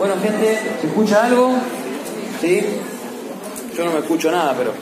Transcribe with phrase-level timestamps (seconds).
[0.00, 1.52] Bueno, gente, ¿se escucha algo?
[2.40, 2.64] ¿Sí?
[3.76, 4.72] Yo no me escucho nada, pero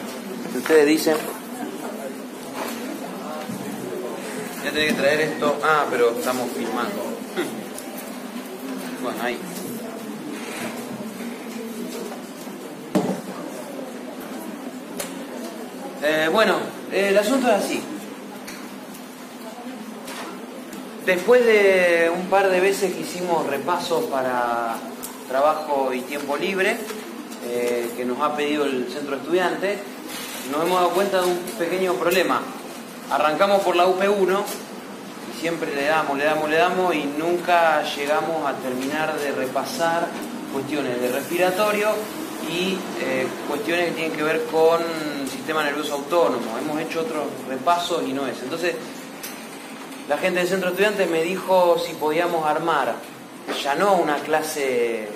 [0.52, 1.16] si ustedes dicen.
[4.64, 5.58] Ya tenía que traer esto.
[5.64, 7.02] Ah, pero estamos filmando.
[9.02, 9.38] Bueno, ahí.
[16.04, 16.58] Eh, bueno,
[16.92, 17.82] el asunto es así.
[21.04, 24.76] Después de un par de veces que hicimos repasos para
[25.28, 26.76] trabajo y tiempo libre,
[27.46, 29.78] eh, que nos ha pedido el centro estudiante,
[30.50, 32.40] nos hemos dado cuenta de un pequeño problema.
[33.10, 34.42] Arrancamos por la UP1
[35.30, 40.08] y siempre le damos, le damos, le damos y nunca llegamos a terminar de repasar
[40.52, 41.90] cuestiones de respiratorio
[42.50, 44.80] y eh, cuestiones que tienen que ver con
[45.30, 46.56] sistema nervioso autónomo.
[46.58, 48.42] Hemos hecho otros repasos y no es.
[48.42, 48.74] Entonces,
[50.08, 52.94] la gente del centro estudiante me dijo si podíamos armar
[53.62, 55.08] ya no una clase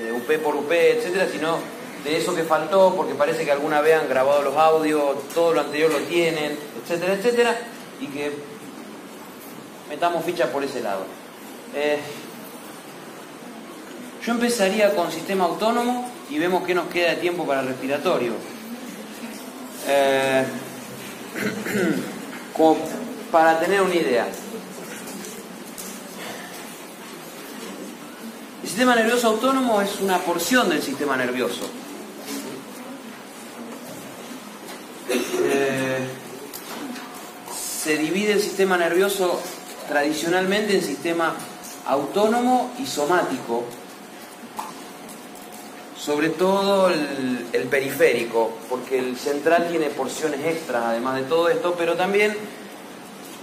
[0.00, 1.58] este, UP por UP, etcétera, sino
[2.04, 5.60] de eso que faltó, porque parece que alguna vez han grabado los audios, todo lo
[5.60, 7.56] anterior lo tienen, etcétera, etcétera,
[8.00, 8.32] y que
[9.88, 11.04] metamos ficha por ese lado.
[11.74, 11.98] Eh,
[14.24, 18.32] yo empezaría con sistema autónomo y vemos qué nos queda de tiempo para el respiratorio.
[19.88, 20.44] Eh,
[22.56, 22.76] como
[23.30, 24.26] para tener una idea.
[28.62, 31.62] El sistema nervioso autónomo es una porción del sistema nervioso.
[35.08, 35.98] Eh,
[37.50, 39.40] se divide el sistema nervioso
[39.88, 41.34] tradicionalmente en sistema
[41.86, 43.64] autónomo y somático,
[45.96, 51.74] sobre todo el, el, periférico, porque el central tiene porciones extras además de todo esto,
[51.78, 52.36] pero también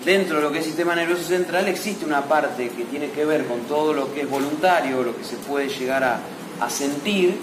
[0.06, 3.46] dentro de lo que es sistema nervioso central existe una parte que tiene que ver
[3.46, 6.20] con todo lo que es voluntario, lo que se puede llegar a,
[6.60, 7.38] a sentir,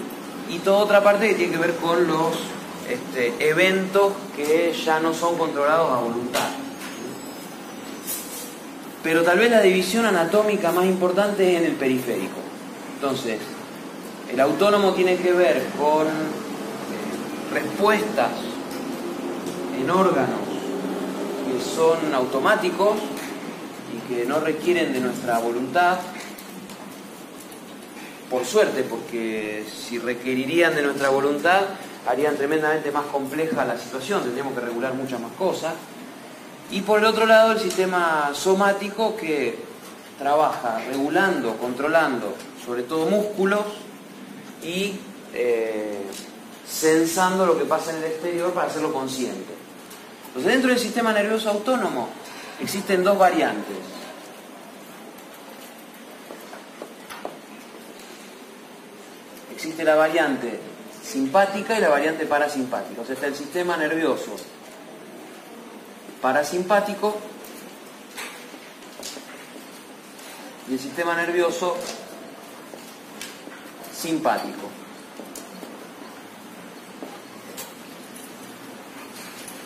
[0.49, 2.33] y toda otra parte que tiene que ver con los
[2.89, 6.49] este, eventos que ya no son controlados a voluntad.
[9.03, 12.39] Pero tal vez la división anatómica más importante es en el periférico.
[12.95, 13.39] Entonces,
[14.31, 18.31] el autónomo tiene que ver con eh, respuestas
[19.79, 20.54] en órganos
[21.55, 22.97] que son automáticos
[23.95, 25.97] y que no requieren de nuestra voluntad,
[28.29, 31.61] por suerte, porque si requerirían de nuestra voluntad,
[32.07, 35.73] harían tremendamente más compleja la situación, tendríamos que regular muchas más cosas.
[36.71, 39.57] Y por el otro lado, el sistema somático que
[40.17, 42.33] trabaja regulando, controlando,
[42.65, 43.65] sobre todo músculos
[44.63, 44.95] y
[45.33, 46.01] eh,
[46.67, 49.54] sensando lo que pasa en el exterior para hacerlo consciente.
[50.35, 52.09] Entonces, dentro del sistema nervioso autónomo
[52.59, 53.77] existen dos variantes.
[59.53, 60.59] Existe la variante
[61.01, 63.01] simpática y la variante parasimpática.
[63.01, 64.35] O sea, está el sistema nervioso
[66.21, 67.15] parasimpático
[70.67, 71.77] y el sistema nervioso
[73.97, 74.74] simpático.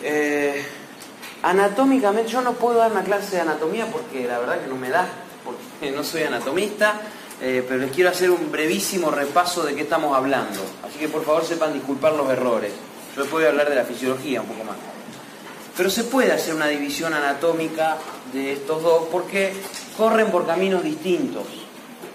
[0.02, 0.64] Eh,
[1.42, 4.90] anatómicamente, yo no puedo dar una clase de anatomía porque la verdad que no me
[4.90, 5.06] da,
[5.44, 7.00] porque no soy anatomista,
[7.40, 10.60] eh, pero les quiero hacer un brevísimo repaso de qué estamos hablando.
[10.86, 12.72] Así que por favor sepan disculpar los errores.
[13.14, 14.76] Yo les puedo hablar de la fisiología un poco más.
[15.76, 17.96] Pero se puede hacer una división anatómica
[18.32, 19.52] de estos dos porque
[19.96, 21.44] corren por caminos distintos.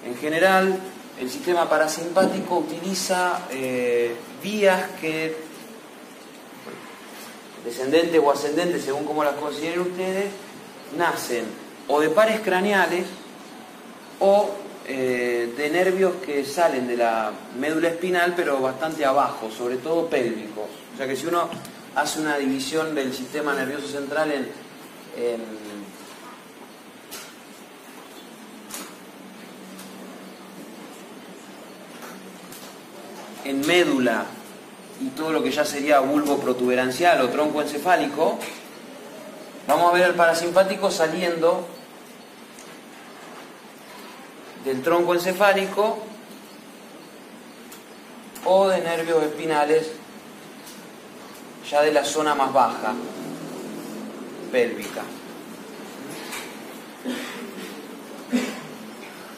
[0.05, 0.79] En general,
[1.19, 5.44] el sistema parasimpático utiliza eh, vías que,
[7.65, 10.25] descendentes o ascendentes, según como las consideren ustedes,
[10.97, 11.45] nacen
[11.87, 13.05] o de pares craneales
[14.19, 14.49] o
[14.87, 20.69] eh, de nervios que salen de la médula espinal, pero bastante abajo, sobre todo pélvicos.
[20.93, 21.49] O sea que si uno
[21.95, 24.47] hace una división del sistema nervioso central en,
[25.17, 25.65] en
[33.45, 34.25] en médula
[35.01, 38.39] y todo lo que ya sería bulbo protuberancial o tronco encefálico,
[39.67, 41.67] vamos a ver al parasimpático saliendo
[44.63, 45.99] del tronco encefálico
[48.45, 49.91] o de nervios espinales
[51.69, 52.93] ya de la zona más baja,
[54.51, 55.01] pélvica.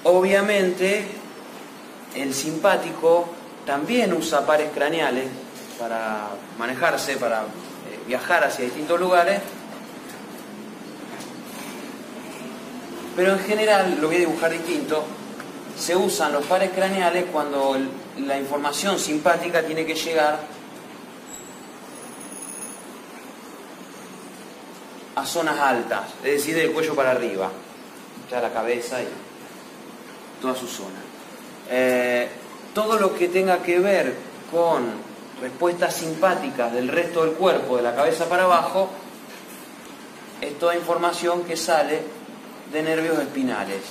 [0.03, 1.06] Obviamente,
[2.15, 3.30] el simpático
[3.65, 5.27] también usa pares craneales
[5.79, 9.41] para manejarse, para eh, viajar hacia distintos lugares,
[13.15, 15.03] pero en general, lo voy a dibujar distinto,
[15.77, 17.75] se usan los pares craneales cuando
[18.19, 20.39] la información simpática tiene que llegar
[25.15, 27.50] a zonas altas, es decir, del cuello para arriba,
[28.29, 29.07] ya la cabeza y
[30.39, 31.00] toda su zona.
[31.69, 32.27] Eh,
[32.74, 34.13] todo lo que tenga que ver
[34.51, 35.06] con
[35.42, 38.89] respuestas simpáticas del resto del cuerpo, de la cabeza para abajo,
[40.42, 42.01] es toda información que sale
[42.72, 43.81] de nervios espinales.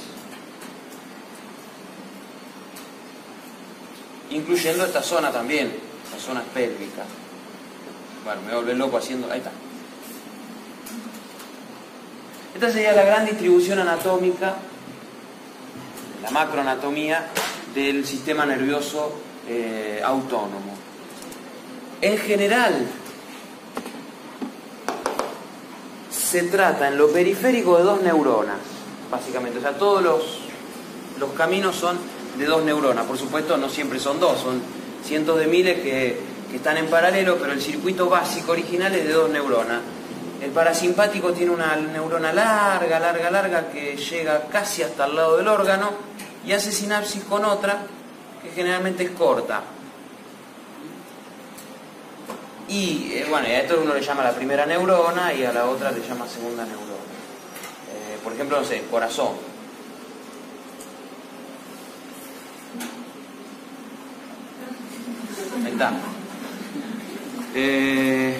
[4.31, 5.73] Incluyendo esta zona también,
[6.13, 7.07] las zonas pélvicas.
[8.25, 9.31] Bueno, me voy a loco haciendo.
[9.31, 9.53] Ahí está.
[12.55, 14.57] Esta sería la gran distribución anatómica,
[16.23, 17.29] la macroanatomía
[17.75, 19.13] del sistema nervioso
[19.47, 20.76] eh, autónomo.
[22.01, 22.87] En general,
[26.11, 28.59] se trata en lo periférico de dos neuronas,
[29.11, 29.59] básicamente.
[29.59, 30.41] O sea, todos los,
[31.19, 31.97] los caminos son
[32.37, 33.07] de dos neuronas.
[33.07, 34.61] Por supuesto, no siempre son dos, son
[35.05, 36.21] cientos de miles que,
[36.51, 39.81] que están en paralelo, pero el circuito básico original es de dos neuronas.
[40.43, 45.49] El parasimpático tiene una neurona larga, larga, larga que llega casi hasta el lado del
[45.49, 45.91] órgano
[46.45, 47.79] y hace sinapsis con otra
[48.43, 49.63] que generalmente es corta.
[52.69, 55.93] Y eh, bueno, a esto uno le llama la primera neurona y a la otra
[55.93, 56.87] le llama segunda neurona.
[57.93, 59.35] Eh, por ejemplo, no sé, corazón.
[65.65, 65.93] Ahí está.
[67.55, 68.39] Eh,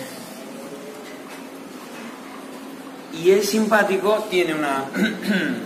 [3.15, 4.85] y el simpático tiene una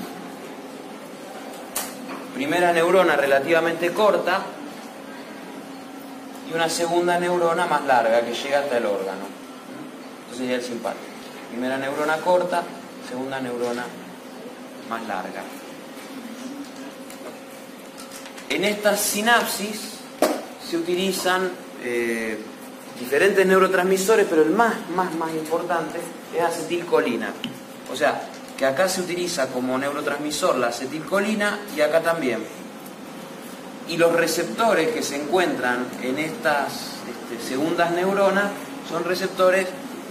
[2.35, 4.45] primera neurona relativamente corta
[6.51, 9.27] y una segunda neurona más larga que llega hasta el órgano.
[10.19, 11.05] Entonces sería el simpático.
[11.51, 12.63] Primera neurona corta,
[13.09, 13.85] segunda neurona
[14.89, 15.43] más larga.
[18.49, 19.99] En estas sinapsis
[20.69, 21.51] se utilizan
[21.85, 22.39] eh,
[22.99, 26.01] diferentes neurotransmisores, pero el más, más, más importante
[26.37, 27.33] es acetilcolina.
[27.93, 28.23] O sea,
[28.57, 32.60] que acá se utiliza como neurotransmisor la acetilcolina y acá también.
[33.91, 38.47] Y los receptores que se encuentran en estas este, segundas neuronas
[38.89, 39.67] son receptores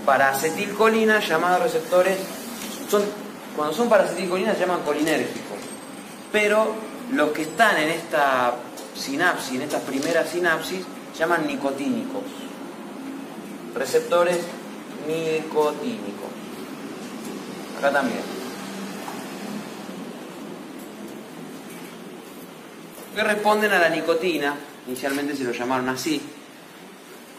[0.06, 2.18] para acetilcolina llamados receptores,
[2.90, 3.02] son,
[3.56, 5.58] cuando son para acetilcolina se llaman colinérgicos.
[6.32, 6.76] Pero
[7.12, 8.54] los que están en esta
[8.96, 10.82] sinapsis, en estas primeras sinapsis,
[11.18, 12.24] llaman nicotínicos
[13.76, 14.38] receptores
[15.08, 16.30] nicotínicos.
[17.78, 18.39] Acá también.
[23.20, 24.56] Que responden a la nicotina,
[24.88, 26.22] inicialmente se lo llamaron así,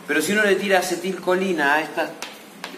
[0.07, 2.11] pero si uno le tira acetilcolina a esta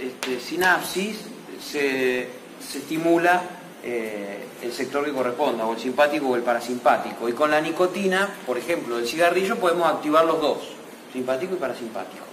[0.00, 1.16] este, sinapsis,
[1.60, 2.28] se,
[2.60, 3.43] estimula
[3.82, 7.28] eh, el sector que corresponda, o el simpático o el parasimpático.
[7.28, 10.58] Y con la nicotina, por ejemplo, del cigarrillo, podemos activar los dos,
[11.12, 12.25] simpático y parasimpático.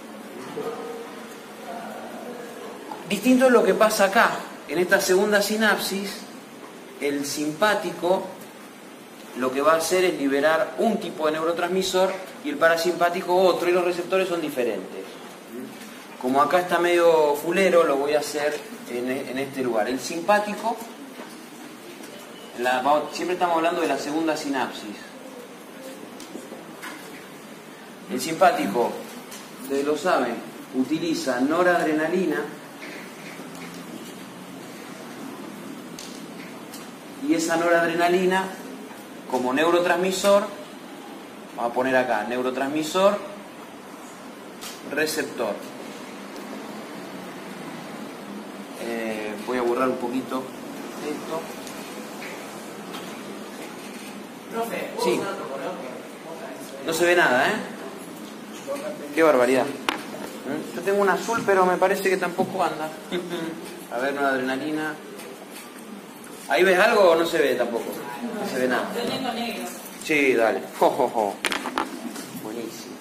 [3.10, 4.34] Distinto es lo que pasa acá.
[4.68, 6.12] En esta segunda sinapsis,
[7.02, 8.38] el simpático
[9.38, 12.12] lo que va a hacer es liberar un tipo de neurotransmisor
[12.44, 15.04] y el parasimpático otro, y los receptores son diferentes.
[16.22, 18.60] Como acá está medio fulero, lo voy a hacer
[18.90, 19.88] en, este lugar.
[19.88, 20.76] El simpático,
[23.14, 24.98] siempre estamos hablando de la segunda sinapsis.
[28.12, 28.92] El simpático,
[29.64, 30.36] ustedes lo saben,
[30.76, 32.44] utiliza noradrenalina
[37.28, 38.46] y esa noradrenalina
[39.30, 40.44] como neurotransmisor,
[41.56, 43.18] vamos a poner acá, neurotransmisor,
[44.92, 45.54] receptor.
[48.82, 50.44] Eh, voy a borrar un poquito
[51.06, 51.42] esto.
[55.04, 55.20] Sí.
[56.86, 57.54] No se ve nada, ¿eh?
[59.14, 59.66] Qué barbaridad.
[59.66, 60.76] ¿Mm?
[60.76, 62.90] Yo tengo un azul, pero me parece que tampoco anda.
[63.92, 64.96] A ver, una adrenalina.
[66.50, 67.86] ¿Ahí ves algo o no se ve tampoco?
[67.86, 68.90] No se ve nada.
[68.96, 69.68] Yo tengo negro.
[70.04, 70.62] Sí, dale.
[70.80, 71.36] Jo, jo, jo.
[72.42, 72.96] Buenísimo.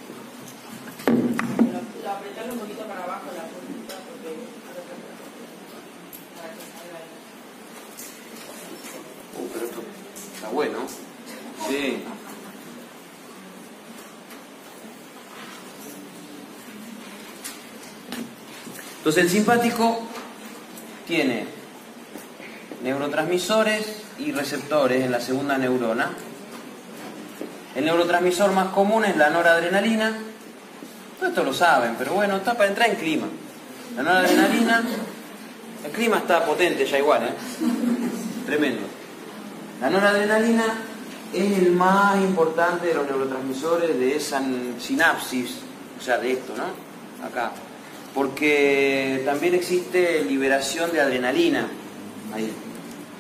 [2.05, 4.37] Lo, apretarlo un poquito para abajo la puntita porque
[4.67, 7.09] para que salga ahí.
[9.39, 9.83] Uh, pero esto
[10.35, 10.79] está bueno.
[11.71, 12.05] Sí.
[18.99, 20.03] Entonces el simpático
[21.07, 21.58] tiene
[22.83, 26.11] neurotransmisores y receptores en la segunda neurona.
[27.75, 30.17] El neurotransmisor más común es la noradrenalina.
[31.19, 33.27] Todo esto lo saben, pero bueno, está para entrar en clima.
[33.97, 34.83] La noradrenalina,
[35.85, 37.33] el clima está potente ya igual, ¿eh?
[38.47, 38.83] Tremendo.
[39.81, 40.65] La noradrenalina
[41.33, 44.43] es el más importante de los neurotransmisores de esa
[44.81, 45.59] sinapsis,
[45.99, 47.27] o sea, de esto, ¿no?
[47.27, 47.53] Acá.
[48.15, 51.69] Porque también existe liberación de adrenalina,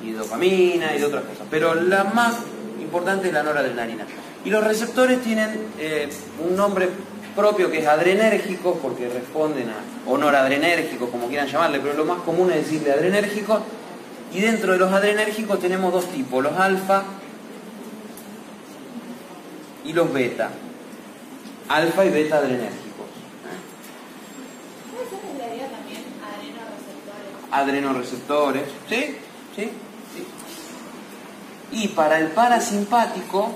[0.03, 1.47] y dopamina y de otras cosas.
[1.51, 2.37] Pero la más
[2.81, 4.07] importante es la noradrenalina.
[4.45, 6.09] Y los receptores tienen eh,
[6.49, 6.89] un nombre
[7.35, 12.23] propio que es adrenérgico, porque responden a, o noradrenérgico, como quieran llamarle, pero lo más
[12.23, 13.61] común es decirle adrenérgico.
[14.33, 17.05] Y dentro de los adrenérgicos tenemos dos tipos, los alfa
[19.85, 20.51] y los beta.
[21.69, 23.07] Alfa y beta adrenérgicos.
[24.91, 26.03] ¿Puede ser también
[27.53, 27.53] adrenoreceptores?
[27.53, 29.17] Adrenoreceptores, ¿sí?
[29.57, 29.71] ¿Sí?
[31.73, 33.53] Y para el parasimpático,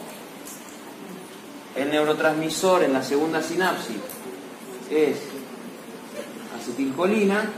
[1.75, 3.97] el neurotransmisor en la segunda sinapsis
[4.91, 5.17] es
[6.61, 7.51] acetilcolina.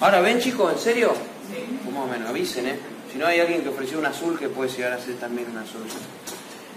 [0.00, 0.72] Ahora, ¿ven chicos?
[0.72, 1.12] ¿En serio?
[1.48, 1.90] Sí.
[1.90, 2.78] Más o menos, avisen, ¿eh?
[3.10, 5.58] Si no hay alguien que ofreció un azul, que puede llegar a ser también un
[5.58, 5.82] azul.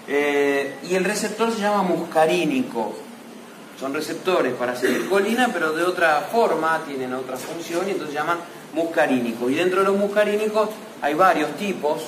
[0.08, 2.94] Eh, y el receptor se llama muscarínico.
[3.80, 8.38] Son receptores para acetilcolina, pero de otra forma, tienen otra función y entonces se llaman
[8.76, 9.52] muscarínicos.
[9.52, 10.70] Y dentro de los muscarínicos
[11.02, 12.04] hay varios tipos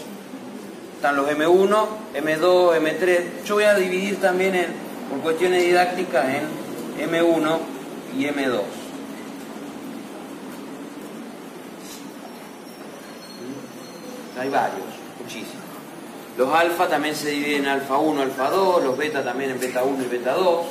[0.97, 3.43] están los M1, M2, M3.
[3.45, 4.65] Yo voy a dividir también en,
[5.11, 7.57] por cuestiones didácticas en M1
[8.17, 8.61] y M2.
[14.39, 14.87] Hay varios,
[15.21, 15.53] muchísimos.
[16.35, 19.83] Los alfa también se dividen en alfa 1, alfa 2, los beta también en beta
[19.83, 20.65] 1 y beta 2,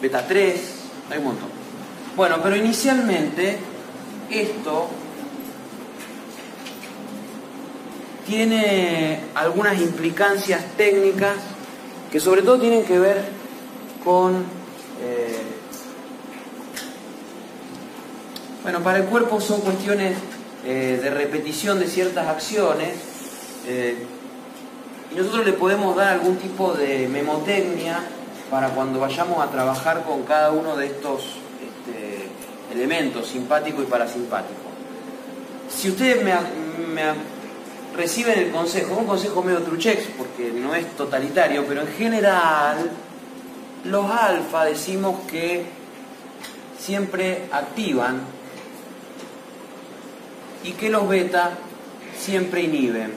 [0.00, 0.74] beta 3,
[1.10, 1.48] hay un montón.
[2.16, 3.58] Bueno, pero inicialmente
[4.30, 4.88] esto
[8.26, 11.36] tiene algunas implicancias técnicas
[12.12, 13.24] que sobre todo tienen que ver
[14.04, 14.44] con...
[15.02, 15.42] Eh,
[18.62, 20.16] bueno, para el cuerpo son cuestiones
[20.64, 22.90] eh, de repetición de ciertas acciones
[23.66, 24.04] eh,
[25.10, 28.00] y nosotros le podemos dar algún tipo de memotecnia
[28.50, 31.39] para cuando vayamos a trabajar con cada uno de estos
[32.72, 34.60] elementos, simpático y parasimpático.
[35.68, 36.32] Si ustedes me,
[36.92, 37.02] me
[37.96, 42.90] reciben el consejo, un consejo medio truchex, porque no es totalitario, pero en general
[43.84, 45.64] los alfa decimos que
[46.78, 48.20] siempre activan
[50.64, 51.52] y que los beta
[52.18, 53.14] siempre inhiben.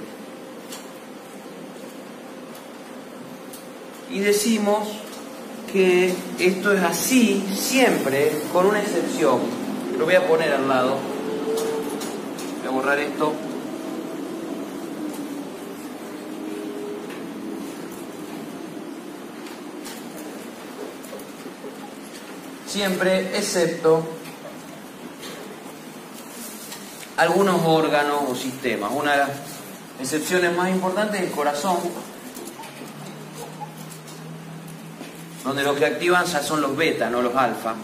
[4.10, 4.88] Y decimos
[5.74, 9.40] que esto es así siempre, con una excepción.
[9.98, 10.98] Lo voy a poner al lado.
[12.60, 13.34] Voy a borrar esto.
[22.74, 24.04] siempre excepto
[27.18, 28.90] algunos órganos o sistemas.
[28.92, 29.30] Una de las
[30.00, 31.78] excepciones más importantes es el corazón,
[35.44, 37.76] donde los que activan ya son los beta, no los alfa.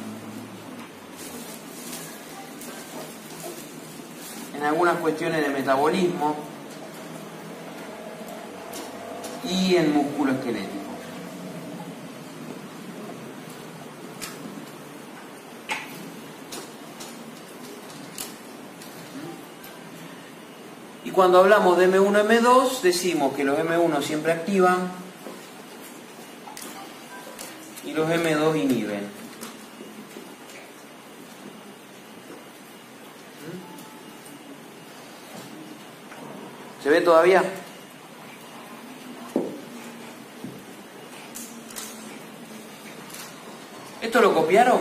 [4.56, 6.36] En algunas cuestiones de metabolismo
[9.50, 10.80] y en músculo esquelético.
[21.06, 25.09] Y cuando hablamos de M1, M2, decimos que los M1 siempre activan
[27.86, 29.08] y los M2 inhiben.
[36.84, 37.44] ¿Se ve todavía?
[44.02, 44.80] ¿Esto lo copiaron?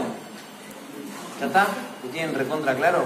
[1.40, 1.66] ¿Ya está?
[2.04, 3.04] ¿Lo tienen recontra claro?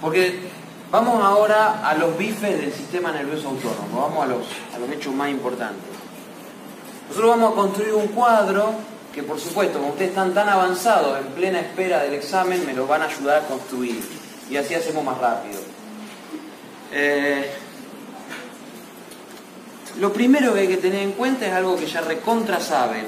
[0.00, 0.50] Porque
[0.94, 5.12] Vamos ahora a los bifes del sistema nervioso autónomo, vamos a los, a los hechos
[5.12, 5.90] más importantes.
[7.08, 8.74] Nosotros vamos a construir un cuadro
[9.14, 12.86] que por supuesto, como ustedes están tan avanzados en plena espera del examen, me lo
[12.86, 14.02] van a ayudar a construir.
[14.50, 15.60] Y así hacemos más rápido.
[16.92, 17.50] Eh,
[20.00, 23.06] lo primero que hay que tener en cuenta es algo que ya recontra saben.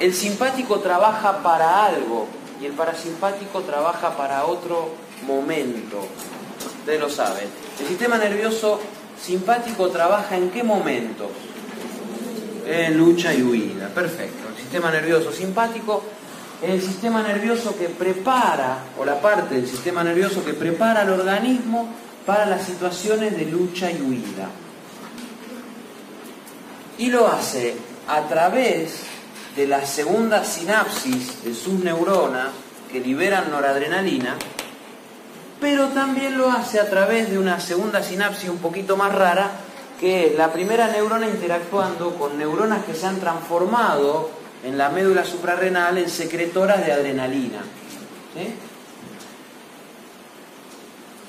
[0.00, 2.26] El simpático trabaja para algo
[2.60, 4.90] y el parasimpático trabaja para otro
[5.26, 6.06] momento.
[6.80, 7.48] Ustedes lo saben.
[7.78, 8.80] El sistema nervioso
[9.22, 11.28] simpático trabaja en qué momentos?
[12.66, 13.88] En lucha y huida.
[13.88, 14.45] Perfecto.
[14.66, 16.02] Sistema nervioso simpático
[16.60, 21.10] es el sistema nervioso que prepara, o la parte del sistema nervioso que prepara al
[21.10, 21.88] organismo
[22.26, 24.48] para las situaciones de lucha y huida.
[26.98, 27.76] Y lo hace
[28.08, 29.02] a través
[29.54, 32.48] de la segunda sinapsis de sus neuronas
[32.90, 34.36] que liberan noradrenalina
[35.60, 39.50] pero también lo hace a través de una segunda sinapsis un poquito más rara
[39.98, 45.24] que es la primera neurona interactuando con neuronas que se han transformado en la médula
[45.24, 47.60] suprarrenal en secretoras de adrenalina.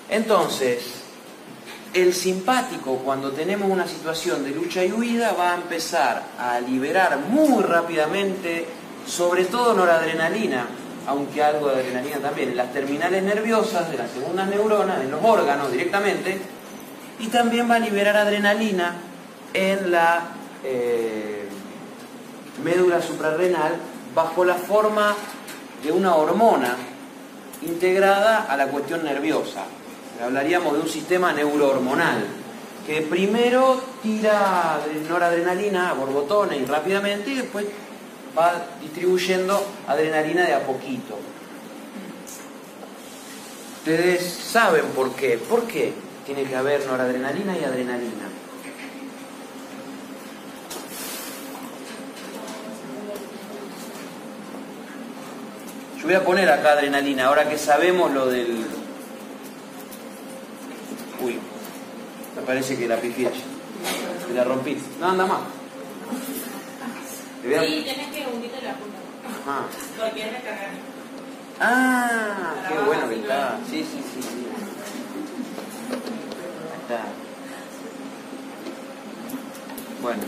[0.09, 1.03] Entonces,
[1.93, 7.19] el simpático cuando tenemos una situación de lucha y huida va a empezar a liberar
[7.29, 8.65] muy rápidamente,
[9.05, 10.65] sobre todo noradrenalina,
[11.05, 15.23] aunque algo de adrenalina también, en las terminales nerviosas de las segundas neuronas, en los
[15.23, 16.39] órganos directamente,
[17.19, 18.95] y también va a liberar adrenalina
[19.53, 20.21] en la
[20.63, 21.46] eh,
[22.63, 23.75] médula suprarrenal
[24.13, 25.15] bajo la forma
[25.83, 26.75] de una hormona
[27.61, 29.65] integrada a la cuestión nerviosa.
[30.23, 32.25] Hablaríamos de un sistema neurohormonal
[32.85, 37.65] que primero tira noradrenalina a borbotones y rápidamente y después
[38.37, 41.17] va distribuyendo adrenalina de a poquito.
[43.79, 45.37] Ustedes saben por qué.
[45.37, 45.93] ¿Por qué
[46.25, 48.36] tiene que haber noradrenalina y adrenalina?
[56.07, 58.65] Voy a poner acá adrenalina, ahora que sabemos lo del
[61.21, 61.37] Uy,
[62.33, 64.33] me parece que la pifié ya.
[64.33, 64.77] la rompí.
[65.01, 65.39] No, anda más.
[67.41, 68.97] Sí, tenés que hundirte la punta.
[69.27, 69.65] Ajá.
[69.99, 70.69] Porque es recargar.
[71.59, 73.57] Ah, qué bueno que está.
[73.69, 74.47] Sí, sí, sí, sí.
[76.71, 77.03] Ahí está.
[80.01, 80.21] Bueno.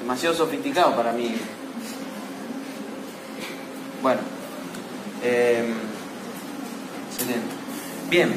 [0.00, 1.36] Demasiado sofisticado para mí.
[4.02, 4.20] Bueno.
[5.22, 5.74] Eh,
[7.10, 7.46] excelente.
[8.08, 8.34] Bien.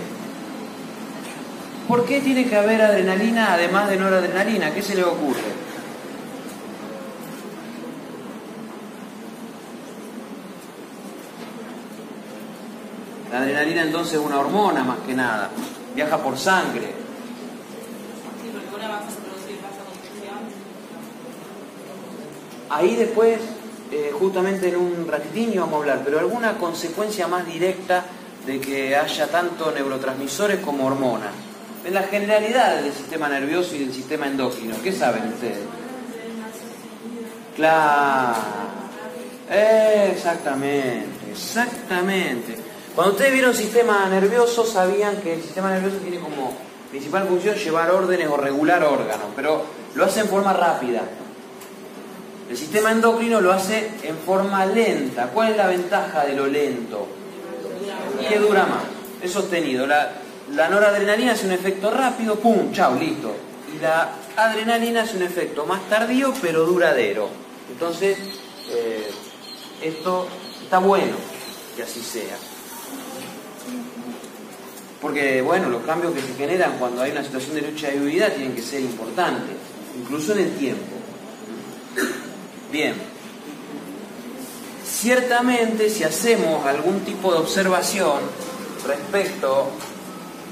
[1.87, 4.73] ¿Por qué tiene que haber adrenalina además de noradrenalina?
[4.73, 5.41] ¿Qué se le ocurre?
[13.31, 15.49] La adrenalina entonces es una hormona más que nada.
[15.95, 17.01] Viaja por sangre.
[22.69, 23.39] Ahí después,
[23.91, 28.05] eh, justamente en un ratitinho vamos a hablar, pero alguna consecuencia más directa
[28.45, 31.31] de que haya tanto neurotransmisores como hormonas.
[31.83, 35.59] En la generalidad del sistema nervioso y del sistema endocrino, ¿qué saben ustedes?
[37.55, 38.37] Claro,
[39.49, 42.55] exactamente, exactamente.
[42.95, 46.53] Cuando ustedes vieron sistema nervioso, sabían que el sistema nervioso tiene como
[46.89, 49.63] principal función llevar órdenes o regular órganos, pero
[49.95, 51.01] lo hace en forma rápida.
[52.51, 55.27] El sistema endocrino lo hace en forma lenta.
[55.27, 57.07] ¿Cuál es la ventaja de lo lento?
[58.27, 58.83] que dura más,
[59.23, 59.87] es sostenido.
[59.87, 62.73] La, noradrenalina hace un efecto rápido, ¡pum!
[62.73, 62.95] ¡Chao!
[62.95, 63.33] Listo.
[63.73, 67.29] Y la adrenalina hace un efecto más tardío, pero duradero.
[67.71, 68.17] Entonces,
[68.69, 69.09] eh,
[69.81, 70.27] esto
[70.61, 71.15] está bueno
[71.77, 72.35] que así sea.
[75.01, 78.29] Porque, bueno, los cambios que se generan cuando hay una situación de lucha y huida
[78.29, 79.55] tienen que ser importantes,
[79.97, 80.97] incluso en el tiempo.
[82.71, 82.95] Bien.
[84.85, 88.19] Ciertamente, si hacemos algún tipo de observación
[88.87, 89.67] respecto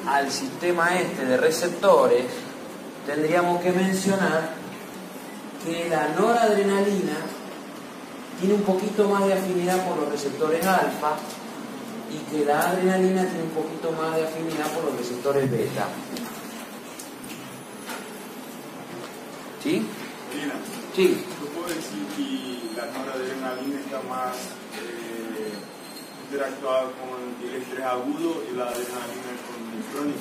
[0.08, 2.26] al sistema este de receptores,
[3.06, 4.50] tendríamos que mencionar
[5.66, 7.18] que la noradrenalina
[8.40, 11.16] tiene un poquito más de afinidad por los receptores alfa
[12.12, 15.88] y que la adrenalina tiene un poquito más de afinidad por los receptores beta.
[19.64, 19.86] ¿Sí?
[20.96, 21.26] Sí.
[21.70, 24.36] ¿Tú puedes decir que la noradrenalina está más
[24.78, 25.52] eh,
[26.26, 30.20] interactuada con el estrés agudo y la adrenalina con el crónico?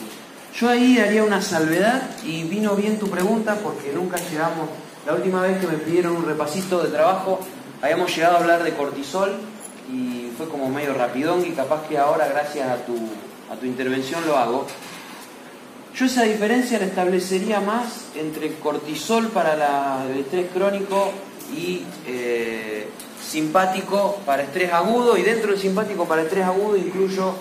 [0.54, 4.68] Yo ahí haría una salvedad y vino bien tu pregunta porque nunca llegamos,
[5.06, 7.40] la última vez que me pidieron un repasito de trabajo,
[7.80, 9.36] habíamos llegado a hablar de cortisol
[9.90, 12.94] y fue como medio rapidón y capaz que ahora gracias a tu,
[13.50, 14.66] a tu intervención lo hago.
[15.94, 21.10] Yo esa diferencia la establecería más entre cortisol para la- el estrés crónico
[21.52, 22.88] y eh,
[23.22, 27.34] simpático para estrés agudo y dentro del simpático para estrés agudo incluyo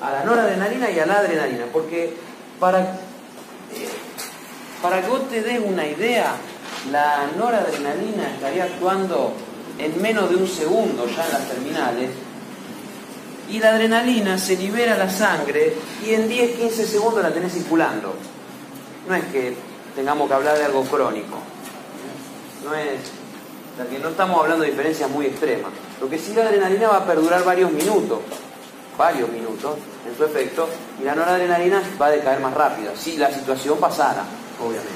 [0.00, 2.14] a la noradrenalina y a la adrenalina, porque
[2.58, 3.88] para, eh,
[4.80, 6.34] para que vos te des una idea,
[6.90, 9.32] la noradrenalina estaría actuando
[9.78, 12.10] en menos de un segundo ya en las terminales
[13.48, 18.14] y la adrenalina se libera a la sangre y en 10-15 segundos la tenés circulando.
[19.08, 19.54] No es que
[19.94, 21.38] tengamos que hablar de algo crónico.
[22.64, 23.21] No es.
[23.72, 25.72] O sea, que no estamos hablando de diferencias muy extremas.
[26.00, 28.20] Lo que sí la adrenalina va a perdurar varios minutos,
[28.98, 30.68] varios minutos en su efecto,
[31.00, 34.24] y la noradrenalina va a decaer más rápido, si la situación pasara,
[34.60, 34.90] obviamente.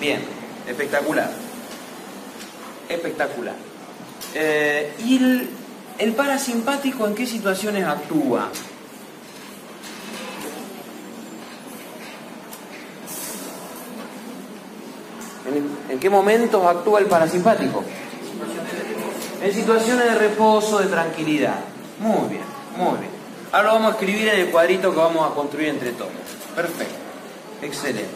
[0.00, 0.22] Bien,
[0.66, 1.30] espectacular.
[2.88, 3.54] Espectacular.
[4.34, 5.50] Eh, ¿Y el,
[5.98, 8.50] el parasimpático en qué situaciones actúa?
[15.88, 17.82] ¿En, qué momentos actúa el parasimpático?
[19.42, 21.60] En situaciones de reposo, de tranquilidad.
[21.98, 22.42] Muy bien,
[22.76, 23.10] muy bien.
[23.52, 26.12] Ahora lo vamos a escribir en el cuadrito que vamos a construir entre todos.
[26.54, 26.94] Perfecto.
[27.62, 28.08] Excelente.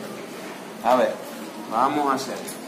[0.84, 1.12] A ver,
[1.70, 2.61] vamos a hacer.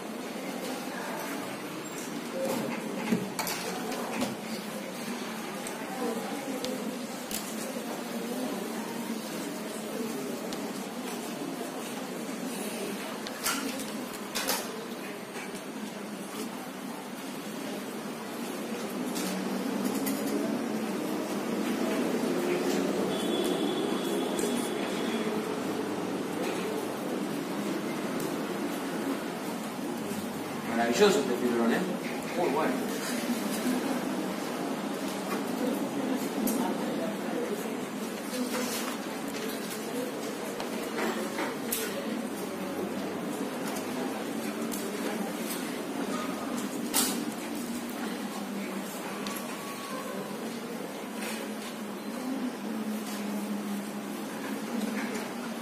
[30.94, 31.78] Maravilloso este fibrón, ¿eh?
[32.38, 32.70] Muy bueno.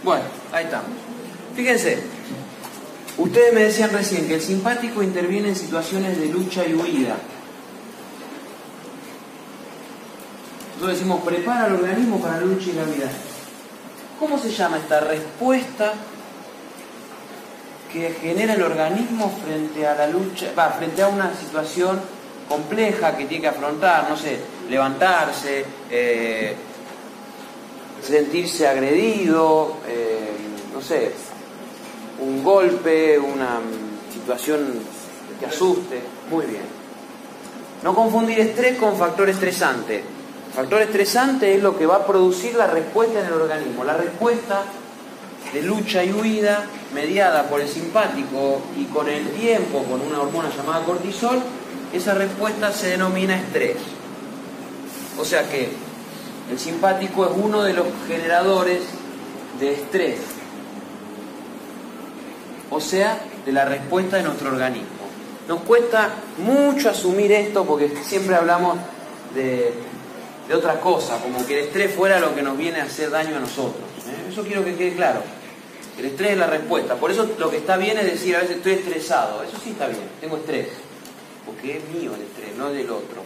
[0.05, 0.91] Bueno, ahí estamos.
[1.57, 2.02] Fíjense,
[3.33, 7.17] ustedes me decían recién que el simpático interviene en situaciones de lucha y huida.
[10.75, 13.11] Nosotros decimos, prepara el organismo para la lucha y la vida.
[14.21, 15.95] ¿Cómo se llama esta respuesta
[17.91, 22.03] que genera el organismo frente a la lucha, frente a una situación
[22.47, 26.55] compleja que tiene que afrontar, no sé, levantarse, eh,
[28.03, 30.33] sentirse agredido, eh,
[30.75, 31.13] no sé,
[32.23, 33.61] un golpe, una
[34.13, 34.61] situación
[35.39, 36.01] que asuste.
[36.31, 36.63] Muy bien.
[37.83, 40.05] No confundir estrés con factor estresante.
[40.55, 43.85] Factor estresante es lo que va a producir la respuesta en el organismo.
[43.85, 44.63] La respuesta
[45.53, 50.51] de lucha y huida mediada por el simpático y con el tiempo, con una hormona
[50.55, 51.41] llamada cortisol,
[51.93, 53.77] esa respuesta se denomina estrés.
[55.19, 55.71] O sea que
[56.51, 58.83] el simpático es uno de los generadores
[59.59, 60.19] de estrés,
[62.73, 64.89] o sea, de la respuesta de nuestro organismo.
[65.47, 68.79] Nos cuesta mucho asumir esto porque siempre hablamos
[69.35, 69.73] de,
[70.53, 73.41] otra cosa, como que el estrés fuera lo que nos viene a hacer daño a
[73.41, 73.85] nosotros.
[74.07, 74.31] ¿eh?
[74.31, 75.23] Eso quiero que quede claro.
[75.99, 76.97] El estrés es la respuesta.
[76.97, 79.43] Por eso lo que está bien es decir, a veces estoy estresado.
[79.43, 80.69] Eso sí está bien, tengo estrés.
[81.45, 83.23] Porque es mío el estrés, no del otro.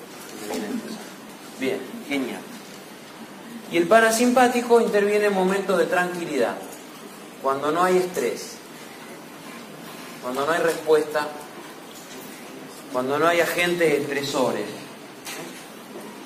[1.60, 1.78] Bien,
[2.08, 2.40] genial.
[3.70, 6.56] Y el parasimpático interviene en momentos de tranquilidad,
[7.42, 8.55] cuando no hay estrés,
[10.26, 11.28] cuando no hay respuesta,
[12.92, 14.64] cuando no hay agentes estresores.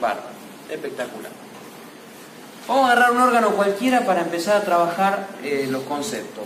[0.01, 0.31] Bárbaro,
[0.71, 1.31] espectacular.
[2.67, 6.45] Vamos a agarrar un órgano cualquiera para empezar a trabajar eh, los conceptos.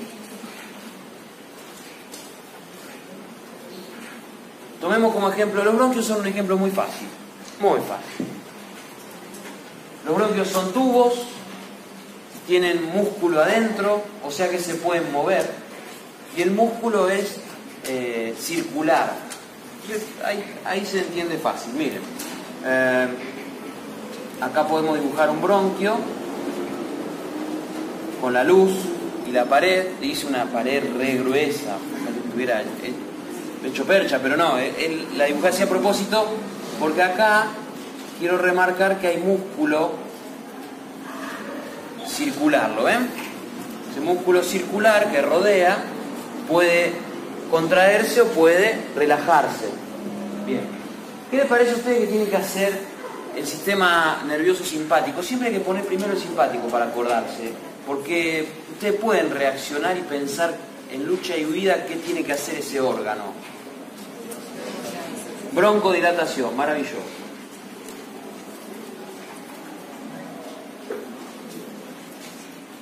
[4.80, 7.06] Tomemos como ejemplo, los bronquios son un ejemplo muy fácil,
[7.60, 8.26] muy fácil.
[10.04, 11.14] Los bronquios son tubos,
[12.48, 15.48] tienen músculo adentro, o sea que se pueden mover.
[16.36, 17.43] Y el músculo es
[17.86, 19.12] eh, circular.
[20.24, 21.74] Ahí, ahí, se entiende fácil.
[21.74, 22.00] Miren,
[22.64, 23.06] eh,
[24.40, 25.96] acá podemos dibujar un bronquio
[28.20, 28.72] con la luz
[29.26, 29.86] y la pared.
[30.00, 32.62] Le hice una pared re gruesa, que estuviera
[33.64, 36.26] hecho percha, pero no, él, la dibujé así a propósito
[36.78, 37.46] porque acá
[38.18, 39.92] quiero remarcar que hay músculo
[42.06, 43.08] circular, ¿lo ven?
[43.90, 45.78] Ese músculo circular que rodea
[46.48, 46.92] puede
[47.54, 49.66] contraerse o puede relajarse.
[50.44, 50.62] Bien.
[51.30, 52.76] ¿Qué les parece a ustedes que tiene que hacer
[53.36, 55.22] el sistema nervioso simpático?
[55.22, 57.52] Siempre hay que poner primero el simpático para acordarse,
[57.86, 60.52] porque ustedes pueden reaccionar y pensar
[60.90, 63.22] en lucha y huida qué tiene que hacer ese órgano.
[65.52, 66.96] Broncodilatación, maravilloso.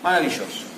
[0.02, 0.71] Maravilloso.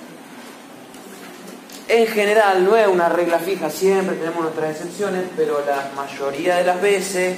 [1.87, 6.65] En general, no es una regla fija, siempre tenemos nuestras excepciones, pero la mayoría de
[6.65, 7.37] las veces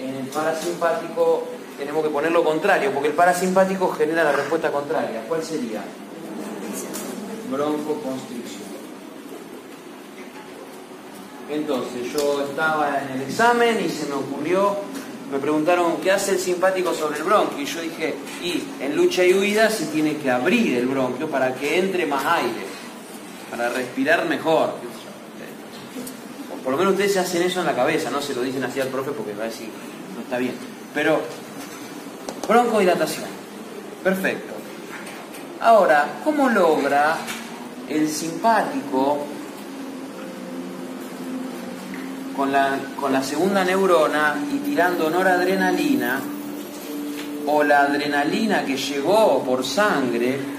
[0.00, 1.44] en el parasimpático
[1.78, 5.22] tenemos que poner lo contrario, porque el parasimpático genera la respuesta contraria.
[5.28, 5.82] ¿Cuál sería?
[7.50, 8.66] Broncoconstricción.
[11.48, 14.76] Entonces, yo estaba en el examen y se me ocurrió
[15.30, 19.24] me preguntaron qué hace el simpático sobre el bronquio y yo dije, y en lucha
[19.24, 22.65] y huida se tiene que abrir el bronquio para que entre más aire,
[23.50, 24.74] para respirar mejor.
[26.62, 28.80] Por lo menos ustedes se hacen eso en la cabeza, no se lo dicen así
[28.80, 29.68] al profe porque va a decir,
[30.16, 30.54] no está bien.
[30.92, 31.20] Pero,
[32.48, 33.26] broncodilatación,
[34.02, 34.54] perfecto.
[35.60, 37.16] Ahora, ¿cómo logra
[37.88, 39.26] el simpático
[42.36, 46.20] con la, con la segunda neurona y tirando noradrenalina,
[47.46, 50.55] o la adrenalina que llegó por sangre,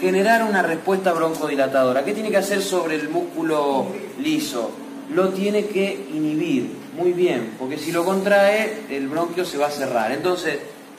[0.00, 2.04] generar una respuesta broncodilatadora.
[2.04, 3.86] ¿Qué tiene que hacer sobre el músculo
[4.18, 4.70] liso?
[5.14, 9.70] Lo tiene que inhibir, muy bien, porque si lo contrae, el bronquio se va a
[9.70, 10.10] cerrar.
[10.12, 10.58] Entonces,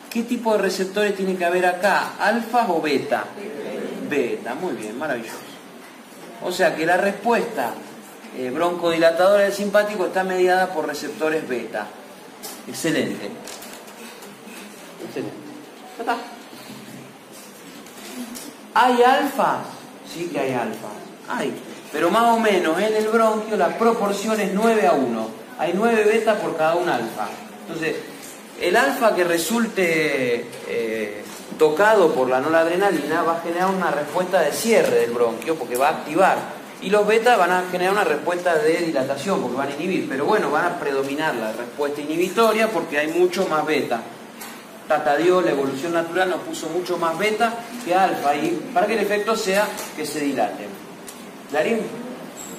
[0.09, 2.15] ¿qué tipo de receptores tiene que haber acá?
[2.19, 3.25] ¿Alfa o beta?
[4.09, 5.35] Beta, muy bien, maravilloso.
[6.43, 7.73] O sea que la respuesta
[8.37, 11.87] eh, broncodilatadora del simpático está mediada por receptores beta.
[12.67, 13.29] Excelente.
[15.05, 16.36] Excelente.
[18.79, 19.61] ¿Hay alfa?
[20.07, 20.89] Sí que hay alfa.
[21.27, 21.51] Hay.
[21.91, 25.27] Pero más o menos en el bronquio la proporción es 9 a 1.
[25.57, 27.27] Hay 9 beta por cada un alfa.
[27.61, 27.95] Entonces,
[28.61, 31.23] el alfa que resulte eh,
[31.57, 35.87] tocado por la noradrenalina va a generar una respuesta de cierre del bronquio porque va
[35.87, 36.37] a activar.
[36.79, 40.07] Y los beta van a generar una respuesta de dilatación porque van a inhibir.
[40.07, 44.03] Pero bueno, van a predominar la respuesta inhibitoria porque hay mucho más beta.
[44.87, 48.93] Tata Dios, la evolución natural nos puso mucho más beta que alfa y para que
[48.93, 50.67] el efecto sea que se dilaten.
[51.51, 51.79] ¿Darín?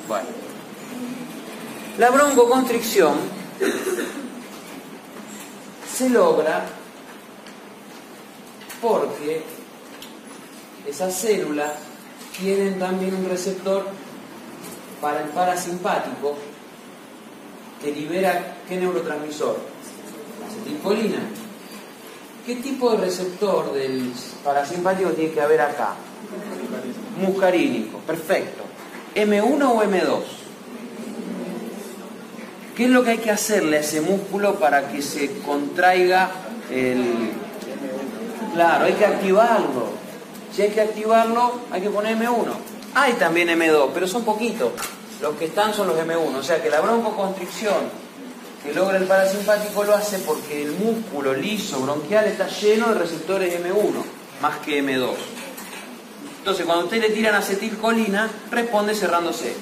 [0.07, 0.29] Bueno.
[1.97, 3.14] La broncoconstricción
[5.93, 6.64] se logra
[8.81, 9.43] porque
[10.87, 11.73] esas células
[12.38, 13.87] tienen también un receptor
[15.01, 16.37] para el parasimpático
[17.83, 19.59] que libera qué neurotransmisor?
[20.41, 21.21] La acetilcolina.
[22.49, 24.11] ¿Qué tipo de receptor del
[24.43, 25.91] parasimpático tiene que haber acá?
[27.21, 28.63] Muscarínico, perfecto.
[29.15, 30.23] ¿M1 o M2?
[32.75, 36.31] ¿Qué es lo que hay que hacerle a ese músculo para que se contraiga
[36.71, 37.33] el...
[38.55, 39.91] Claro, hay que activarlo.
[40.51, 42.47] Si hay que activarlo, hay que poner M1.
[42.95, 44.73] Hay también M2, pero son poquitos.
[45.21, 46.39] Los que están son los M1.
[46.39, 48.08] O sea que la broncoconstricción
[48.62, 53.55] que logra el parasimpático lo hace porque el músculo liso bronquial está lleno de receptores
[53.61, 54.03] M1,
[54.42, 55.14] más que M2.
[56.38, 59.55] Entonces, cuando usted le tiran acetilcolina, responde cerrándose.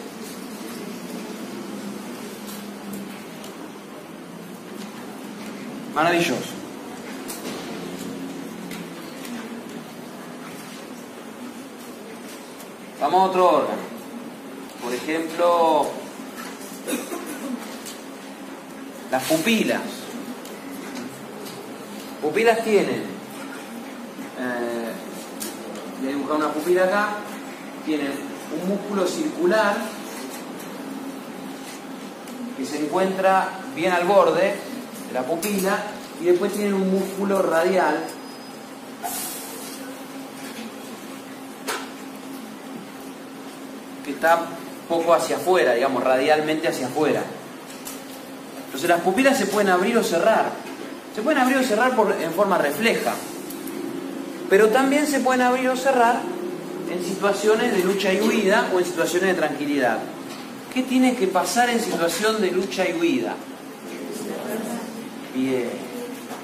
[5.94, 6.56] Maravilloso.
[13.00, 13.78] Vamos a otro órgano.
[14.82, 15.86] Por ejemplo,
[19.16, 19.80] las pupilas.
[22.20, 23.02] Pupilas tienen,
[24.38, 24.92] eh,
[25.98, 27.08] voy a dibujar una pupila acá,
[27.86, 28.12] tienen
[28.60, 29.74] un músculo circular
[32.58, 34.54] que se encuentra bien al borde
[35.08, 35.78] de la pupila
[36.20, 38.04] y después tienen un músculo radial
[44.04, 44.42] que está
[44.86, 47.22] poco hacia afuera, digamos, radialmente hacia afuera.
[48.76, 50.50] Entonces las pupilas se pueden abrir o cerrar.
[51.14, 53.14] Se pueden abrir o cerrar en forma refleja.
[54.50, 56.20] Pero también se pueden abrir o cerrar
[56.92, 59.96] en situaciones de lucha y huida o en situaciones de tranquilidad.
[60.74, 63.34] ¿Qué tiene que pasar en situación de lucha y huida?
[65.34, 65.70] Bien,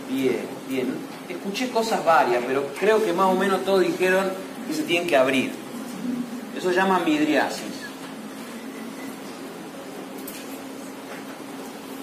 [0.08, 0.40] bien,
[0.70, 0.94] bien.
[1.28, 4.24] Escuché cosas varias, pero creo que más o menos todos dijeron
[4.66, 5.52] que se tienen que abrir.
[6.56, 7.82] Eso se llama midriasis.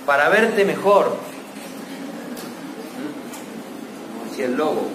[0.09, 1.15] Para verte mejor.
[4.27, 4.87] Decía el lobo.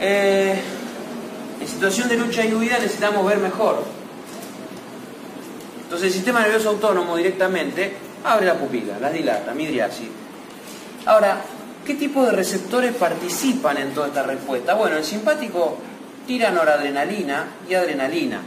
[0.00, 0.60] Eh,
[1.60, 3.84] en situación de lucha y huida necesitamos ver mejor.
[5.84, 10.08] Entonces el sistema nervioso autónomo directamente abre la pupila, la dilata, midriasis.
[11.04, 11.42] Ahora,
[11.84, 14.74] ¿qué tipo de receptores participan en toda esta respuesta?
[14.74, 15.78] Bueno, el simpático
[16.26, 18.40] tira noradrenalina y adrenalina.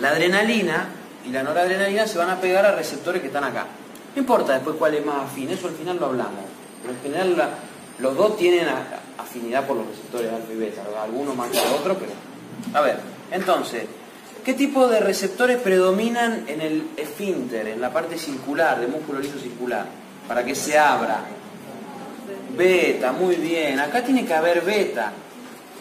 [0.00, 3.66] La adrenalina y la noradrenalina se van a pegar a receptores que están acá.
[4.14, 6.44] No importa después cuál es más afín, eso al final lo hablamos.
[6.82, 7.50] Pero en general
[7.98, 8.66] los dos tienen
[9.18, 12.12] afinidad por los receptores alfa y beta, algunos más que otros, pero...
[12.74, 12.98] A ver,
[13.30, 13.84] entonces,
[14.44, 19.38] ¿qué tipo de receptores predominan en el esfínter, en la parte circular, del músculo liso
[19.38, 19.86] circular,
[20.28, 21.20] para que se abra?
[22.56, 23.80] Beta, muy bien.
[23.80, 25.12] Acá tiene que haber beta,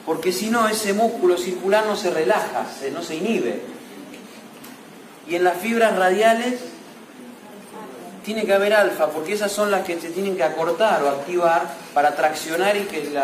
[0.05, 3.80] porque si no ese músculo circular no se relaja, se, no se inhibe.
[5.27, 6.59] Y en las fibras radiales
[8.23, 11.67] tiene que haber alfa, porque esas son las que se tienen que acortar o activar
[11.93, 13.17] para traccionar y que el,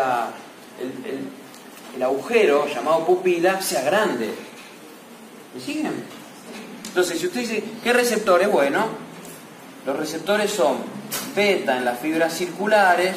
[2.02, 4.34] agujero llamado pupila sea grande.
[5.54, 6.04] ¿Me siguen?
[6.86, 8.50] Entonces, si usted dice, ¿qué receptores?
[8.50, 8.86] Bueno,
[9.86, 10.78] los receptores son
[11.34, 13.16] beta en las fibras circulares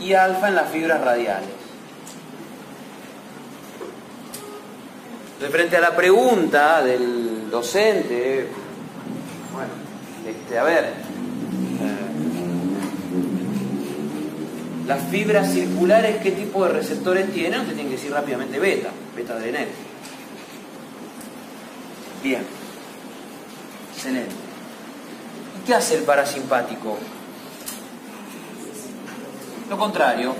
[0.00, 1.65] y alfa en las fibras radiales.
[5.40, 8.48] De frente a la pregunta del el docente,
[9.52, 9.70] bueno,
[10.26, 10.92] este, a ver, eh,
[14.86, 17.60] las fibras circulares, ¿qué tipo de receptores tienen?
[17.60, 19.66] Usted tiene que decir rápidamente beta, beta adrenal.
[22.22, 22.44] Bien,
[23.94, 24.34] excelente.
[25.60, 26.98] ¿Y qué hace el parasimpático?
[29.70, 30.34] Lo contrario,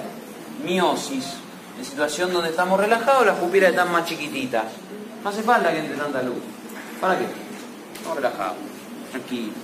[0.65, 1.35] miosis.
[1.79, 4.65] En situación donde estamos relajados, las pupilas están más chiquititas.
[5.27, 6.37] No hace falta que entre tanta luz.
[7.01, 7.25] ¿Para qué?
[7.97, 8.59] Estamos relajados,
[9.11, 9.57] tranquilos.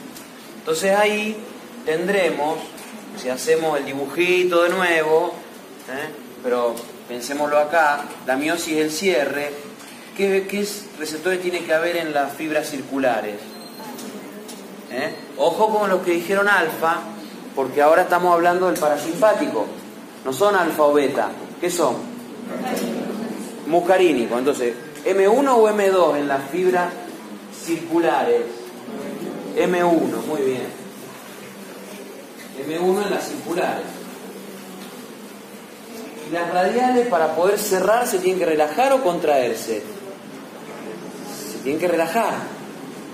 [0.59, 1.37] Entonces ahí
[1.87, 2.59] tendremos,
[3.17, 5.33] si hacemos el dibujito de nuevo,
[5.89, 6.11] ¿eh?
[6.43, 6.75] pero
[7.07, 9.53] pensémoslo acá, la miosis el cierre.
[10.17, 10.67] ¿Qué, qué
[10.99, 13.37] receptores tiene que haber en las fibras circulares?
[14.91, 15.15] ¿Eh?
[15.37, 17.03] Ojo con los que dijeron alfa,
[17.55, 19.67] porque ahora estamos hablando del parasimpático.
[20.25, 21.29] No son alfa o beta.
[21.61, 21.99] ¿Qué son?
[23.69, 24.37] Muscarínico.
[24.37, 26.93] Entonces, M1 o M2 en las fibras
[27.65, 28.43] circulares.
[29.57, 30.83] M1, muy bien.
[32.67, 33.85] M1 en las circulares.
[36.29, 39.83] Y las radiales para poder cerrar se tienen que relajar o contraerse.
[41.53, 42.35] Se tienen que relajar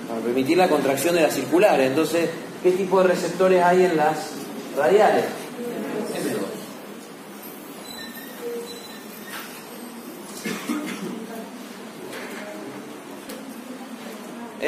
[0.09, 1.88] para permitir la contracción de las circulares.
[1.88, 2.31] Entonces,
[2.62, 4.16] ¿qué tipo de receptores hay en las
[4.77, 5.24] radiales?
[6.14, 6.59] M2.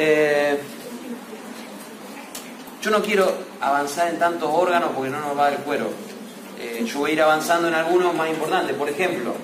[0.03, 0.57] Eh,
[2.81, 5.89] yo no quiero avanzar en tantos órganos porque no nos va dar cuero.
[6.59, 8.75] Eh, yo voy a ir avanzando en algunos más importantes.
[8.75, 9.35] Por ejemplo,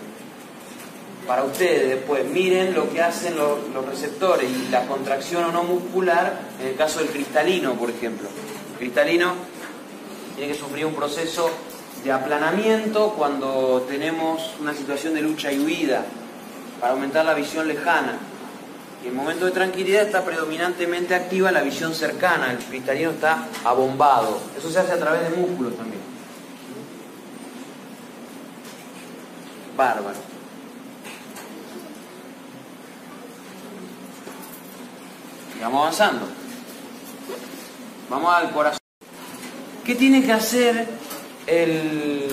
[1.27, 5.61] para ustedes después, miren lo que hacen los, los receptores y la contracción o no
[5.61, 8.27] muscular en el caso del cristalino, por ejemplo.
[8.73, 9.33] El cristalino
[10.35, 11.51] tiene que sufrir un proceso
[12.03, 16.03] de aplanamiento cuando tenemos una situación de lucha y huida
[16.81, 18.17] para aumentar la visión lejana.
[19.03, 24.39] Y en momento de tranquilidad está predominantemente activa la visión cercana, el cristalino está abombado.
[24.57, 26.01] Eso se hace a través de músculos también.
[29.75, 30.17] Bárbaro.
[35.55, 36.27] Y vamos avanzando.
[38.09, 38.79] Vamos al corazón.
[39.85, 40.87] ¿Qué tiene que hacer
[41.45, 42.27] el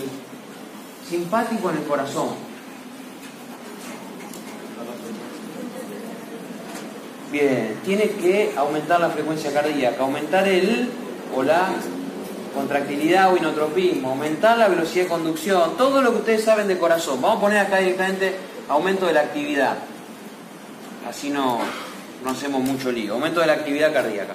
[1.09, 2.44] simpático en el corazón?
[7.35, 10.89] Bien, tiene que aumentar la frecuencia cardíaca, aumentar el
[11.35, 11.67] o la
[12.55, 17.21] contractilidad o inotropismo, aumentar la velocidad de conducción, todo lo que ustedes saben de corazón.
[17.21, 18.37] Vamos a poner acá directamente
[18.69, 19.79] aumento de la actividad.
[21.11, 21.59] Así no,
[22.23, 23.15] no hacemos mucho lío.
[23.15, 24.35] Aumento de la actividad cardíaca.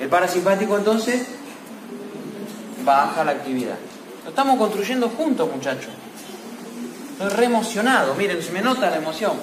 [0.00, 1.28] El parasimpático entonces
[2.84, 3.76] baja la actividad.
[4.24, 5.92] Lo estamos construyendo juntos, muchachos.
[7.12, 8.12] Estoy re emocionado.
[8.16, 9.34] Miren, se me nota la emoción.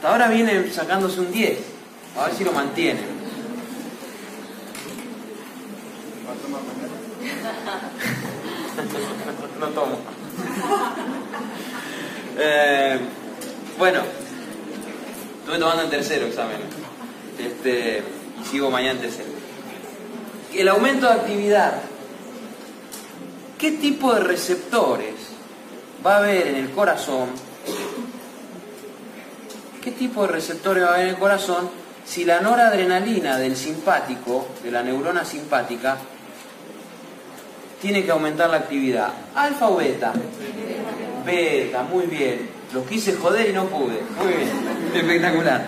[0.00, 1.58] Hasta ahora viene sacándose un 10.
[2.16, 3.00] A ver si lo mantiene.
[9.60, 9.98] no tomo.
[12.38, 12.98] Eh,
[13.76, 14.00] bueno,
[15.40, 16.60] estuve tomando el tercero examen.
[17.38, 18.02] Este,
[18.40, 19.28] y sigo mañana tercero.
[20.54, 21.74] El aumento de actividad.
[23.58, 25.14] ¿Qué tipo de receptores
[26.06, 27.49] va a haber en el corazón?
[29.82, 31.70] ¿Qué tipo de receptores va a haber en el corazón
[32.04, 35.96] si la noradrenalina del simpático, de la neurona simpática,
[37.80, 39.08] tiene que aumentar la actividad?
[39.34, 40.12] ¿Alfa o beta?
[41.24, 42.50] Beta, muy bien.
[42.74, 44.02] Los quise joder y no pude.
[44.18, 44.50] Muy bien,
[44.94, 45.66] espectacular.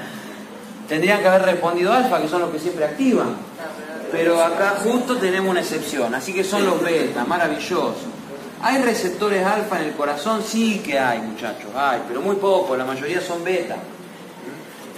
[0.89, 3.35] Tendrían que haber respondido alfa, que son los que siempre activan.
[4.11, 7.95] Pero acá justo tenemos una excepción, así que son los beta, maravilloso.
[8.61, 10.43] ¿Hay receptores alfa en el corazón?
[10.47, 13.77] Sí que hay, muchachos, hay, pero muy poco, la mayoría son beta.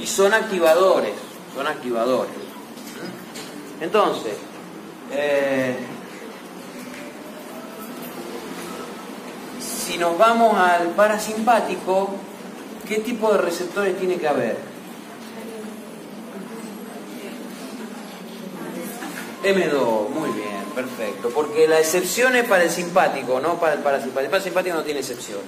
[0.00, 1.14] Y son activadores,
[1.54, 2.32] son activadores.
[3.80, 4.34] Entonces,
[5.12, 5.76] eh,
[9.60, 12.10] si nos vamos al parasimpático,
[12.88, 14.56] ¿qué tipo de receptores tiene que haber?
[19.44, 21.28] M2, muy bien, perfecto.
[21.28, 24.24] Porque la excepción es para el simpático, no para el parasimpático.
[24.24, 25.44] El parasimpático no tiene excepciones.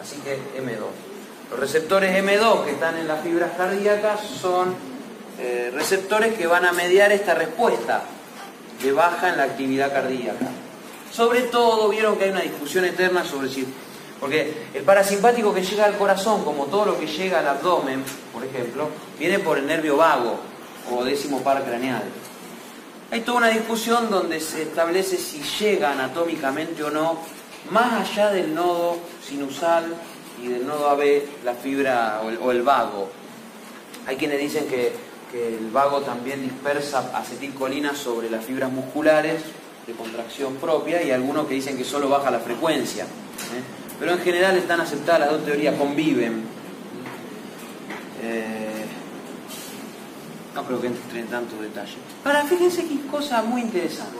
[0.00, 1.17] Así que M2.
[1.50, 4.74] Los receptores M2 que están en las fibras cardíacas son
[5.38, 8.02] eh, receptores que van a mediar esta respuesta
[8.82, 10.46] de baja en la actividad cardíaca.
[11.10, 13.66] Sobre todo, vieron que hay una discusión eterna sobre si...
[14.20, 18.44] Porque el parasimpático que llega al corazón, como todo lo que llega al abdomen, por
[18.44, 18.88] ejemplo,
[19.18, 20.38] viene por el nervio vago
[20.92, 22.02] o décimo par craneal.
[23.10, 27.18] Hay toda una discusión donde se establece si llega anatómicamente o no,
[27.70, 29.94] más allá del nodo sinusal
[30.42, 33.10] y del nodo AB, la fibra o el, vago.
[34.06, 34.92] Hay quienes dicen que,
[35.30, 39.42] que el vago también dispersa acetilcolina sobre las fibras musculares
[39.86, 43.04] de contracción propia y algunos que dicen que solo baja la frecuencia.
[43.04, 43.62] ¿eh?
[43.98, 46.44] Pero en general están aceptadas las dos teorías, conviven.
[48.22, 48.84] Eh,
[50.54, 51.96] no creo que entre en tanto detalle.
[52.24, 54.18] Ahora, fíjense qué cosa muy interesante.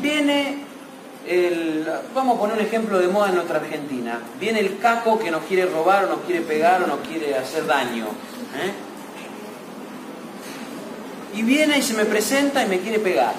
[0.00, 0.71] Viene
[2.14, 4.20] vamos a poner un ejemplo de moda en nuestra Argentina.
[4.40, 7.66] Viene el caco que nos quiere robar o nos quiere pegar o nos quiere hacer
[7.66, 8.06] daño.
[8.06, 8.72] ¿eh?
[11.34, 13.34] Y viene y se me presenta y me quiere pegar.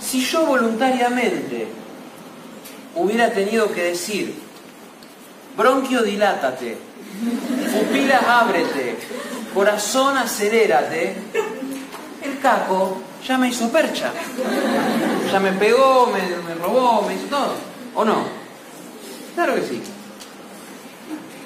[0.00, 1.68] Si yo voluntariamente
[2.94, 4.34] hubiera tenido que decir,
[5.56, 6.78] bronquio dilátate,
[7.72, 8.96] pupilas ábrete,
[9.52, 11.14] corazón acelérate,
[12.24, 14.12] el caco ya me hizo percha.
[15.30, 17.54] Ya me pegó, me, robó, me hizo todo.
[17.94, 18.24] ¿O no?
[19.34, 19.82] Claro que sí.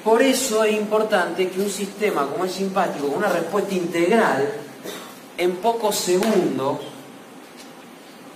[0.03, 4.53] Por eso es importante que un sistema como el simpático, una respuesta integral,
[5.37, 6.77] en pocos segundos,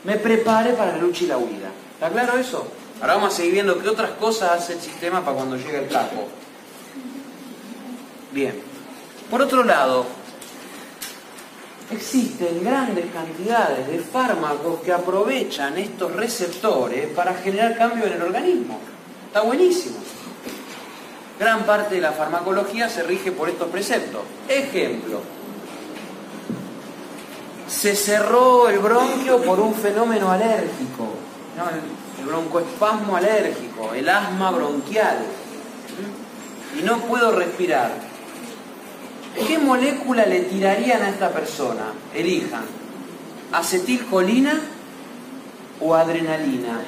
[0.03, 1.69] me prepare para la lucha y la huida.
[1.93, 2.65] ¿Está claro eso?
[3.01, 5.87] Ahora vamos a seguir viendo qué otras cosas hace el sistema para cuando llega el
[5.87, 6.27] capo.
[8.31, 8.61] Bien.
[9.29, 10.05] Por otro lado,
[11.91, 18.79] existen grandes cantidades de fármacos que aprovechan estos receptores para generar cambio en el organismo.
[19.27, 19.97] Está buenísimo.
[21.39, 24.21] Gran parte de la farmacología se rige por estos preceptos.
[24.47, 25.21] Ejemplo,
[27.67, 31.07] se cerró el bronquio por un fenómeno alérgico,
[32.19, 35.19] el, broncoespasmo alérgico, el asma bronquial,
[36.77, 38.08] y no puedo respirar.
[39.47, 41.93] ¿Qué molécula le tirarían a esta persona?
[42.13, 42.65] Elijan,
[43.51, 44.59] acetilcolina
[45.79, 46.81] o adrenalina.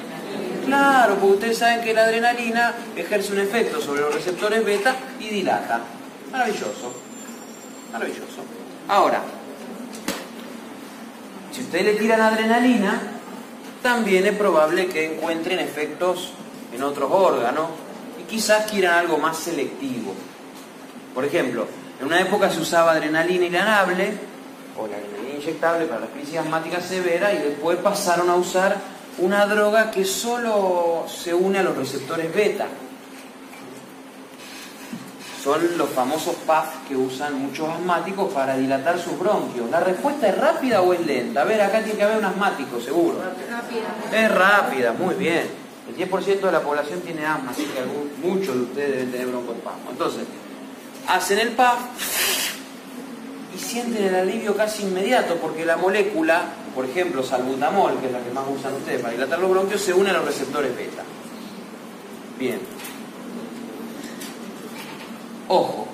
[0.66, 5.28] Claro, porque ustedes saben que la adrenalina ejerce un efecto sobre los receptores beta y
[5.28, 5.80] dilata.
[6.30, 6.92] Maravilloso.
[7.92, 8.44] Maravilloso.
[8.88, 9.22] Ahora,
[11.52, 13.00] si ustedes le tiran adrenalina,
[13.82, 16.32] también es probable que encuentren efectos
[16.72, 17.68] en otros órganos
[18.20, 20.14] y quizás quieran algo más selectivo.
[21.14, 21.66] Por ejemplo,
[22.02, 24.12] en una época se usaba adrenalina inhalable
[24.76, 28.76] o la adrenalina inyectable para la crisis asmática severa y después pasaron a usar
[29.18, 32.66] una droga que solo se une a los receptores beta.
[35.44, 39.70] Son los famosos PAF que usan muchos asmáticos para dilatar sus bronquios.
[39.70, 41.42] ¿La respuesta es rápida o es lenta?
[41.42, 43.18] A ver, acá tiene que haber un asmático, seguro.
[43.48, 44.24] Rápida.
[44.24, 45.48] Es rápida, muy bien.
[45.88, 49.90] El 10% de la población tiene asma, así que muchos de ustedes deben tener broncoespasmo.
[49.90, 50.22] Entonces,
[51.08, 51.78] hacen el PAF
[53.54, 56.44] y sienten el alivio casi inmediato porque la molécula,
[56.74, 59.92] por ejemplo, salbutamol, que es la que más usan ustedes para dilatar los bronquios, se
[59.92, 61.02] une a los receptores beta.
[62.38, 62.60] Bien.
[65.48, 65.86] Ojo,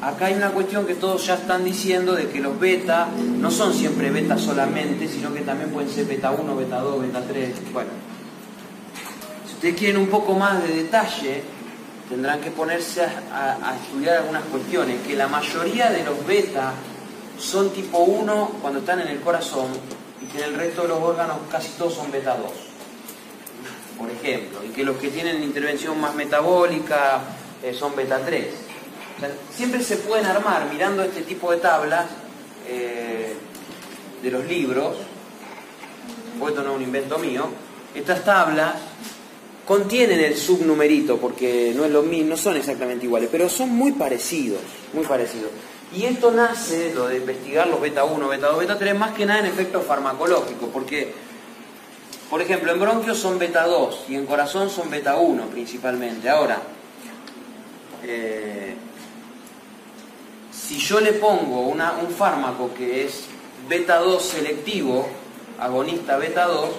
[0.00, 3.08] acá hay una cuestión que todos ya están diciendo de que los beta
[3.38, 7.22] no son siempre beta solamente, sino que también pueden ser beta 1, beta 2, beta
[7.26, 7.72] 3.
[7.72, 7.90] Bueno,
[9.46, 11.42] si ustedes quieren un poco más de detalle,
[12.12, 16.74] tendrán que ponerse a, estudiar algunas cuestiones, que la mayoría de los beta
[17.38, 19.68] son tipo 1 cuando están en el corazón
[20.20, 22.52] y que en el resto de los órganos casi todos son beta 2
[23.96, 27.20] por ejemplo, y que los que tienen intervención más metabólica
[27.62, 28.46] eh, son beta 3.
[29.16, 32.06] O sea, siempre se pueden armar mirando este tipo de tablas
[32.66, 33.34] eh,
[34.22, 34.96] de los libros,
[36.46, 37.48] esto no es un invento mío,
[37.94, 38.74] estas tablas
[39.66, 43.92] contienen el subnumerito, porque no es lo mismo, no son exactamente iguales, pero son muy
[43.92, 44.60] parecidos,
[44.92, 45.50] muy parecidos.
[45.94, 49.26] Y esto nace, lo de investigar los beta 1, beta 2, beta 3, más que
[49.26, 51.12] nada en efectos farmacológicos, porque
[52.30, 56.30] por ejemplo, en bronquios son beta 2 y en corazón son beta 1 principalmente.
[56.30, 56.62] Ahora,
[58.02, 58.74] eh,
[60.50, 63.24] si yo le pongo una- un fármaco que es
[63.68, 65.06] beta 2 selectivo,
[65.60, 66.70] agonista beta 2,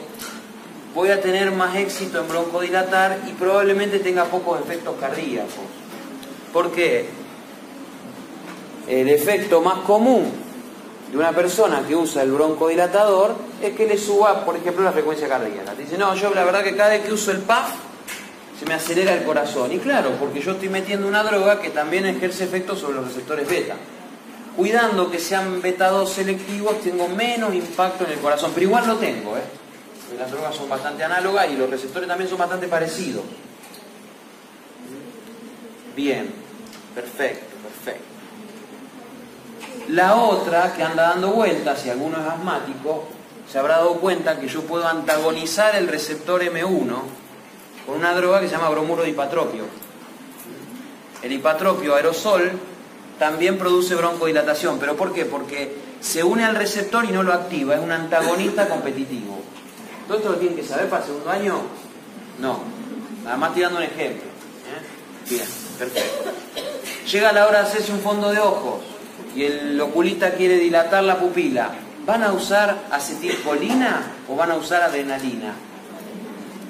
[0.93, 5.65] voy a tener más éxito en broncodilatar y probablemente tenga pocos efectos cardíacos.
[6.51, 7.09] ¿Por qué?
[8.87, 10.31] El efecto más común
[11.11, 15.27] de una persona que usa el broncodilatador es que le suba, por ejemplo, la frecuencia
[15.27, 15.73] cardíaca.
[15.75, 17.71] Dice, no, yo la verdad que cada vez que uso el PAF
[18.59, 19.71] se me acelera el corazón.
[19.71, 23.47] Y claro, porque yo estoy metiendo una droga que también ejerce efectos sobre los receptores
[23.47, 23.75] beta.
[24.55, 28.97] Cuidando que sean beta 2 selectivos, tengo menos impacto en el corazón, pero igual lo
[28.97, 29.62] tengo, ¿eh?
[30.17, 33.23] Las drogas son bastante análogas y los receptores también son bastante parecidos.
[35.95, 36.33] Bien,
[36.95, 38.13] perfecto, perfecto.
[39.89, 43.05] La otra que anda dando vueltas, y alguno es asmático,
[43.51, 46.95] se habrá dado cuenta que yo puedo antagonizar el receptor M1
[47.85, 49.65] con una droga que se llama bromuro de hipatropio.
[51.21, 52.51] el hipatropio aerosol
[53.19, 54.79] también produce broncodilatación.
[54.79, 55.25] ¿Pero por qué?
[55.25, 59.42] Porque se une al receptor y no lo activa, es un antagonista competitivo.
[60.07, 61.61] ¿Todo esto lo tienen que saber para el segundo año?
[62.39, 62.59] No.
[63.23, 64.23] Nada más tirando un ejemplo.
[64.23, 65.29] ¿eh?
[65.29, 65.45] Bien,
[65.77, 66.31] perfecto.
[67.09, 68.81] Llega la hora de hacerse un fondo de ojos
[69.35, 71.71] y el oculista quiere dilatar la pupila.
[72.05, 75.53] ¿Van a usar acetilcolina o van a usar adrenalina?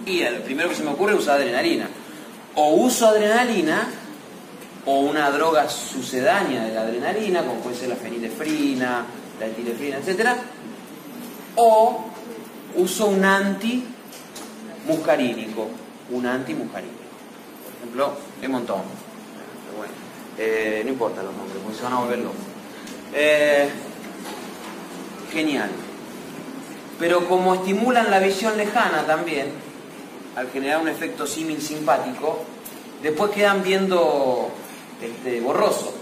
[0.06, 1.90] Y el primero que se me ocurre es usar adrenalina.
[2.56, 3.88] O uso adrenalina
[4.86, 9.06] o una droga sucedánea de la adrenalina, como puede ser la fenilefrina,
[9.40, 10.30] la etilefrina, etc.
[11.56, 12.13] O
[12.76, 15.70] uso un antimuscarínico,
[16.12, 16.98] un antimuscarínico.
[17.64, 18.82] Por ejemplo, un montón.
[19.66, 19.94] Pero bueno,
[20.38, 22.38] eh, no importa los nombres, porque se van a volver locos.
[23.14, 23.70] Eh,
[25.32, 25.70] genial.
[27.00, 29.52] Pero como estimulan la visión lejana también,
[30.36, 32.40] al generar un efecto símil simpático,
[33.02, 34.50] después quedan viendo
[35.02, 35.94] este, borroso.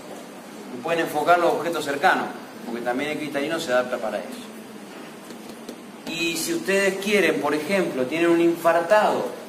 [0.77, 2.27] Y pueden enfocar los objetos cercanos,
[2.65, 4.50] porque también el cristalino se adapta para eso.
[6.11, 9.41] Y si ustedes quieren, por ejemplo, tienen un infartado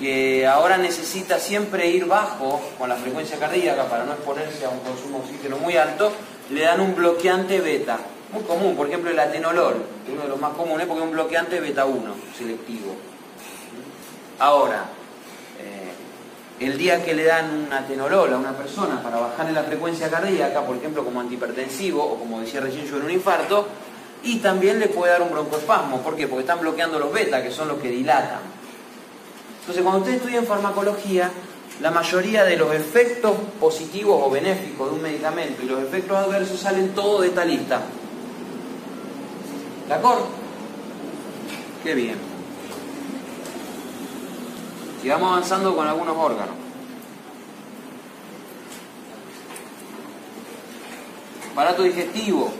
[0.00, 4.80] que ahora necesita siempre ir bajo con la frecuencia cardíaca para no exponerse a un
[4.80, 6.10] consumo de oxígeno muy alto,
[6.50, 7.98] le dan un bloqueante beta.
[8.32, 9.74] Muy común, por ejemplo, el atenolol,
[10.10, 12.94] uno de los más comunes porque es un bloqueante beta 1 selectivo.
[14.38, 14.86] Ahora,
[15.60, 20.08] eh, el día que le dan un atenolol a una persona para bajarle la frecuencia
[20.08, 23.68] cardíaca, por ejemplo, como antihipertensivo o como decía recién yo en un infarto,
[24.22, 26.02] y también le puede dar un broncoespasmo.
[26.02, 26.26] ¿Por qué?
[26.26, 28.40] Porque están bloqueando los beta, que son los que dilatan.
[29.60, 31.30] Entonces, cuando ustedes estudian farmacología,
[31.80, 36.60] la mayoría de los efectos positivos o benéficos de un medicamento y los efectos adversos
[36.60, 37.80] salen todos de esta lista.
[39.88, 40.28] ¿De acuerdo?
[41.82, 42.16] Qué bien.
[45.00, 46.54] Sigamos avanzando con algunos órganos.
[51.52, 52.52] Aparato digestivo.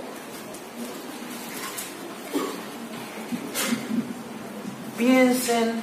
[5.01, 5.81] Piensen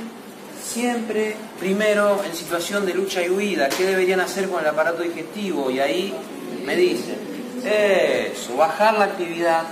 [0.63, 5.71] siempre primero en situación de lucha y huida, ¿qué deberían hacer con el aparato digestivo?
[5.71, 6.13] Y ahí
[6.63, 7.17] me dicen,
[7.65, 9.63] eso, bajar la actividad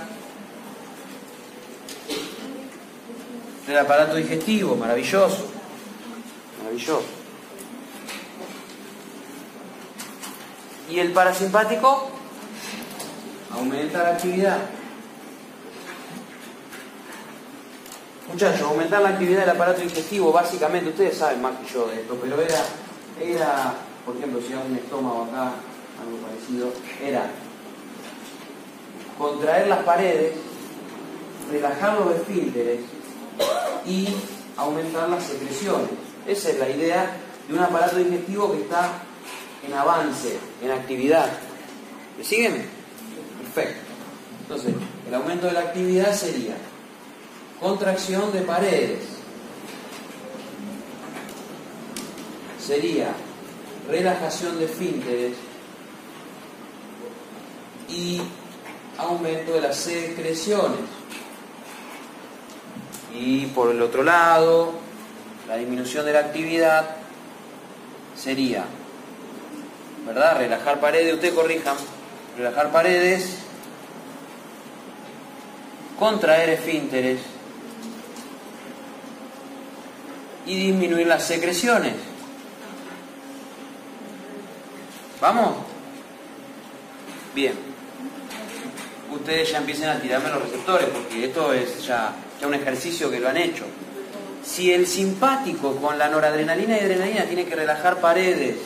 [3.68, 5.46] del aparato digestivo, maravilloso,
[6.58, 7.04] maravilloso.
[10.90, 12.10] Y el parasimpático
[13.52, 14.58] aumenta la actividad.
[18.28, 22.18] Muchachos, aumentar la actividad del aparato digestivo, básicamente, ustedes saben más que yo de esto,
[22.20, 22.62] pero era,
[23.20, 23.74] era
[24.06, 25.54] por ejemplo, si hay un estómago acá,
[26.00, 26.72] algo parecido,
[27.04, 27.28] era
[29.18, 30.34] contraer las paredes,
[31.50, 32.80] relajar los esfínteres
[33.84, 34.08] y
[34.56, 35.90] aumentar las secreciones.
[36.24, 37.16] Esa es la idea
[37.48, 38.90] de un aparato digestivo que está
[39.66, 41.28] en avance, en actividad.
[42.16, 42.64] ¿Me siguen?
[43.42, 43.80] Perfecto.
[44.42, 44.74] Entonces,
[45.08, 46.54] el aumento de la actividad sería
[47.60, 49.04] contracción de paredes.
[52.60, 53.08] Sería
[53.88, 55.32] relajación de esfínteres
[57.88, 58.20] y
[58.98, 60.80] aumento de las secreciones.
[63.14, 64.72] Y por el otro lado,
[65.48, 66.96] la disminución de la actividad
[68.16, 68.64] sería,
[70.04, 70.38] ¿verdad?
[70.38, 71.76] Relajar paredes, usted corrijan,
[72.36, 73.38] relajar paredes,
[75.98, 77.35] contraer esfínteres
[80.46, 81.94] y disminuir las secreciones.
[85.20, 85.56] ¿Vamos?
[87.34, 87.54] Bien.
[89.12, 92.12] Ustedes ya empiecen a tirarme los receptores porque esto es ya,
[92.44, 93.64] un ejercicio que lo han hecho.
[94.44, 98.56] Si el simpático con la noradrenalina y adrenalina tiene que relajar paredes,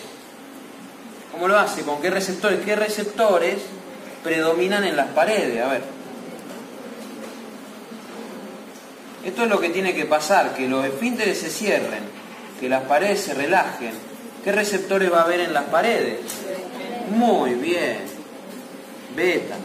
[1.33, 1.83] ¿cómo lo hace?
[1.83, 2.61] ¿Con qué receptores?
[2.64, 3.59] ¿Qué receptores
[4.22, 5.62] predominan en las paredes?
[5.62, 6.00] A ver.
[9.25, 12.05] Esto es lo que tiene que pasar, que los esfínteres se cierren,
[12.59, 13.93] que las paredes se relajen.
[14.43, 16.21] ¿Qué receptores va a haber en las paredes?
[17.11, 17.99] Muy bien.
[19.14, 19.57] Beta.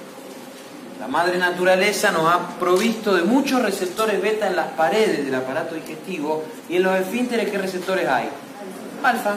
[0.99, 5.76] La madre naturaleza nos ha provisto de muchos receptores beta en las paredes del aparato
[5.76, 8.30] digestivo y en los esfínteres ¿qué receptores hay?
[9.03, 9.36] Alfa.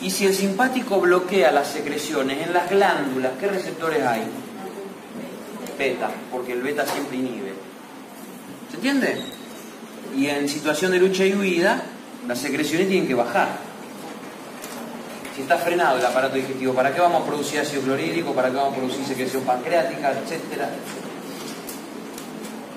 [0.00, 4.24] Y si el simpático bloquea las secreciones en las glándulas, ¿qué receptores hay?
[5.78, 7.53] Beta, porque el beta siempre inhibe.
[8.74, 9.22] ¿Se entiende?
[10.16, 11.80] Y en situación de lucha y huida,
[12.26, 13.48] las secreciones tienen que bajar.
[15.36, 18.32] Si está frenado el aparato digestivo, ¿para qué vamos a producir ácido clorhídrico?
[18.32, 20.12] ¿Para qué vamos a producir secreción pancreática?
[20.12, 20.70] Etcétera.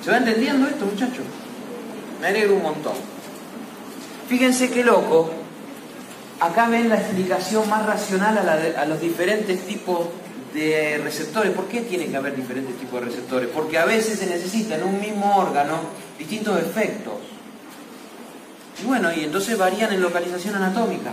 [0.04, 1.26] ¿Se va entendiendo esto, muchachos?
[2.22, 2.94] Me alegro un montón.
[4.30, 5.32] Fíjense qué loco
[6.40, 10.10] acá ven la explicación más racional a, a los diferentes tipos
[10.54, 11.52] de receptores.
[11.52, 13.50] ¿Por qué tiene que haber diferentes tipos de receptores?
[13.54, 15.80] Porque a veces se necesita en un mismo órgano
[16.18, 17.14] distintos efectos.
[18.82, 21.12] Y bueno, y entonces varían en localización anatómica.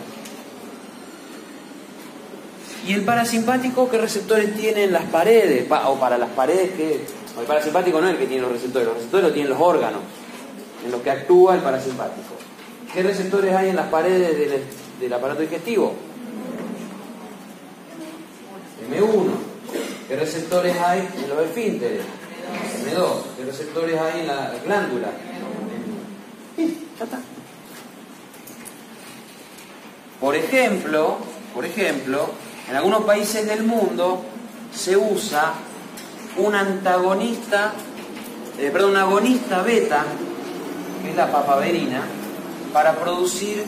[2.87, 5.65] ¿Y el parasimpático qué receptores tiene en las paredes?
[5.65, 7.05] Pa- o para las paredes que...
[7.39, 10.01] El parasimpático no es el que tiene los receptores, los receptores lo tienen los órganos,
[10.85, 12.35] en los que actúa el parasimpático.
[12.93, 14.53] ¿Qué receptores hay en las paredes
[15.01, 15.95] del aparato digestivo?
[18.97, 19.31] M1.
[20.09, 22.03] ¿Qué receptores hay en los esfínteres?
[22.85, 23.09] M2.
[23.37, 25.09] ¿Qué receptores hay en la glándula?
[26.57, 27.19] Sí, ya está.
[30.21, 31.19] Por ejemplo,
[31.55, 32.31] por ejemplo,
[32.69, 34.23] en algunos países del mundo
[34.75, 35.55] se usa
[36.37, 37.73] un antagonista,
[38.59, 40.05] eh, perdón, un agonista beta,
[41.03, 42.03] que es la papaverina,
[42.73, 43.65] para producir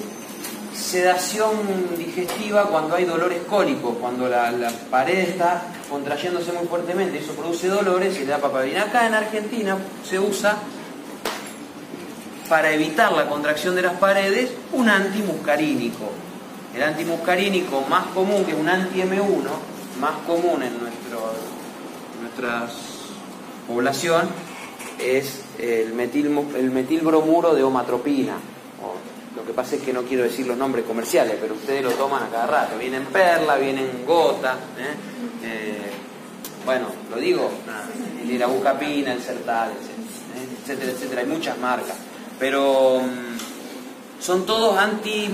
[0.77, 4.53] sedación digestiva cuando hay dolores cólicos, cuando la,
[4.91, 8.83] pared está contrayéndose muy fuertemente, eso produce dolores y le da papaverina.
[8.83, 10.57] Acá en Argentina se usa
[12.49, 16.11] para evitar la contracción de las paredes un antimuscarínico.
[16.75, 19.49] El antimuscarínico más común, que es un anti-M1,
[20.01, 22.67] más común en, en nuestra
[23.67, 24.29] población,
[24.99, 28.35] es el, metil, el metilbromuro de omatropina.
[29.37, 32.23] Lo que pasa es que no quiero decir los nombres comerciales, pero ustedes lo toman
[32.25, 32.79] a cada rato.
[32.79, 34.55] Viene en perla, viene en gota.
[34.79, 35.45] ¿eh?
[35.45, 35.91] Eh,
[36.65, 37.51] bueno, lo digo,
[38.23, 41.21] el irabucapina, el Sertal, etcétera, etcétera, etcétera.
[41.21, 41.97] Hay muchas marcas.
[42.39, 45.31] Pero mm, son todos anti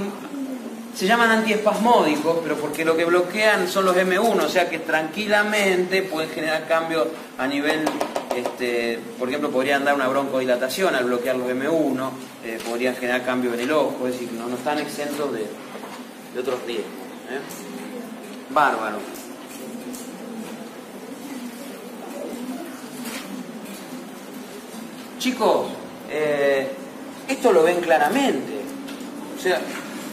[0.95, 6.03] se llaman antiespasmódicos, pero porque lo que bloquean son los M1, o sea que tranquilamente
[6.03, 7.85] pueden generar cambios a nivel,
[8.37, 12.11] este, por ejemplo, podrían dar una broncodilatación al bloquear los M1,
[12.45, 15.47] eh, podrían generar cambios en el ojo, es decir, no, no están exentos de,
[16.35, 16.91] de otros riesgos.
[17.31, 17.41] ¿eh?
[18.51, 18.99] Bárbaro.
[25.19, 25.67] Chicos,
[26.11, 26.69] eh,
[27.29, 28.61] esto lo ven claramente.
[29.37, 29.61] O sea,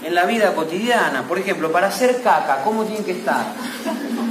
[0.04, 3.54] en la vida cotidiana, por ejemplo, para hacer caca, ¿cómo tienen que estar?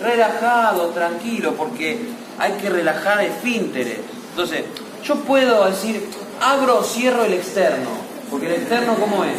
[0.00, 1.98] Relajado, tranquilo, porque
[2.38, 3.98] hay que relajar esfínteres.
[4.30, 4.64] Entonces,
[5.04, 6.08] yo puedo decir,
[6.40, 7.90] abro o cierro el externo,
[8.30, 9.36] porque el externo, ¿cómo es?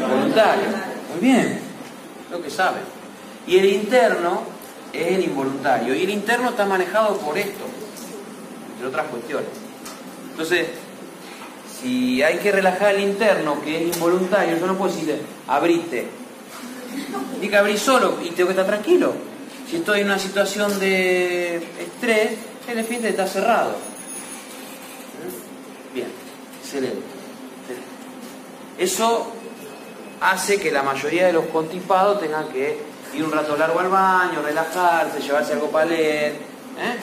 [0.00, 0.68] Voluntario.
[1.12, 1.60] Muy bien,
[2.30, 2.82] lo que saben.
[3.46, 4.42] Y el interno
[4.92, 5.94] es el involuntario.
[5.94, 7.64] Y el interno está manejado por esto,
[8.72, 9.48] entre otras cuestiones.
[10.30, 10.68] Entonces,
[11.80, 16.06] si hay que relajar el interno, que es involuntario, yo no puedo decirle, abrite.
[17.32, 19.14] Tiene que abrir solo y tengo que estar tranquilo.
[19.68, 22.32] Si estoy en una situación de estrés,
[22.68, 23.70] el esfínter está cerrado.
[25.20, 25.94] ¿Mm?
[25.94, 26.08] Bien,
[26.62, 27.02] excelente.
[28.78, 29.32] Eso
[30.20, 32.78] hace que la mayoría de los constipados tengan que
[33.14, 36.32] ir un rato largo al baño, relajarse, llevarse algo para leer.
[36.32, 36.96] ¿eh?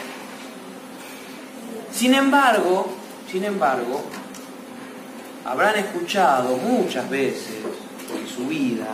[1.92, 2.88] Sin embargo,
[3.32, 4.04] sin embargo,
[5.46, 7.56] habrán escuchado muchas veces
[8.16, 8.88] en su vida,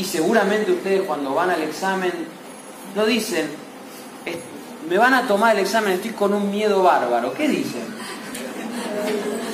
[0.00, 2.10] y seguramente ustedes cuando van al examen
[2.96, 3.50] no dicen,
[4.24, 4.38] "Es-
[4.88, 7.34] me van a tomar el examen, estoy con un miedo bárbaro.
[7.34, 7.84] ¿Qué dicen?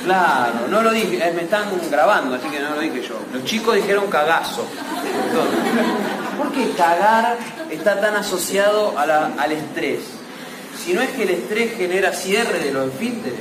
[0.05, 3.15] Claro, no lo dije, eh, me están grabando, así que no lo dije yo.
[3.33, 4.65] Los chicos dijeron cagazo.
[6.37, 7.37] ¿Por qué cagar
[7.69, 9.03] está tan asociado a
[9.37, 9.99] al estrés?
[10.81, 13.39] Si no es que el estrés genera cierre de los esfínteres.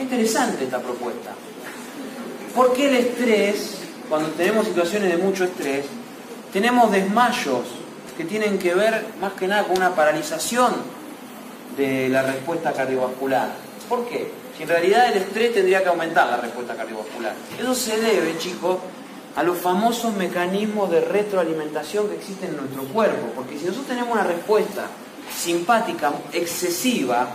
[0.00, 1.32] Interesante esta propuesta.
[2.54, 3.78] ¿Por qué el estrés,
[4.08, 5.86] cuando tenemos situaciones de mucho estrés,
[6.52, 7.64] tenemos desmayos
[8.16, 10.74] que tienen que ver más que nada con una paralización
[11.76, 13.50] de la respuesta cardiovascular?
[13.88, 14.30] ¿Por qué?
[14.56, 17.34] Si en realidad el estrés tendría que aumentar la respuesta cardiovascular.
[17.60, 18.78] Eso se debe, chicos,
[19.36, 23.32] a los famosos mecanismos de retroalimentación que existen en nuestro cuerpo.
[23.34, 24.86] Porque si nosotros tenemos una respuesta
[25.36, 27.28] simpática excesiva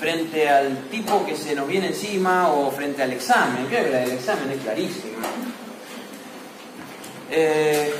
[0.00, 3.98] frente al tipo que se nos viene encima o frente al examen, creo que la
[3.98, 5.18] del examen es clarísima.
[7.30, 7.94] Eh,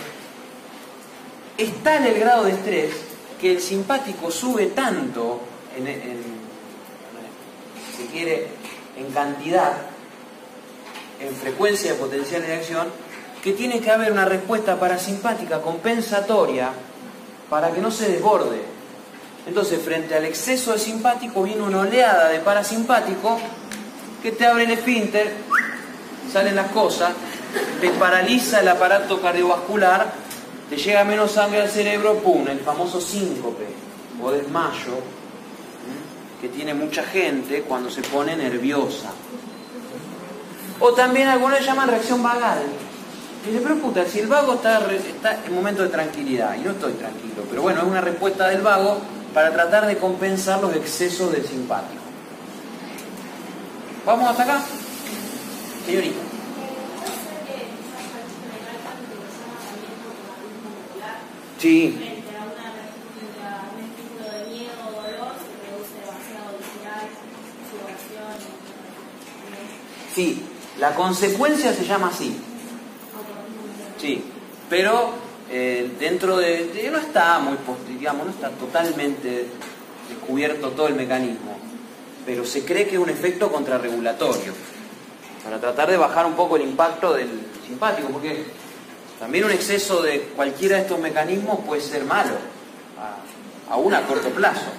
[1.59, 2.91] es tal el grado de estrés
[3.39, 5.41] que el simpático sube tanto
[5.77, 5.85] en,
[7.95, 8.49] si quiere,
[8.97, 9.73] en cantidad,
[11.21, 12.89] en frecuencia de potencial de acción,
[13.45, 16.71] que tiene que haber una respuesta parasimpática compensatoria
[17.51, 18.80] para que no se desborde.
[19.51, 23.37] Entonces, frente al exceso de simpático viene una oleada de parasimpático
[24.23, 25.33] que te abre el esfínter,
[26.33, 27.11] salen las cosas,
[27.81, 30.13] te paraliza el aparato cardiovascular,
[30.71, 33.67] te llega menos sangre al cerebro, pum, el famoso síncope
[34.23, 35.01] o desmayo,
[36.41, 39.11] que tiene mucha gente cuando se pone nerviosa.
[40.79, 42.63] O también algunos llaman reacción vagal.
[43.45, 46.93] Y dice, pero si el vago está, está en momento de tranquilidad, y no estoy
[46.93, 49.01] tranquilo, pero bueno, es una respuesta del vago
[49.33, 52.03] para tratar de compensar los excesos del simpático.
[54.05, 54.61] ¿Vamos hasta acá?
[55.87, 56.21] Señorita.
[61.59, 62.17] Sí.
[70.15, 70.43] Sí,
[70.79, 72.37] la consecuencia se llama así.
[74.01, 74.25] Sí,
[74.69, 75.13] pero
[75.51, 77.57] eh, dentro de, de- no está muy,
[77.99, 79.47] digamos, no está totalmente
[80.09, 81.57] descubierto todo el mecanismo,
[82.27, 84.53] pero se cree que es un efecto contrarregulatorio
[85.45, 87.29] para tratar de bajar un poco el impacto del
[87.67, 88.45] simpático, porque
[89.19, 92.35] también un exceso de cualquiera de estos mecanismos puede ser malo,
[93.71, 94.71] aún a corto plazo.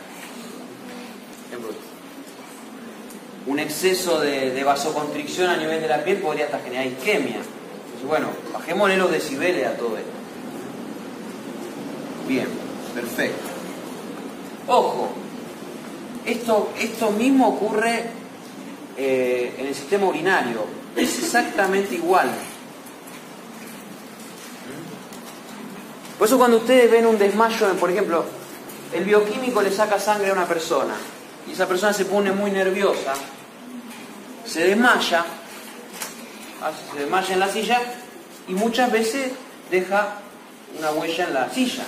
[3.48, 7.38] Un exceso de, de vasoconstricción a nivel de la piel podría hasta generar isquemia.
[7.38, 10.12] Entonces, bueno, bajémosle los decibeles a todo esto.
[12.28, 12.48] Bien,
[12.94, 13.50] perfecto.
[14.68, 15.10] Ojo,
[16.26, 18.06] esto, esto mismo ocurre
[18.98, 20.66] eh, en el sistema urinario.
[20.96, 22.30] Es exactamente igual.
[26.18, 28.24] Por eso cuando ustedes ven un desmayo, por ejemplo,
[28.94, 30.94] el bioquímico le saca sangre a una persona
[31.48, 33.14] y esa persona se pone muy nerviosa,
[34.46, 35.26] se desmaya,
[36.62, 37.82] hace- se desmaya en la silla
[38.48, 39.32] y muchas veces
[39.72, 40.18] deja
[40.78, 41.86] una huella en la silla.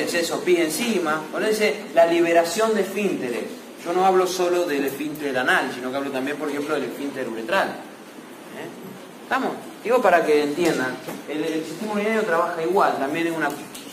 [0.00, 1.22] Eso, pie encima.
[1.30, 3.44] Cuando dice la liberación de esfínteres,
[3.84, 7.28] yo no hablo solo del esfínter anal, sino que hablo también, por ejemplo, del esfínter
[7.28, 7.68] uretral.
[7.68, 9.22] ¿eh?
[9.22, 9.52] ¿Estamos?
[9.82, 10.96] Digo para que entiendan,
[11.28, 13.48] el, el sistema urinario trabaja igual, también es una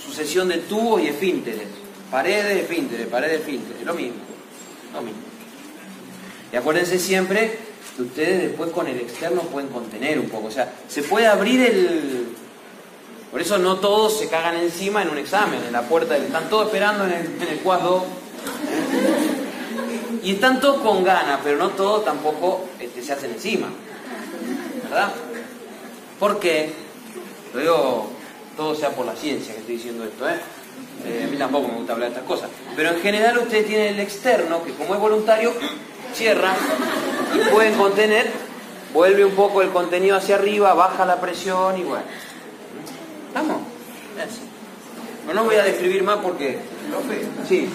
[0.05, 1.67] sucesión de tubos y esfínteres.
[2.11, 4.17] Paredes, esfínteres, paredes, esfínteres, lo mismo.
[4.93, 5.21] Lo mismo.
[6.51, 7.57] Y acuérdense siempre
[7.95, 10.47] que ustedes después con el externo pueden contener un poco.
[10.47, 12.27] O sea, se puede abrir el...
[13.31, 16.15] Por eso no todos se cagan encima en un examen, en la puerta.
[16.15, 18.03] del- Están todos esperando en el, en 2.
[20.23, 23.67] Y están todos con ganas, pero no todos tampoco este, se hacen encima.
[24.83, 25.11] ¿Verdad?
[26.19, 26.73] ¿Por qué?
[27.53, 28.09] Lo digo,
[28.57, 30.39] todo sea por la ciencia que estoy diciendo esto, ¿eh?
[31.05, 32.49] Eh, a mí tampoco me gusta hablar de estas cosas.
[32.75, 35.53] Pero en general ustedes tienen el externo, que como es voluntario,
[36.13, 36.53] cierra
[37.35, 38.29] y pueden contener,
[38.93, 42.03] vuelve un poco el contenido hacia arriba, baja la presión y bueno.
[43.29, 43.57] ¿Estamos?
[45.27, 46.59] No, no voy a describir más porque...
[46.89, 47.69] Profe, Sí,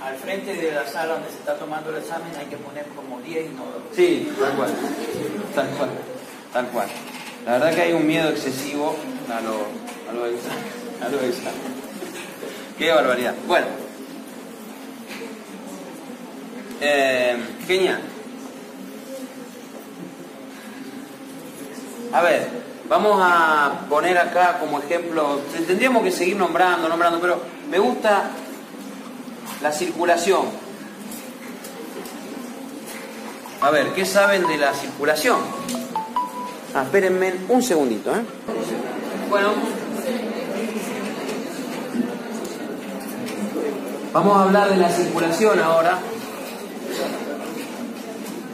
[0.00, 3.20] al frente de la sala donde se está tomando el examen hay que poner como
[3.20, 3.82] 10 inodoros.
[3.92, 4.70] sí, tal cual.
[5.54, 5.90] Tal cual.
[6.52, 6.88] Tal cual.
[7.44, 8.96] La verdad que hay un miedo excesivo
[9.28, 9.66] a lo,
[10.08, 10.24] a lo.
[10.24, 11.74] A lo examen.
[12.78, 13.34] Qué barbaridad.
[13.46, 13.66] Bueno.
[16.80, 17.36] Eh,
[17.66, 18.00] genial.
[22.12, 22.48] A ver,
[22.88, 28.30] vamos a poner acá como ejemplo, tendríamos que seguir nombrando, nombrando, pero me gusta
[29.62, 30.42] la circulación.
[33.60, 35.38] A ver, ¿qué saben de la circulación?
[36.74, 38.22] Ah, espérenme un segundito, ¿eh?
[39.30, 39.52] Bueno.
[44.12, 45.98] Vamos a hablar de la circulación ahora.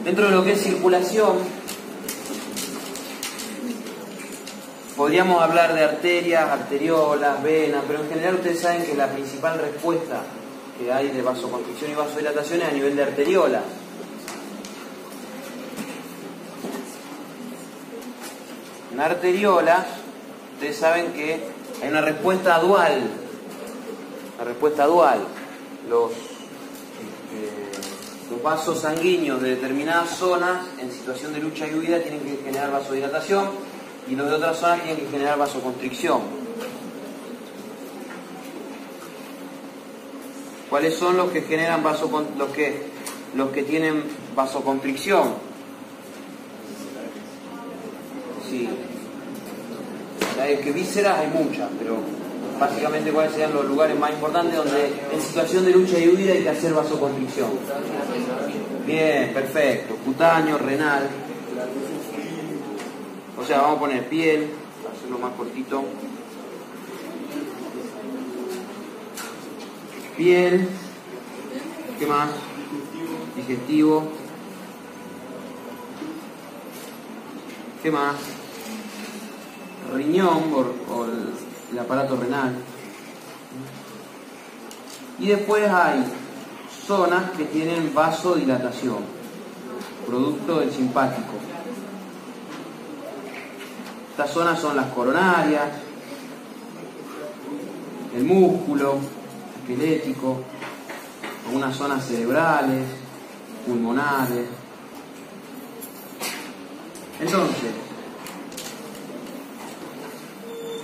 [0.05, 1.37] Dentro de lo que es circulación,
[5.01, 10.21] podríamos hablar de arterias, arteriolas, venas, pero en general ustedes saben que la principal respuesta
[10.77, 13.63] que hay de vasoconstricción y vasodilatación es a nivel de arteriolas.
[18.93, 19.87] En arteriolas,
[20.53, 21.47] ustedes saben que
[21.81, 23.01] hay una respuesta dual.
[24.37, 25.17] La respuesta dual.
[25.89, 27.81] Los, este,
[28.29, 32.71] los vasos sanguíneos de determinadas zonas en situación de lucha y huida tienen que generar
[32.71, 33.70] vasodilatación
[34.11, 36.19] y los de otras zonas tienen que generar vasoconstricción.
[40.69, 42.91] ¿Cuáles son los que generan vasocon los que
[43.35, 44.03] los que tienen
[44.35, 45.35] vasoconstricción?
[48.49, 48.69] Sí.
[50.45, 51.97] Es que vísceras hay muchas, pero
[52.59, 56.43] básicamente cuáles serían los lugares más importantes donde en situación de lucha y huida hay
[56.43, 57.49] que hacer vasoconstricción.
[58.85, 59.95] Bien, perfecto.
[60.03, 61.07] Cutáneo, renal.
[63.41, 64.51] O sea, vamos a poner piel,
[64.83, 65.83] para hacerlo más cortito.
[70.15, 70.69] Piel.
[71.97, 72.29] ¿Qué más?
[73.35, 74.03] Digestivo.
[77.81, 78.15] ¿Qué más?
[79.91, 82.53] Riñón o, o el, aparato renal.
[85.17, 86.03] Y después hay
[86.85, 88.99] zonas que tienen vasodilatación,
[90.05, 91.41] producto del simpático.
[94.21, 95.63] Estas zonas son las coronarias,
[98.15, 98.99] el músculo
[99.59, 100.41] esquelético,
[101.47, 102.83] algunas zonas cerebrales,
[103.65, 104.45] pulmonares.
[107.19, 107.71] Entonces,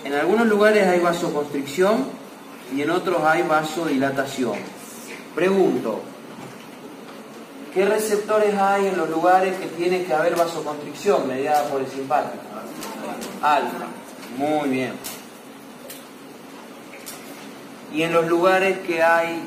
[0.04, 2.06] en algunos lugares hay vasoconstricción
[2.76, 4.58] y en otros hay vasodilatación.
[5.36, 6.02] Pregunto,
[7.72, 12.57] ¿qué receptores hay en los lugares que tiene que haber vasoconstricción mediada por el simpático?
[13.42, 13.86] Alfa.
[14.38, 14.94] Muy bien.
[17.94, 19.42] Y en los lugares que hay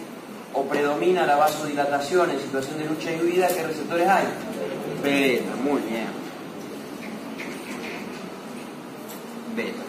[0.53, 4.24] o predomina la vasodilatación en situación de lucha y huida, ¿qué receptores hay?
[5.03, 5.57] Beta.
[5.62, 6.07] Muy bien.
[9.55, 9.82] Beta.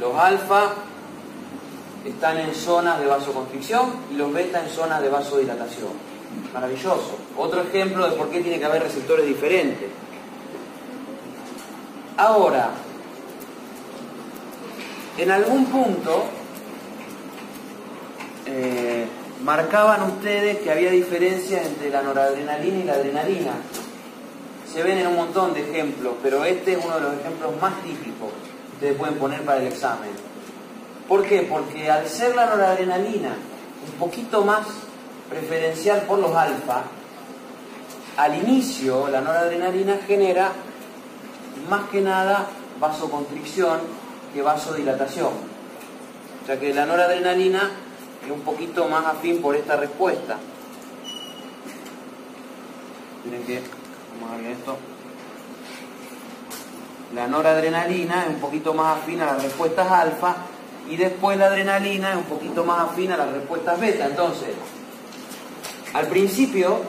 [0.00, 0.74] Los alfa
[2.04, 6.14] están en zonas de vasoconstricción y los beta en zonas de vasodilatación.
[6.52, 7.18] Maravilloso.
[7.36, 9.88] Otro ejemplo de por qué tiene que haber receptores diferentes.
[12.16, 12.70] Ahora,
[15.18, 16.24] en algún punto
[18.46, 19.06] eh,
[19.42, 23.52] marcaban ustedes que había diferencias entre la noradrenalina y la adrenalina.
[24.72, 27.82] Se ven en un montón de ejemplos, pero este es uno de los ejemplos más
[27.82, 30.10] típicos que ustedes pueden poner para el examen.
[31.08, 31.42] ¿Por qué?
[31.42, 33.30] Porque al ser la noradrenalina
[33.86, 34.66] un poquito más
[35.28, 36.82] preferencial por los alfa,
[38.16, 40.52] al inicio la noradrenalina genera
[41.68, 42.46] más que nada
[42.80, 43.80] vasoconstricción
[44.32, 45.32] que vasodilatación.
[46.46, 47.70] Sea que la noradrenalina
[48.24, 50.36] es un poquito más afín por esta respuesta.
[53.24, 53.62] Miren que,
[54.20, 54.76] vamos a ver esto.
[57.14, 60.36] La noradrenalina es un poquito más afín a las respuestas alfa
[60.90, 64.06] y después la adrenalina es un poquito más afín a las respuestas beta.
[64.06, 64.50] Entonces,
[65.94, 66.80] al principio,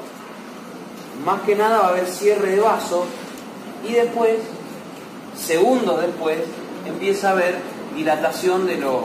[1.23, 3.05] más que nada va a haber cierre de vaso
[3.87, 4.39] y después,
[5.37, 6.39] segundos después,
[6.85, 7.55] empieza a haber
[7.95, 9.03] dilatación de los,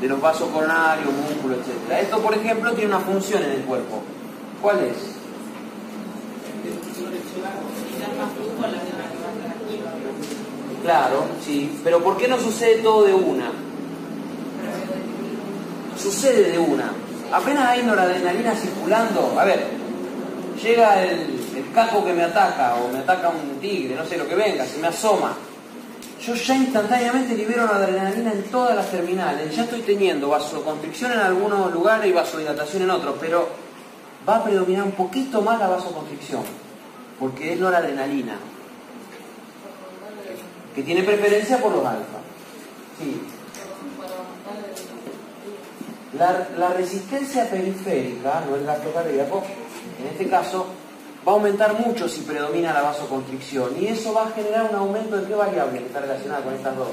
[0.00, 2.02] de los vasos coronarios, músculos, etc.
[2.02, 4.02] Esto, por ejemplo, tiene una función en el cuerpo.
[4.60, 5.14] ¿Cuál es?
[10.82, 13.50] Claro, sí, pero ¿por qué no sucede todo de una?
[15.96, 16.92] Sucede de una.
[17.32, 19.66] Apenas hay noradrenalina circulando, a ver,
[20.62, 24.28] llega el, el caco que me ataca o me ataca un tigre, no sé lo
[24.28, 25.36] que venga, se me asoma.
[26.20, 29.54] Yo ya instantáneamente libero noradrenalina en todas las terminales.
[29.54, 33.48] Ya estoy teniendo vasoconstricción en algunos lugares y vasodilatación en otros, pero
[34.26, 36.42] va a predominar un poquito más la vasoconstricción,
[37.20, 38.36] porque es noradrenalina,
[40.74, 42.18] que tiene preferencia por los alfa.
[42.98, 43.20] Sí.
[46.18, 49.42] La, la resistencia periférica, no el gasto cardíaco,
[50.00, 50.66] en este caso,
[51.26, 55.16] va a aumentar mucho si predomina la vasoconstricción y eso va a generar un aumento
[55.16, 56.88] de qué variable que está relacionada con estas dos.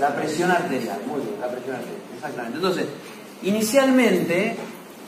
[0.00, 2.56] La presión arterial, muy bien, la presión arterial, exactamente.
[2.56, 2.86] Entonces,
[3.42, 4.56] inicialmente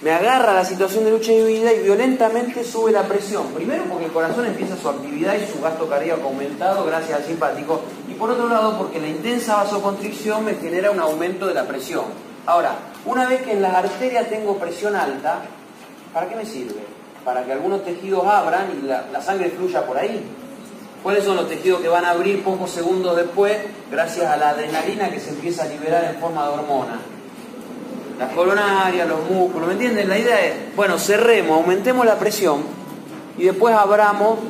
[0.01, 3.49] me agarra la situación de lucha y huida y violentamente sube la presión.
[3.49, 7.81] Primero porque el corazón empieza su actividad y su gasto cardíaco aumentado gracias al simpático.
[8.09, 12.05] Y por otro lado porque la intensa vasoconstricción me genera un aumento de la presión.
[12.47, 12.77] Ahora,
[13.07, 15.41] una vez que en las arterias tengo presión alta,
[16.15, 16.98] ¿para qué me sirve?
[17.25, 20.23] Para que algunos tejidos abran y la, sangre fluya por ahí.
[21.03, 23.57] ¿Cuáles son los tejidos que van a abrir pocos segundos después
[23.91, 26.99] gracias a la adrenalina que se empieza a liberar en forma de hormona?
[28.19, 30.09] las coronarias, los músculos, ¿me entienden?
[30.09, 32.63] La idea es, bueno, cerremos, aumentemos la presión
[33.39, 34.41] y después abramos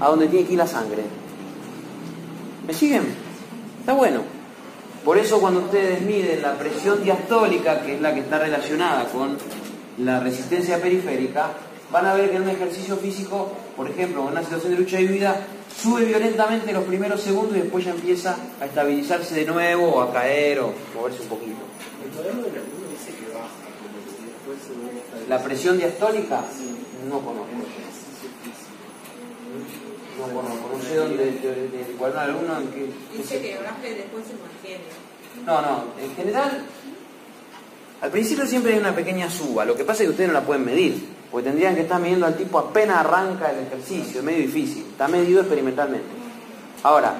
[0.00, 1.02] a donde tiene que ir la sangre.
[2.66, 3.02] ¿Me siguen?
[3.80, 4.20] Está bueno.
[5.04, 9.36] Por eso cuando ustedes miden la presión diastólica, que es la que está relacionada con
[9.98, 11.50] la resistencia periférica,
[11.90, 15.00] van a ver que en un ejercicio físico, por ejemplo, en una situación de lucha
[15.00, 15.46] y vida,
[15.80, 20.12] sube violentamente los primeros segundos y después ya empieza a estabilizarse de nuevo o a
[20.12, 21.56] caer o moverse un poquito.
[22.04, 23.48] El modelo de alguno dice que baja,
[24.24, 25.28] después se vuelve a.
[25.28, 26.44] La presión diastólica,
[27.08, 27.46] no conozco.
[30.18, 32.86] No conozco, no sé dónde, de, de, de cuál alumno en qué.
[33.16, 34.84] Dice que baja y después se mantiene.
[35.44, 36.64] No, no, en general,
[38.00, 39.66] al principio siempre hay una pequeña suba.
[39.66, 42.26] Lo que pasa es que ustedes no la pueden medir, porque tendrían que estar midiendo
[42.26, 44.84] al tipo apenas arranca el ejercicio, es medio difícil.
[44.90, 46.08] Está medido experimentalmente.
[46.82, 47.14] Ahora,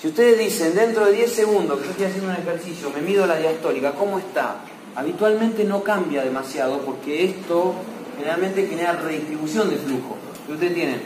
[0.00, 3.26] si ustedes dicen dentro de 10 segundos que yo estoy haciendo un ejercicio, me mido
[3.26, 4.56] la diastólica, ¿cómo está?
[4.96, 7.74] Habitualmente no cambia demasiado porque esto
[8.16, 10.16] generalmente genera redistribución de flujo.
[10.46, 11.02] Si ustedes tienen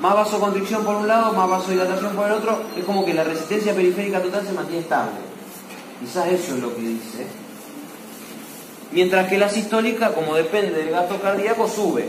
[0.00, 3.74] más vasoconstricción por un lado, más vasodilatación por el otro, es como que la resistencia
[3.74, 5.12] periférica total se mantiene estable.
[6.00, 7.26] Quizás eso es lo que dice.
[8.92, 12.08] Mientras que la sistólica, como depende del gasto cardíaco, sube.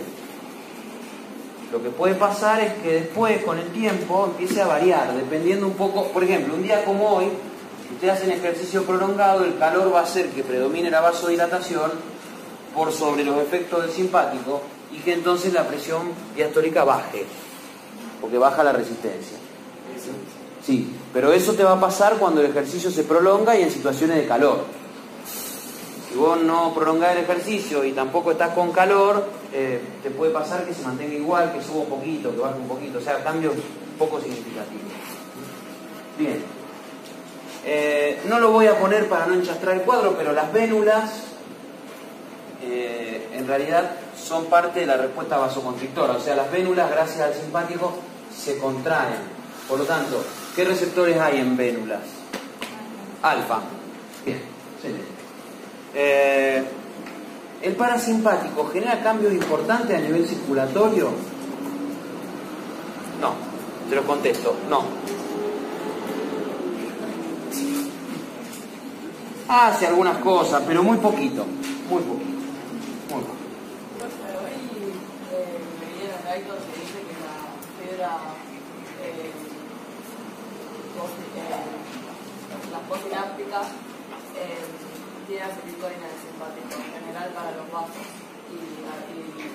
[1.72, 5.74] Lo que puede pasar es que después, con el tiempo, empiece a variar, dependiendo un
[5.74, 7.28] poco, por ejemplo, un día como hoy,
[7.88, 11.92] si ustedes hacen ejercicio prolongado, el calor va a hacer que predomine la vasodilatación
[12.76, 14.62] por sobre los efectos del simpático
[14.92, 17.26] y que entonces la presión diastólica baje,
[18.20, 19.38] porque baja la resistencia.
[20.66, 24.18] Sí, pero eso te va a pasar cuando el ejercicio se prolonga y en situaciones
[24.18, 24.81] de calor.
[26.12, 30.66] Si vos no prolongás el ejercicio y tampoco estás con calor, eh, te puede pasar
[30.66, 33.54] que se mantenga igual, que suba un poquito, que baje un poquito, o sea, cambios
[33.98, 34.92] poco significativos.
[36.18, 36.44] Bien.
[37.64, 41.12] Eh, no lo voy a poner para no enchastrar el cuadro, pero las vénulas
[42.62, 43.92] eh, en realidad
[44.22, 47.94] son parte de la respuesta vasoconstrictora, o sea, las vénulas, gracias al simpático,
[48.36, 49.40] se contraen.
[49.70, 50.22] Por lo tanto,
[50.56, 52.02] ¿qué receptores hay en vénulas?
[53.22, 53.62] Alfa.
[54.26, 54.42] Bien.
[55.94, 56.64] Eh,
[57.62, 61.10] ¿El parasimpático genera cambios importantes a nivel circulatorio?
[63.20, 63.34] No,
[63.90, 64.84] te lo contesto, no.
[69.48, 71.46] Hace algunas cosas, pero muy poquito,
[71.90, 72.40] muy poquito,
[73.10, 73.42] muy poquito.
[82.90, 83.00] Hoy
[84.38, 84.81] eh,
[85.32, 88.04] tiene acetilcolina en el simpático, en general para los vasos,
[88.52, 88.60] y,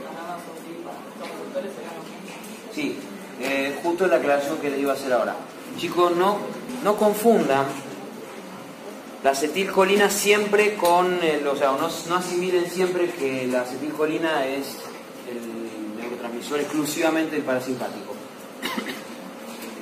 [0.00, 2.32] para los receptores serán los mismos.
[2.72, 2.98] Sí,
[3.40, 5.36] eh, justo la aclaración que les iba a hacer ahora.
[5.76, 6.38] Chicos, no,
[6.82, 7.66] no confundan
[9.22, 14.78] la acetilcolina siempre con, el, o sea, no, no asimilen siempre que la acetilcolina es
[15.28, 18.14] el neurotransmisor exclusivamente del parasimpático.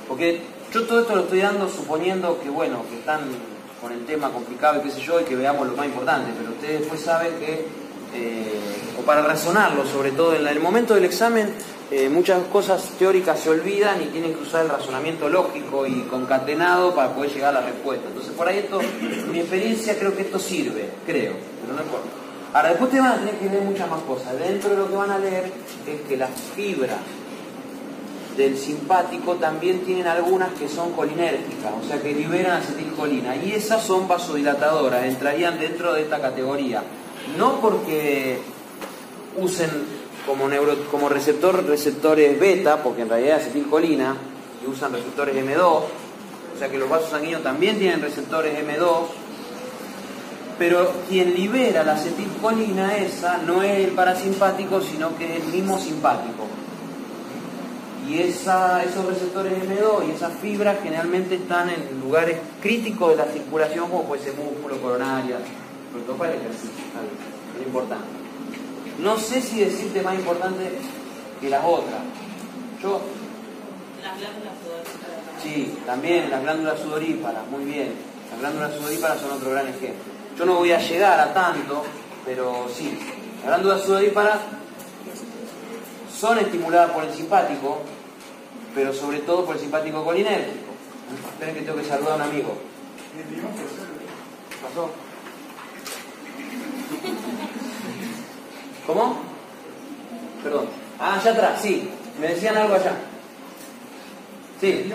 [0.09, 0.41] Porque
[0.73, 3.54] yo todo esto lo estoy dando suponiendo que, bueno, que están
[3.85, 6.53] con el tema complicado y qué sé yo, y que veamos lo más importante, pero
[6.53, 7.67] ustedes después saben que,
[8.15, 8.59] eh,
[8.99, 11.53] o para razonarlo sobre todo, en el momento del examen
[11.91, 16.95] eh, muchas cosas teóricas se olvidan y tienen que usar el razonamiento lógico y concatenado
[16.95, 18.09] para poder llegar a la respuesta.
[18.09, 22.09] Entonces por ahí esto, en mi experiencia creo que esto sirve, creo, pero no importa.
[22.55, 24.39] Ahora después te van a tener que leer muchas más cosas.
[24.39, 25.53] Dentro de lo que van a leer
[25.87, 26.97] es que las fibras
[28.37, 33.83] del simpático también tienen algunas que son colinérgicas, o sea que liberan acetilcolina, y esas
[33.83, 36.83] son vasodilatadoras, entrarían dentro de esta categoría.
[37.39, 38.39] No porque
[39.37, 39.71] usen
[40.27, 44.17] como, neuro, como receptor receptores beta, porque en realidad es acetilcolina,
[44.65, 49.07] y usan receptores M2, o sea que los vasos sanguíneos también tienen receptores M2,
[50.59, 55.79] pero quien libera la acetilcolina esa no es el parasimpático, sino que es el mismo
[55.79, 56.47] simpático.
[58.09, 63.25] Y esa, esos receptores M2 y esas fibras generalmente están en lugares críticos de la
[63.25, 65.39] circulación, como puede ser músculo, coronaria,
[65.91, 68.05] sobre todo para el ejercicio, es lo importante.
[68.99, 70.71] No sé si decirte más importante
[71.41, 72.01] que las otras.
[72.83, 73.01] Yo,
[74.03, 75.43] Las glándulas sudoríparas.
[75.43, 77.93] sí, también las glándulas sudoríparas, muy bien.
[78.31, 80.13] Las glándulas sudoríparas son otro gran ejemplo.
[80.39, 81.85] Yo no voy a llegar a tanto,
[82.27, 82.99] pero sí.
[83.41, 84.39] Las glándulas sudoríparas
[86.19, 87.79] son estimuladas por el simpático,
[88.75, 90.73] pero sobre todo por el simpático colinérgico.
[91.33, 92.57] Esperen que tengo que saludar a un amigo.
[94.51, 94.91] ¿Qué pasó?
[98.87, 99.17] ¿Cómo?
[100.43, 100.67] Perdón.
[100.99, 101.89] Ah, allá atrás, sí.
[102.21, 102.93] Me decían algo allá.
[104.61, 104.67] Sí.
[104.67, 104.93] Y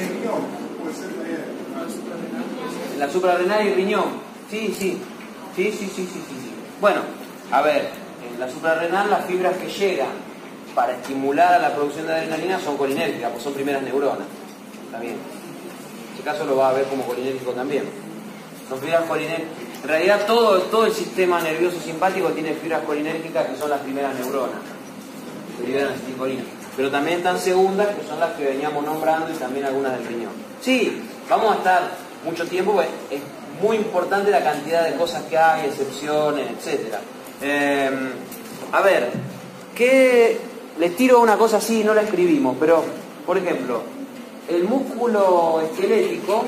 [0.00, 0.40] el riñón
[0.82, 1.38] puede ser también.
[2.98, 4.04] la suprarrenal y el riñón.
[4.50, 5.00] Sí, sí.
[5.54, 6.50] Sí, sí, sí, sí, sí.
[6.80, 7.02] Bueno,
[7.50, 7.90] a ver,
[8.38, 10.10] la suprarrenal las fibras que llegan
[10.74, 14.26] para estimular a la producción de adrenalina son colinérgicas, pues son primeras neuronas.
[14.86, 15.02] Está.
[15.02, 15.16] En
[16.12, 17.84] este caso lo va a ver como colinérgico también.
[18.68, 19.50] Son fibras colinérgicas.
[19.82, 24.14] En realidad todo, todo el sistema nervioso simpático tiene fibras colinérgicas que son las primeras
[24.14, 24.58] neuronas.
[26.76, 30.32] Pero también están segundas, que son las que veníamos nombrando, y también algunas del riñón.
[30.60, 31.90] Sí, vamos a estar
[32.24, 33.20] mucho tiempo, pues, es
[33.62, 36.50] muy importante la cantidad de cosas que hay, excepciones,
[37.40, 37.92] etc.
[38.72, 39.10] a ver,
[39.74, 40.38] ¿qué
[40.78, 42.84] les tiro una cosa así, no la escribimos, pero,
[43.24, 43.82] por ejemplo,
[44.48, 46.44] el músculo esquelético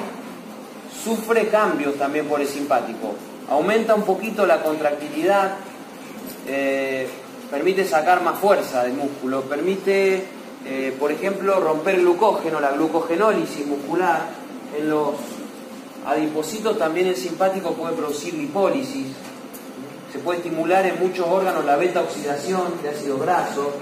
[1.02, 3.14] sufre cambios también por el simpático.
[3.50, 5.56] Aumenta un poquito la contractilidad,
[6.46, 7.08] eh,
[7.50, 10.24] permite sacar más fuerza del músculo, permite,
[10.66, 14.26] eh, por ejemplo, romper el glucógeno, la glucogenólisis muscular.
[14.78, 15.14] En los
[16.06, 19.06] adipocitos también el simpático puede producir lipólisis.
[20.12, 23.72] Se puede estimular en muchos órganos la beta oxidación de ácido graso.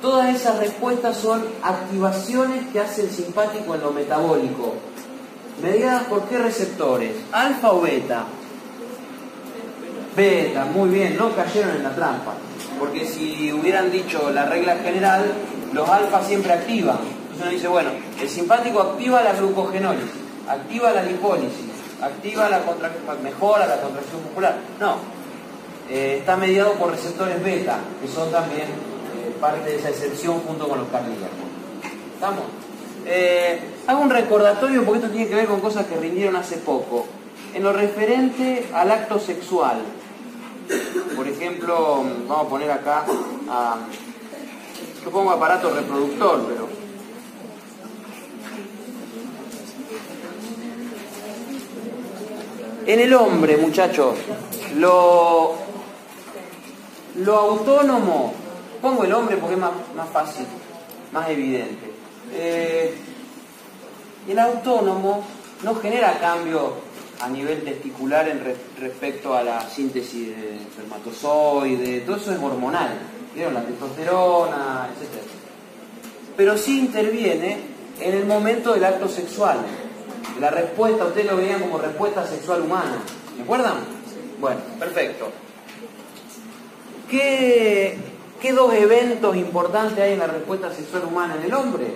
[0.00, 4.74] Todas esas respuestas son activaciones que hace el simpático en lo metabólico.
[5.62, 7.12] ¿Mediadas por qué receptores?
[7.32, 8.24] ¿Alfa o beta?
[10.16, 12.34] Beta, muy bien, no cayeron en la trampa.
[12.78, 15.24] Porque si hubieran dicho la regla general,
[15.72, 16.98] los alfa siempre activan.
[16.98, 20.10] Entonces uno dice, bueno, el simpático activa la glucogenólisis,
[20.48, 24.58] activa la lipólisis, activa la contracción, mejora la contracción muscular.
[24.80, 24.96] No,
[25.88, 30.68] eh, está mediado por receptores beta, que son también eh, parte de esa excepción junto
[30.68, 31.28] con los cardíacos.
[32.14, 32.44] ¿Estamos?
[33.06, 37.06] Eh, hago un recordatorio porque esto tiene que ver con cosas que rindieron hace poco.
[37.54, 39.78] En lo referente al acto sexual,
[41.14, 43.04] por ejemplo, vamos a poner acá,
[43.48, 43.76] a,
[45.04, 46.68] yo pongo aparato reproductor, pero
[52.86, 54.14] En el hombre, muchachos,
[54.76, 55.54] lo,
[57.16, 58.32] lo autónomo,
[58.80, 60.46] pongo el hombre porque es más, más fácil,
[61.12, 61.90] más evidente.
[62.32, 62.94] Eh,
[64.28, 65.24] el autónomo
[65.64, 66.74] no genera cambio
[67.20, 72.90] a nivel testicular en re- respecto a la síntesis de espermatozoide, todo eso es hormonal.
[73.36, 75.22] La testosterona, etc.
[76.38, 77.58] Pero sí interviene
[78.00, 79.58] en el momento del acto sexual.
[80.40, 82.98] La respuesta, ustedes lo veían como respuesta sexual humana.
[83.36, 83.74] ¿Me acuerdan?
[84.40, 85.30] Bueno, perfecto.
[87.10, 87.96] ¿Qué,
[88.40, 91.86] qué dos eventos importantes hay en la respuesta sexual humana en el hombre?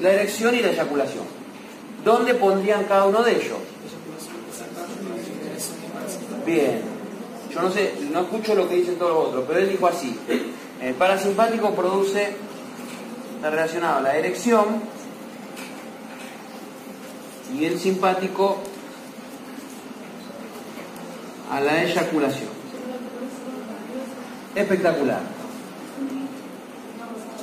[0.00, 1.24] La erección y la eyaculación.
[2.04, 3.58] ¿Dónde pondrían cada uno de ellos?
[6.46, 6.80] Bien.
[7.52, 10.16] Yo no sé, no escucho lo que dicen todos los otros, pero él dijo así.
[10.80, 12.36] El parasimpático produce,
[13.36, 14.80] está relacionado a la erección
[17.54, 18.58] y el simpático
[21.50, 22.50] a la eyaculación.
[24.54, 25.20] Espectacular.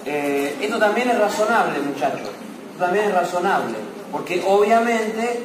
[0.06, 2.30] Eh, esto también es razonable, muchachos.
[2.72, 3.76] Esto también es razonable.
[4.12, 5.43] Porque obviamente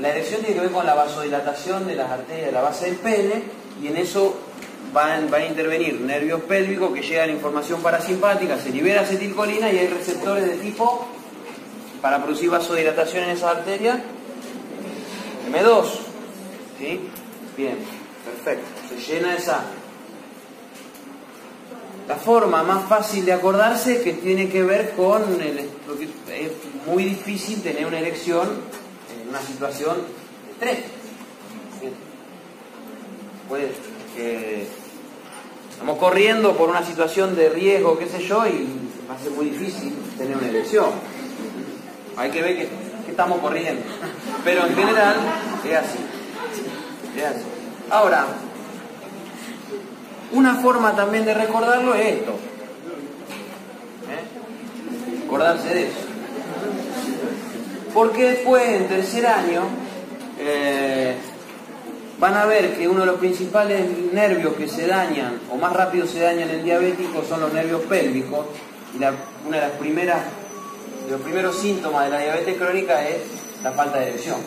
[0.00, 2.96] la erección tiene que ver con la vasodilatación de las arterias de la base del
[2.96, 3.42] pene
[3.82, 4.36] y en eso
[4.92, 9.88] van, van a intervenir nervios pélvicos que llegan información parasimpática, se libera acetilcolina y hay
[9.88, 11.06] receptores de tipo
[12.04, 13.96] para producir vasodilatación en esas arterias.
[15.50, 15.84] M2.
[16.78, 17.00] ¿Sí?
[17.56, 17.78] Bien,
[18.26, 18.66] perfecto.
[18.90, 19.64] Se llena esa.
[22.06, 26.52] La forma más fácil de acordarse que tiene que ver con el, es
[26.86, 28.50] muy difícil tener una erección
[29.10, 30.90] en una situación de estrés.
[33.48, 33.72] Puede
[34.14, 34.66] que
[35.70, 38.68] estamos corriendo por una situación de riesgo, qué sé yo, y
[39.08, 41.13] va a ser muy difícil tener una erección.
[42.16, 42.68] Hay que ver que,
[43.08, 43.82] estamos corriendo.
[44.44, 45.16] Pero en general
[45.64, 45.98] es así.
[47.90, 48.26] Ahora,
[50.32, 52.32] una forma también de recordarlo es esto.
[54.10, 55.24] ¿Eh?
[55.26, 55.98] Acordarse de eso.
[57.92, 59.62] Porque después, en tercer año,
[60.40, 61.14] eh,
[62.18, 66.06] van a ver que uno de los principales nervios que se dañan, o más rápido
[66.06, 68.46] se dañan en diabético, son los nervios pélvicos.
[68.94, 70.20] Y una de las primeras,
[71.10, 73.16] los primeros síntomas de la diabetes crónica es
[73.62, 74.38] la falta de erección.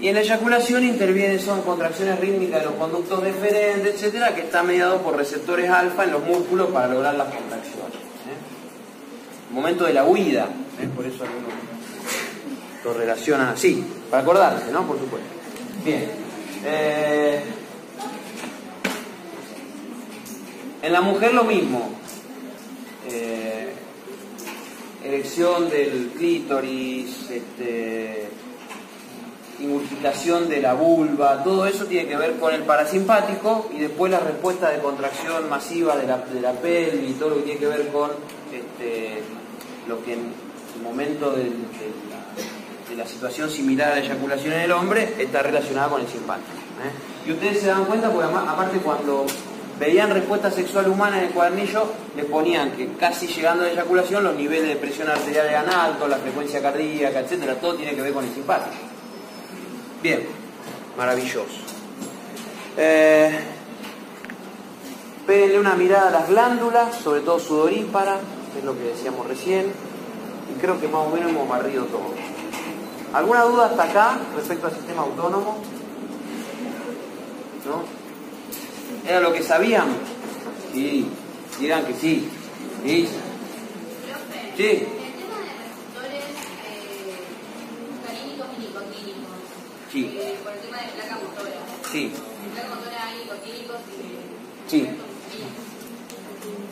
[0.00, 4.62] Y en la eyaculación intervienen, son contracciones rítmicas de los conductos deferentes, etcétera, que está
[4.64, 7.94] mediado por receptores alfa en los músculos para lograr las contracciones.
[7.94, 9.52] ¿eh?
[9.52, 10.48] Momento de la huida,
[10.80, 10.88] ¿eh?
[10.96, 11.52] por eso algunos
[12.84, 14.84] lo relacionan así, para acordarse, ¿no?
[14.84, 15.28] Por supuesto.
[15.84, 16.10] Bien.
[16.64, 17.44] Eh,
[20.82, 22.01] en la mujer lo mismo.
[23.10, 23.72] Eh,
[25.04, 28.28] erección del clítoris, este,
[30.48, 34.70] de la vulva, todo eso tiene que ver con el parasimpático y después la respuesta
[34.70, 38.10] de contracción masiva de la, de la pelvis todo lo que tiene que ver con
[38.52, 39.22] este,
[39.88, 40.32] lo que en
[40.76, 41.50] el momento de,
[42.96, 46.50] la, situación similar a la eyaculación en el hombre está relacionada con el simpático.
[46.84, 47.28] ¿eh?
[47.28, 49.26] Y ustedes se dan cuenta porque aparte cuando
[49.82, 54.22] veían respuesta sexual humana en el cuadernillo, les ponían que casi llegando a la eyaculación
[54.22, 58.12] los niveles de presión arterial eran altos, la frecuencia cardíaca, etcétera, todo tiene que ver
[58.12, 58.76] con el simpático.
[60.00, 60.24] Bien,
[60.96, 61.58] maravilloso.
[62.76, 63.40] Eh,
[65.58, 68.20] una mirada a las glándulas, sobre todo sudoríparas,
[68.56, 69.72] es lo que decíamos recién,
[70.48, 72.14] y creo que más o menos hemos barrido todo.
[73.14, 75.58] ¿Alguna duda hasta acá respecto al sistema autónomo?
[77.66, 78.01] ¿No?
[79.06, 79.88] ¿Era lo que sabían?
[80.72, 81.06] Sí,
[81.60, 82.28] digan que sí.
[82.84, 83.08] Sí.
[84.56, 84.64] Sí.
[84.64, 86.24] el tema de receptores
[87.90, 89.36] muscarínicos y nicotínicos.
[89.92, 90.18] Sí.
[90.18, 91.50] eh, por el tema de placa motora.
[91.90, 92.12] Sí.
[92.44, 94.70] En placa motora hay nicotínicos y.
[94.70, 94.80] Sí.
[94.80, 94.88] Sí.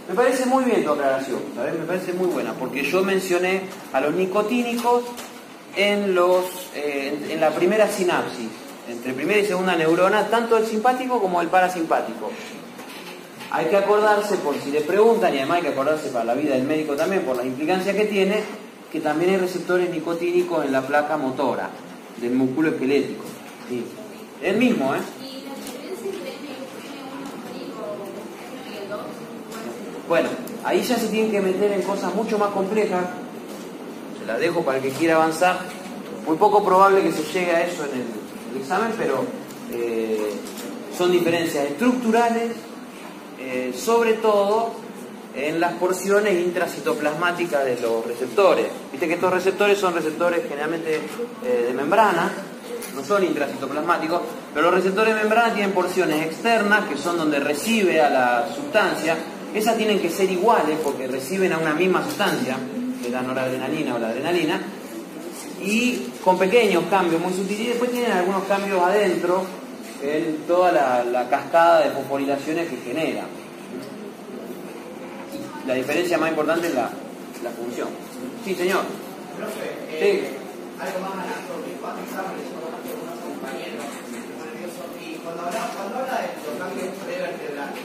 [0.09, 1.75] Me parece muy bien tu aclaración, ¿sabes?
[1.79, 3.63] Me parece muy buena, porque yo mencioné
[3.93, 5.05] a los nicotínicos
[5.77, 6.45] en, los,
[6.75, 8.49] eh, en, en la primera sinapsis,
[8.91, 12.31] entre primera y segunda neurona, tanto el simpático como el parasimpático.
[13.51, 16.55] Hay que acordarse, por si le preguntan, y además hay que acordarse para la vida
[16.55, 18.43] del médico también, por la implicancia que tiene,
[18.93, 21.71] que también hay receptores nicotínicos en la placa motora
[22.21, 23.25] del músculo esquelético.
[23.69, 23.85] Sí.
[24.43, 24.99] El mismo, ¿eh?
[25.21, 26.51] ¿Y la diferencia entre N1
[28.73, 29.01] y el 2?
[30.09, 30.29] Bueno,
[30.65, 33.05] ahí ya se tienen que meter en cosas mucho más complejas.
[34.19, 35.59] Se las dejo para el que quiera avanzar.
[36.27, 38.20] Muy poco probable que se llegue a eso en el,
[38.51, 39.25] el examen, pero
[39.73, 40.33] eh,
[40.97, 42.53] son diferencias estructurales,
[43.39, 44.75] eh, sobre todo
[45.35, 48.67] en las porciones intracitoplasmáticas de los receptores.
[48.91, 51.01] Viste que estos receptores son receptores generalmente
[51.45, 52.31] eh, de membrana,
[52.95, 54.21] no son intracitoplasmáticos,
[54.53, 59.17] pero los receptores de membrana tienen porciones externas, que son donde recibe a la sustancia.
[59.55, 62.57] Esas tienen que ser iguales porque reciben a una misma sustancia,
[63.01, 64.61] que es la noradrenalina o la adrenalina,
[65.63, 69.45] y con pequeños cambios muy sutiles, y después tienen algunos cambios adentro
[70.03, 73.25] en toda la, la cascada de fosforilaciones que genera.
[75.67, 76.91] La diferencia más importante es la,
[77.45, 77.89] la función.
[78.45, 78.83] Sí, señor.
[79.37, 79.69] Profe,
[80.01, 80.25] Sí.
[80.25, 80.31] eh,
[80.81, 81.85] algo más anatómico.
[81.85, 83.85] Unos compañeros
[85.01, 87.85] y cuando habla, cuando habla de los cambios prevertebrales,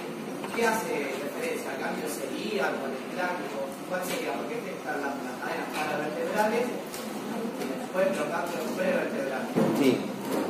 [0.55, 1.67] ¿qué hace referencia?
[1.75, 3.59] ¿Al cambio celíaco, al esclávico?
[3.91, 4.31] ¿Cuál sería?
[4.39, 6.63] Porque es que están las, las cadenas paravertebrales
[9.79, 9.97] Sí.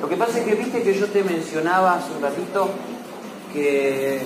[0.01, 2.69] Lo que pasa es que viste que yo te mencionaba hace un ratito
[3.53, 4.22] que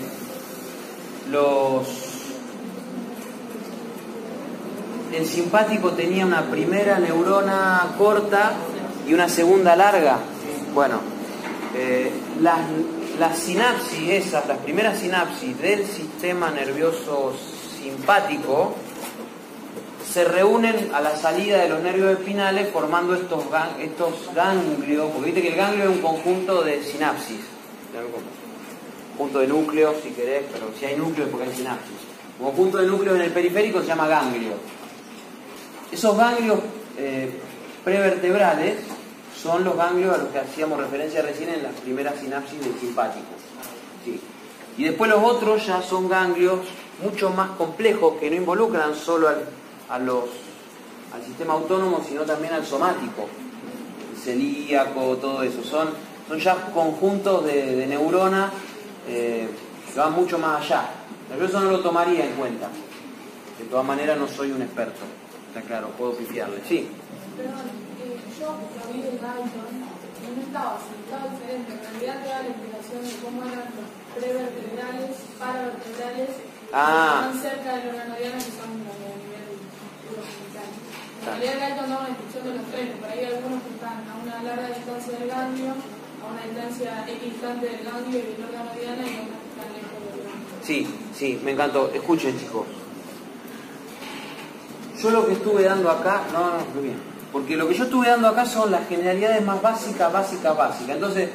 [1.29, 1.87] los
[5.13, 8.53] el simpático tenía una primera neurona corta
[9.07, 10.19] y una segunda larga.
[10.73, 10.99] Bueno,
[11.75, 12.59] eh, las,
[13.19, 17.33] las sinapsis esas, las primeras sinapsis del sistema nervioso
[17.81, 18.75] simpático
[20.11, 23.43] se reúnen a la salida de los nervios espinales formando estos,
[23.79, 27.41] estos ganglios, porque viste que el ganglio es un conjunto de sinapsis,
[29.15, 31.95] conjunto de núcleos si querés, pero si hay núcleos porque hay sinapsis.
[32.39, 34.53] Un conjunto de núcleos en el periférico se llama ganglio.
[35.91, 36.59] Esos ganglios
[36.97, 37.29] eh,
[37.83, 38.77] prevertebrales
[39.35, 43.27] son los ganglios a los que hacíamos referencia recién en las primeras sinapsis del simpático.
[44.03, 44.19] Sí.
[44.77, 46.59] Y después los otros ya son ganglios
[47.03, 49.43] mucho más complejos que no involucran solo al,
[49.89, 50.25] a los,
[51.13, 53.27] al sistema autónomo, sino también al somático,
[54.11, 55.63] el celíaco, todo eso.
[55.63, 55.89] Son,
[56.27, 58.51] son ya conjuntos de, de neuronas
[59.07, 59.49] eh,
[59.91, 60.89] que van mucho más allá.
[61.27, 62.67] Pero yo eso no lo tomaría en cuenta.
[63.57, 65.01] De todas maneras no soy un experto.
[65.49, 66.61] Está claro, puedo pifiarle.
[66.67, 66.87] Sí.
[67.35, 67.65] Perdón,
[68.01, 69.19] eh, yo lo vi en
[70.19, 71.73] y no estaba estaba diferente.
[71.73, 76.29] En realidad te da la explicación de cómo eran los prevertebrales, paravertebrales,
[76.71, 77.31] Ah.
[77.31, 78.69] que están cerca del órgano diana que son
[80.11, 80.69] urogenital.
[80.69, 81.35] En Claro.
[81.39, 84.35] realidad Dalton da una descripción de los tres, por ahí algunos que están a una
[84.43, 89.13] larga distancia del ganglio, a una distancia equidistante del ganglio y del órgano diana y
[89.19, 90.63] otros que están lejos del ganglio.
[90.63, 90.77] Sí,
[91.13, 91.91] sí, me encantó.
[91.93, 92.65] Escuchen, chicos.
[95.01, 96.97] Yo lo que estuve dando acá, no, no, muy bien.
[97.31, 100.95] Porque lo que yo estuve dando acá son las generalidades más básicas, básicas, básicas.
[100.95, 101.29] Entonces,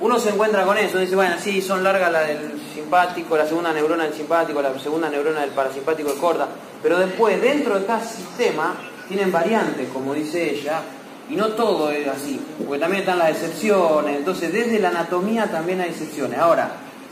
[0.00, 3.72] uno se encuentra con eso, dice, bueno, sí, son largas la del simpático, la segunda
[3.72, 6.48] neurona del simpático, la segunda neurona del parasimpático es corta.
[6.82, 8.74] Pero después, dentro de cada sistema,
[9.08, 10.82] tienen variantes, como dice ella,
[11.28, 14.18] y no todo es así, porque también están las excepciones.
[14.18, 16.38] Entonces, desde la anatomía también hay excepciones.
[16.38, 16.70] Ahora,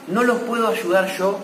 [0.09, 1.39] no los puedo ayudar yo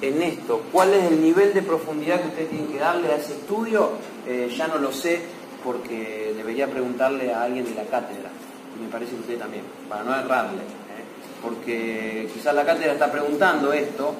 [0.00, 0.62] en esto.
[0.72, 3.90] ¿Cuál es el nivel de profundidad que ustedes tienen que darle a ese estudio?
[4.26, 5.20] Eh, ya no lo sé
[5.64, 8.30] porque debería preguntarle a alguien de la cátedra.
[8.76, 10.58] Y me parece que usted también, para no errarle.
[10.58, 11.04] ¿eh?
[11.42, 14.14] Porque quizás la cátedra está preguntando esto.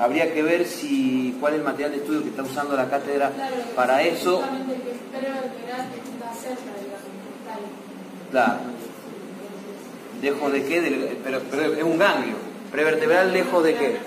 [0.00, 3.30] Habría que ver si cuál es el material de estudio que está usando la cátedra
[3.30, 4.40] Claro, para eso.
[4.40, 4.46] Es
[7.48, 7.62] ahí.
[8.30, 8.58] Claro.
[10.22, 11.18] ¿Lejos de qué?
[11.22, 12.36] Pero, pero es un ganglio.
[12.70, 13.98] Prevertebral lejos de qué?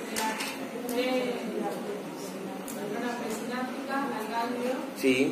[4.97, 5.31] Sí.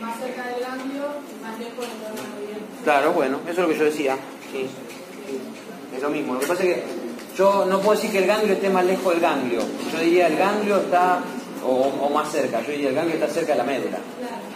[0.00, 2.36] Más cerca del ganglio y más lejos del órgano.
[2.84, 4.16] Claro, bueno, eso es lo que yo decía.
[4.52, 4.66] Sí.
[5.94, 6.34] Es lo mismo.
[6.34, 6.84] Lo que pasa es que
[7.36, 9.60] yo no puedo decir que el ganglio esté más lejos del ganglio.
[9.92, 11.20] Yo diría el ganglio está,
[11.64, 13.98] o, o más cerca, yo diría el ganglio está cerca de la médula.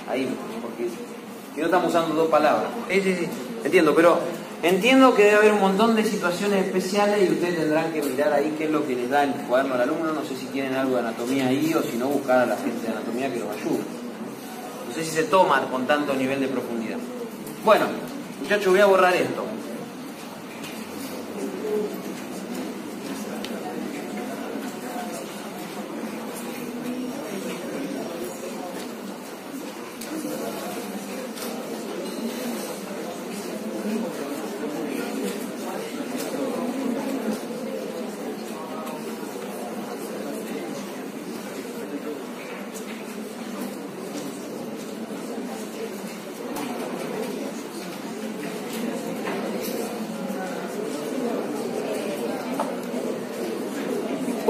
[0.09, 0.29] Ahí,
[0.63, 0.89] porque
[1.55, 2.71] si no estamos usando dos palabras.
[2.89, 3.29] Sí, sí, sí,
[3.65, 4.19] entiendo, pero
[4.63, 8.55] entiendo que debe haber un montón de situaciones especiales y ustedes tendrán que mirar ahí
[8.57, 10.13] qué es lo que les da el cuaderno al alumno.
[10.13, 12.87] No sé si tienen algo de anatomía ahí o si no buscar a la gente
[12.87, 13.83] de anatomía que los ayude.
[14.91, 16.99] No sé si se toma con tanto nivel de profundidad.
[17.65, 17.87] Bueno,
[18.43, 19.45] muchachos, voy a borrar esto.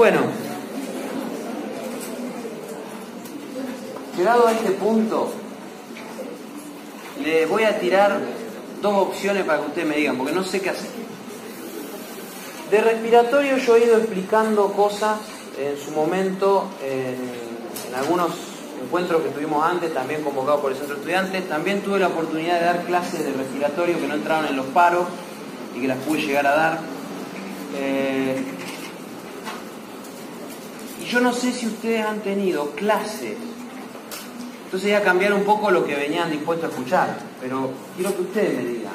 [0.01, 0.21] Bueno,
[4.17, 5.31] llegado a este punto,
[7.23, 8.19] le voy a tirar
[8.81, 9.10] dos
[9.45, 10.89] para que ustedes me digan, porque no sé qué hacer.
[12.71, 15.19] De respiratorio yo he ido explicando cosas
[15.59, 17.17] en su momento en,
[17.89, 18.31] en algunos
[18.83, 21.47] encuentros que tuvimos antes, también convocados por el Centro de Estudiantes.
[21.47, 25.05] También tuve la oportunidad de dar clases de respiratorio que no entraron en los paros
[25.75, 26.79] y que las pude llegar a dar.
[27.75, 28.43] Eh,
[30.99, 33.35] y yo no sé si ustedes han tenido clases.
[34.65, 38.55] Entonces ya cambiar un poco lo que venían dispuestos a escuchar, pero quiero que ustedes
[38.55, 38.90] me digan.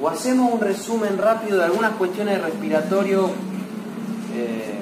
[0.00, 3.30] O hacemos un resumen rápido de algunas cuestiones de respiratorio
[4.34, 4.80] eh,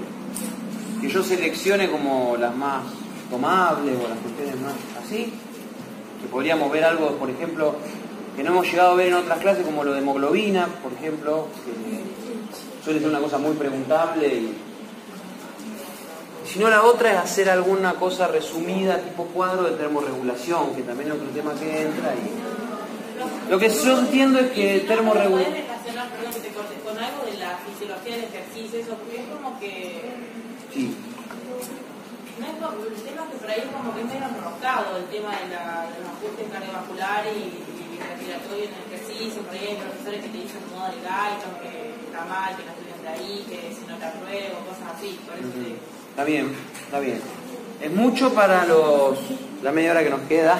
[1.00, 2.84] que yo seleccione como las más
[3.28, 4.74] tomables o las cuestiones más
[5.04, 5.32] así,
[6.22, 7.74] que podríamos ver algo, por ejemplo,
[8.36, 11.48] que no hemos llegado a ver en otras clases como lo de hemoglobina, por ejemplo,
[11.64, 14.54] que suele ser una cosa muy preguntable y
[16.46, 21.10] si no la otra es hacer alguna cosa resumida tipo cuadro de termorregulación, que también
[21.10, 22.57] es otro tema que entra y
[23.50, 27.24] lo que yo entiendo es que termorregulación ¿Puedes relacionar, perdón que te corte, con algo
[27.24, 28.80] de la fisiología del ejercicio?
[28.80, 30.02] Eso, porque es como que.
[30.72, 30.96] sí,
[32.38, 34.96] No es como, el tema es que por ahí es como que es medio enroscado
[34.96, 39.42] el tema de, la, de los ajustes cardiovasculares y, y respiratorio en el ejercicio.
[39.42, 41.72] Por ahí hay profesores que te dicen modo de Guyton, que
[42.04, 45.16] está mal, que no estudian de ahí, que si no te apruebo, cosas así.
[45.24, 45.80] Por eso te.
[46.12, 46.52] Está bien,
[46.84, 47.20] está bien.
[47.80, 49.18] Es mucho para los
[49.62, 50.58] la media hora que nos queda.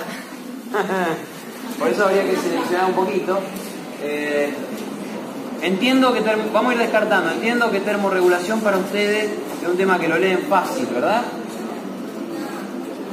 [1.78, 3.38] Por eso habría que seleccionar un poquito.
[4.02, 4.50] Eh,
[5.62, 7.30] entiendo que termo- vamos a ir descartando.
[7.30, 9.30] Entiendo que termorregulación para ustedes
[9.62, 11.22] es un tema que lo leen fácil, ¿verdad?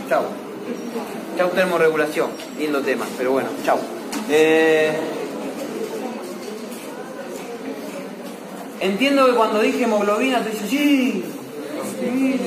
[0.09, 0.23] Chau.
[1.37, 2.29] Chau termorregulación.
[2.59, 3.77] Lindo tema, pero bueno, chau.
[4.29, 4.91] Eh,
[8.79, 11.23] entiendo que cuando dije hemoglobina te dices, sí,
[11.99, 12.39] sí,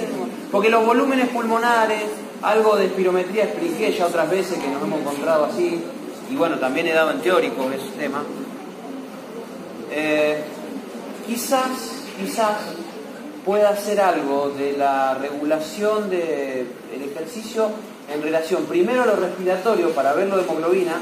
[0.50, 2.02] porque los volúmenes pulmonares,
[2.42, 5.82] algo de espirometría expliqué ya otras veces que nos hemos encontrado así,
[6.30, 8.22] y bueno, también he dado en teórico ese tema.
[9.90, 10.42] Eh,
[11.26, 11.70] quizás,
[12.18, 12.56] quizás
[13.44, 16.68] pueda hacer algo de la regulación del
[17.10, 17.70] ejercicio
[18.12, 21.00] en relación primero a lo respiratorio para ver lo de hemoglobina,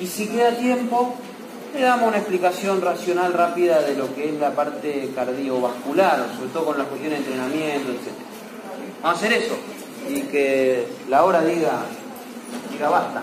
[0.00, 1.14] y si queda tiempo,
[1.74, 6.66] le damos una explicación racional rápida de lo que es la parte cardiovascular, sobre todo
[6.66, 8.12] con las cuestiones de entrenamiento, etc.
[9.02, 9.54] Vamos a hacer eso
[10.08, 11.82] y que la hora diga,
[12.72, 13.22] diga basta.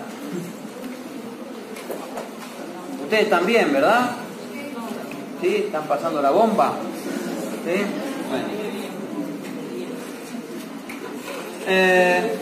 [3.12, 4.12] Ustedes también, ¿verdad?
[5.42, 5.56] ¿Sí?
[5.66, 6.72] ¿Están pasando la bomba?
[7.62, 7.82] ¿Sí?
[8.30, 8.46] Bueno.
[11.66, 12.38] Eh,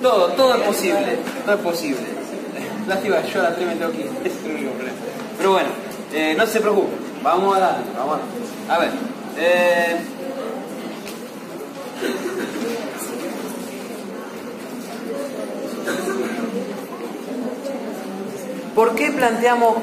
[0.00, 2.00] todo, todo es posible, todo es posible.
[2.88, 4.10] Lástima, yo a las 3 me tengo que ir.
[5.36, 5.68] Pero bueno,
[6.14, 8.18] eh, no se preocupen, vamos a darle, vamos
[8.66, 8.92] A ver,
[9.36, 10.00] eh,
[18.80, 19.76] ¿por qué planteamos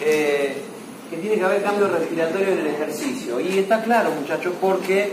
[0.00, 0.60] eh,
[1.08, 3.38] que tiene que haber cambio respiratorio en el ejercicio?
[3.38, 5.12] Y está claro, muchachos, porque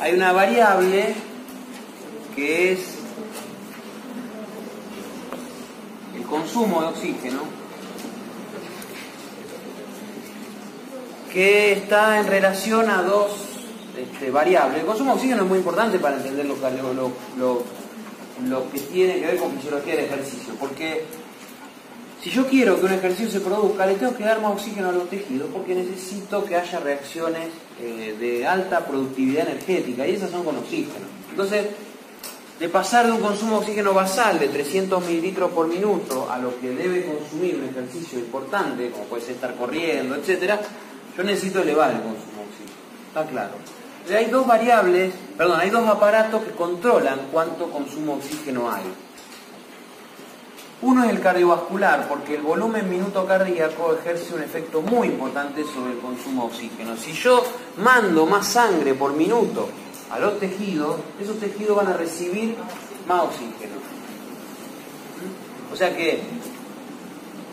[0.00, 1.14] hay una variable
[2.36, 2.78] que es
[6.14, 7.40] el consumo de oxígeno,
[11.32, 13.57] que está en relación a dos
[13.98, 14.80] este, variables.
[14.80, 16.54] El consumo de oxígeno es muy importante para entender lo,
[18.70, 21.04] que tiene que ver con fisiología del ejercicio, porque
[22.22, 24.92] si yo quiero que un ejercicio se produzca, le tengo que dar más oxígeno a
[24.92, 27.48] los tejidos porque necesito que haya reacciones
[27.80, 31.06] eh, de alta productividad energética y esas son con oxígeno.
[31.30, 31.66] Entonces,
[32.58, 36.58] de pasar de un consumo de oxígeno basal de 300 mililitros por minuto a lo
[36.60, 40.60] que debe consumir un ejercicio importante, como puede ser estar corriendo, etcétera,
[41.16, 42.78] yo necesito elevar el consumo de oxígeno.
[43.08, 43.77] Está claro.
[44.10, 48.84] Hay dos variables, perdón, hay dos aparatos que controlan cuánto consumo de oxígeno hay.
[50.80, 55.92] Uno es el cardiovascular, porque el volumen minuto cardíaco ejerce un efecto muy importante sobre
[55.92, 56.96] el consumo de oxígeno.
[56.96, 57.44] Si yo
[57.78, 59.68] mando más sangre por minuto
[60.10, 62.56] a los tejidos, esos tejidos van a recibir
[63.08, 63.74] más oxígeno.
[65.72, 66.22] O sea que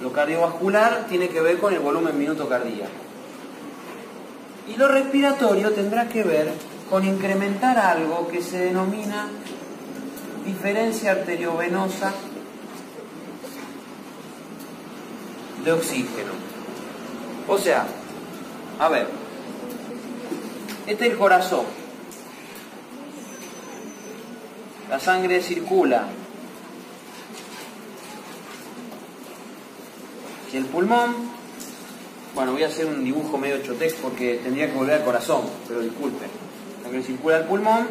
[0.01, 3.04] lo cardiovascular tiene que ver con el volumen minuto cardíaco.
[4.67, 6.53] Y lo respiratorio tendrá que ver
[6.89, 9.27] con incrementar algo que se denomina
[10.45, 12.13] diferencia arteriovenosa
[15.63, 16.31] de oxígeno.
[17.47, 17.85] O sea,
[18.79, 19.07] a ver,
[20.87, 21.65] este es el corazón.
[24.89, 26.05] La sangre circula
[30.51, 31.34] Si el pulmón,
[32.35, 35.79] bueno, voy a hacer un dibujo medio chotex porque tendría que volver al corazón, pero
[35.79, 36.29] disculpen.
[36.83, 37.87] Sangre circula al pulmón.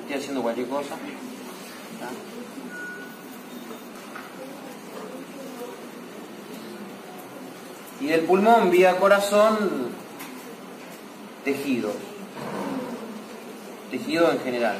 [0.00, 0.96] Estoy haciendo cualquier cosa.
[8.00, 9.58] Y del pulmón vía corazón,
[11.44, 11.96] tejidos.
[13.90, 14.78] Tejido en general.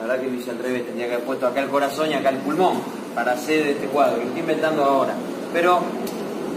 [0.00, 2.14] La verdad que lo hice al revés, tendría que haber puesto acá el corazón y
[2.14, 2.80] acá el pulmón
[3.14, 5.12] para hacer este cuadro, que estoy inventando ahora.
[5.52, 5.82] Pero,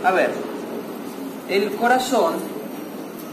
[0.02, 0.32] a ver,
[1.49, 2.36] el corazón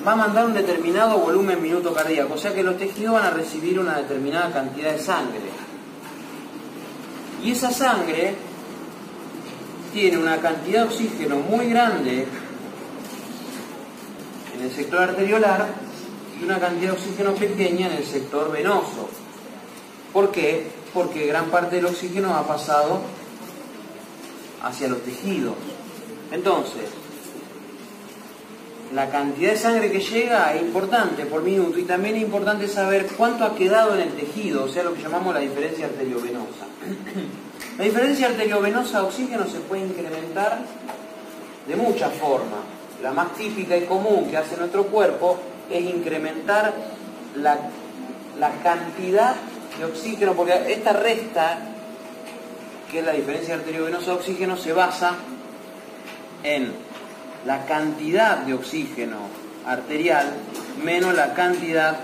[0.04, 3.30] va a mandar un determinado volumen minuto cardíaco, o sea que los tejidos van a
[3.30, 5.38] recibir una determinada cantidad de sangre.
[7.44, 8.34] Y esa sangre
[9.92, 12.26] tiene una cantidad de oxígeno muy grande
[14.56, 15.68] en el sector arteriolar
[16.40, 19.08] y una cantidad de oxígeno pequeña en el sector venoso.
[20.12, 20.66] ¿Por qué?
[20.92, 23.00] Porque gran parte del oxígeno ha pasado
[24.62, 25.54] hacia los tejidos.
[26.32, 26.84] Entonces,
[28.94, 33.06] la cantidad de sangre que llega es importante por minuto y también es importante saber
[33.16, 36.66] cuánto ha quedado en el tejido, o sea, lo que llamamos la diferencia arteriovenosa.
[37.78, 40.58] La diferencia arteriovenosa oxígeno se puede incrementar
[41.66, 42.60] de muchas formas.
[43.02, 45.38] La más típica y común que hace nuestro cuerpo
[45.70, 46.74] es incrementar
[47.36, 47.58] la,
[48.38, 49.34] la cantidad
[49.80, 51.58] de oxígeno, porque esta resta,
[52.90, 55.14] que es la diferencia arteriovenosa de oxígeno, se basa
[56.42, 56.72] en
[57.46, 59.16] la cantidad de oxígeno
[59.66, 60.34] arterial
[60.84, 61.98] menos la cantidad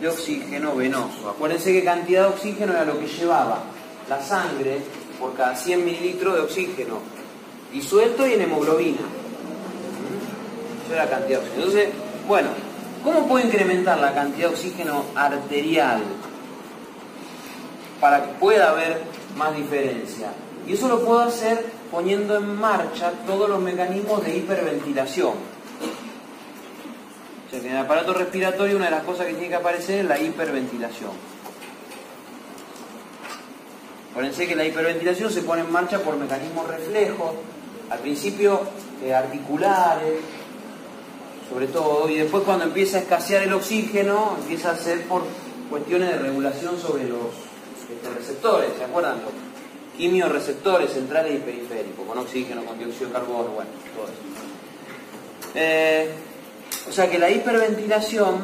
[0.00, 1.30] de oxígeno venoso.
[1.30, 3.60] Acuérdense que cantidad de oxígeno era lo que llevaba
[4.08, 4.78] la sangre
[5.20, 6.98] por cada 100 mililitros de oxígeno
[7.72, 9.00] disuelto y en hemoglobina.
[10.86, 11.64] Esa es la cantidad de oxígeno.
[11.64, 11.88] Entonces,
[12.26, 12.48] bueno,
[13.04, 16.00] ¿cómo puedo incrementar la cantidad de oxígeno arterial
[18.02, 19.00] para que pueda haber
[19.36, 20.32] más diferencia?
[20.66, 25.34] Y eso lo puedo hacer poniendo en marcha todos los mecanismos de hiperventilación.
[27.46, 30.00] O sea, que en el aparato respiratorio una de las cosas que tiene que aparecer
[30.00, 31.12] es la hiperventilación.
[34.10, 37.34] Acuérdense que la hiperventilación se pone en marcha por mecanismos reflejos,
[37.88, 38.62] al principio
[39.04, 40.18] eh, articulares,
[41.48, 45.22] sobre todo, y después cuando empieza a escasear el oxígeno, empieza a ser por
[45.70, 47.51] cuestiones de regulación sobre los
[47.94, 49.20] este, receptores, ¿se acuerdan?
[49.22, 49.32] Los
[49.96, 54.22] quimioreceptores centrales y periféricos, con oxígeno, con dióxido de carbono, bueno, todo eso.
[55.54, 56.10] Eh,
[56.88, 58.40] o sea que la hiperventilación,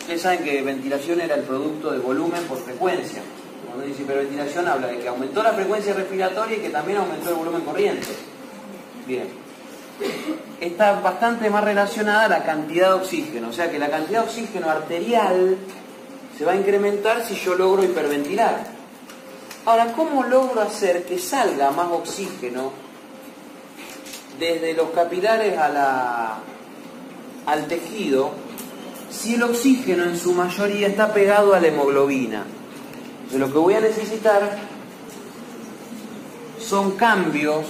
[0.00, 3.22] ustedes saben que ventilación era el producto de volumen por frecuencia.
[3.66, 7.36] Cuando dice hiperventilación habla de que aumentó la frecuencia respiratoria y que también aumentó el
[7.36, 8.08] volumen corriente.
[9.06, 9.28] Bien.
[10.60, 14.26] Está bastante más relacionada a la cantidad de oxígeno, o sea que la cantidad de
[14.26, 15.56] oxígeno arterial
[16.36, 18.66] se va a incrementar si yo logro hiperventilar.
[19.66, 22.72] Ahora, ¿cómo logro hacer que salga más oxígeno
[24.38, 25.56] desde los capilares
[27.46, 28.32] al tejido
[29.10, 32.44] si el oxígeno en su mayoría está pegado a la hemoglobina?
[33.30, 34.58] De lo que voy a necesitar
[36.58, 37.64] son cambios,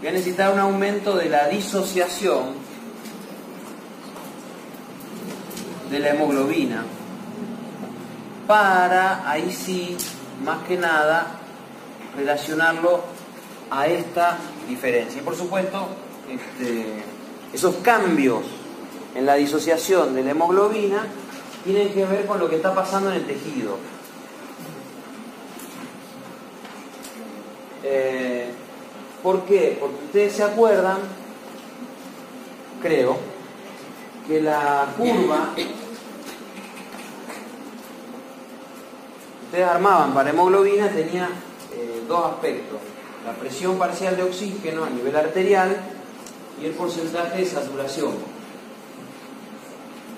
[0.00, 2.69] voy a necesitar un aumento de la disociación
[5.90, 6.84] de la hemoglobina
[8.46, 9.96] para ahí sí,
[10.44, 11.38] más que nada,
[12.16, 13.04] relacionarlo
[13.70, 14.38] a esta
[14.68, 15.20] diferencia.
[15.20, 15.86] Y por supuesto,
[16.28, 17.04] este,
[17.52, 18.42] esos cambios
[19.14, 21.06] en la disociación de la hemoglobina
[21.64, 23.78] tienen que ver con lo que está pasando en el tejido.
[27.84, 28.50] Eh,
[29.22, 29.76] ¿Por qué?
[29.78, 30.98] Porque ustedes se acuerdan,
[32.82, 33.29] creo,
[34.30, 35.48] que la curva,
[39.46, 41.28] ustedes armaban para hemoglobina, tenía
[41.72, 42.78] eh, dos aspectos.
[43.26, 45.76] La presión parcial de oxígeno a nivel arterial
[46.62, 48.14] y el porcentaje de saturación.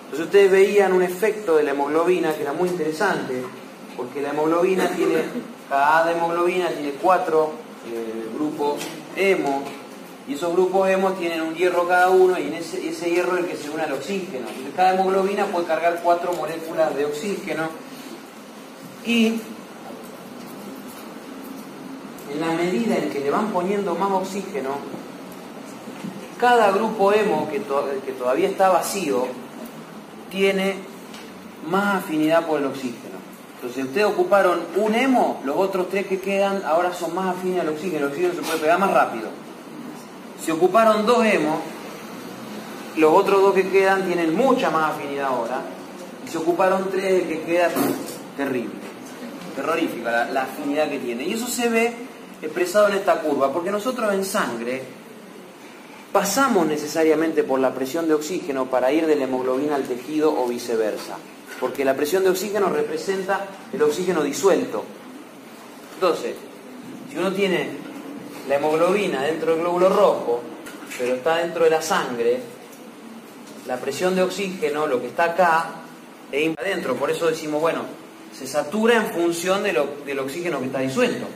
[0.05, 3.43] Entonces ustedes veían un efecto de la hemoglobina que era muy interesante,
[3.97, 5.22] porque la hemoglobina tiene,
[5.70, 7.52] cada hemoglobina tiene cuatro
[7.90, 8.78] eh, grupos
[9.16, 9.62] hemo,
[10.28, 13.51] y esos grupos hemo tienen un hierro cada uno, y en ese, hierro es el
[13.51, 14.49] que se une al oxígeno.
[14.49, 17.69] Entonces cada hemoglobina puede cargar cuatro moléculas de oxígeno,
[19.05, 19.40] y
[22.32, 24.70] en la medida en que le van poniendo más oxígeno,
[26.39, 27.61] cada grupo hemo que
[28.12, 29.27] todavía está vacío
[30.31, 30.77] tiene
[31.69, 33.12] más afinidad por el oxígeno.
[33.57, 37.69] Entonces, ustedes ocuparon un hemo, los otros tres que quedan ahora son más afines al
[37.69, 38.07] oxígeno.
[38.07, 39.28] El oxígeno se puede pegar más rápido.
[40.44, 41.60] Si ocuparon dos hemos,
[42.97, 45.62] los otros dos que quedan tienen mucha más afinidad ahora.
[46.27, 47.70] Y se ocuparon tres de que queda
[48.36, 48.74] terrible,
[49.55, 51.24] terrorífica la afinidad que tiene.
[51.24, 51.93] Y eso se ve
[52.43, 54.82] expresado en esta curva, porque nosotros en sangre
[56.10, 60.48] pasamos necesariamente por la presión de oxígeno para ir de la hemoglobina al tejido o
[60.48, 61.16] viceversa,
[61.60, 64.85] porque la presión de oxígeno representa el oxígeno disuelto.
[65.94, 66.35] Entonces,
[67.10, 67.82] si uno tiene
[68.53, 70.43] la hemoglobina dentro del glóbulo rojo,
[70.99, 72.39] pero está dentro de la sangre,
[73.66, 75.70] la presión de oxígeno, lo que está acá,
[76.31, 76.95] es adentro.
[76.97, 77.81] Por eso decimos, bueno,
[78.39, 81.27] se satura en función de lo- del oxígeno que está disuelto.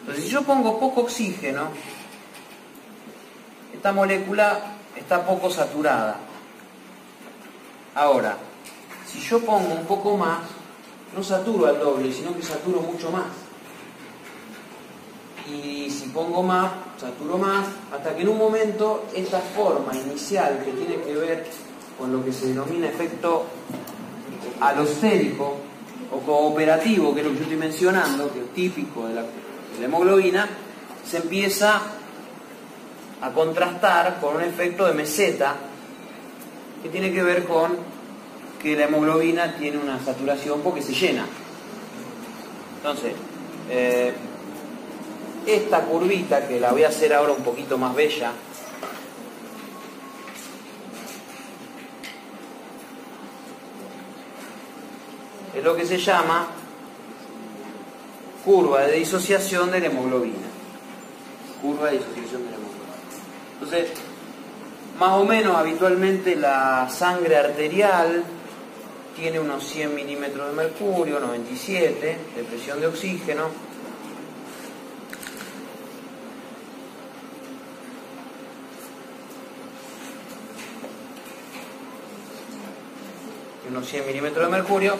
[0.00, 1.70] Entonces, si yo pongo poco oxígeno,
[3.74, 4.60] esta molécula
[4.94, 6.18] está poco saturada.
[7.96, 8.36] Ahora,
[9.10, 10.38] si yo pongo un poco más,
[11.16, 13.24] no saturo al doble, sino que saturo mucho más.
[15.46, 20.72] Y si pongo más, saturo más, hasta que en un momento esta forma inicial que
[20.72, 21.46] tiene que ver
[21.98, 23.44] con lo que se denomina efecto
[24.60, 25.56] alostérico
[26.12, 29.24] o cooperativo, que es lo que yo estoy mencionando, que es típico de la,
[29.82, 30.48] hemoglobina,
[31.04, 31.82] se empieza
[33.20, 35.56] a contrastar con un efecto de meseta
[36.82, 37.72] que tiene que ver con
[38.62, 41.26] que la hemoglobina tiene una saturación porque se llena.
[42.76, 43.12] Entonces,
[43.68, 44.14] eh,
[45.46, 48.32] esta curvita, que la voy a hacer ahora un poquito más bella,
[55.54, 56.48] es lo que se llama
[58.44, 60.48] curva de disociación de la hemoglobina.
[61.62, 62.74] Curva de disociación de la hemoglobina.
[63.54, 63.90] Entonces,
[64.98, 68.22] más o menos habitualmente la sangre arterial
[69.16, 73.63] tiene unos 100 milímetros de mercurio, 97 de presión de oxígeno.
[83.74, 84.94] Unos 100 milímetros de mercurio,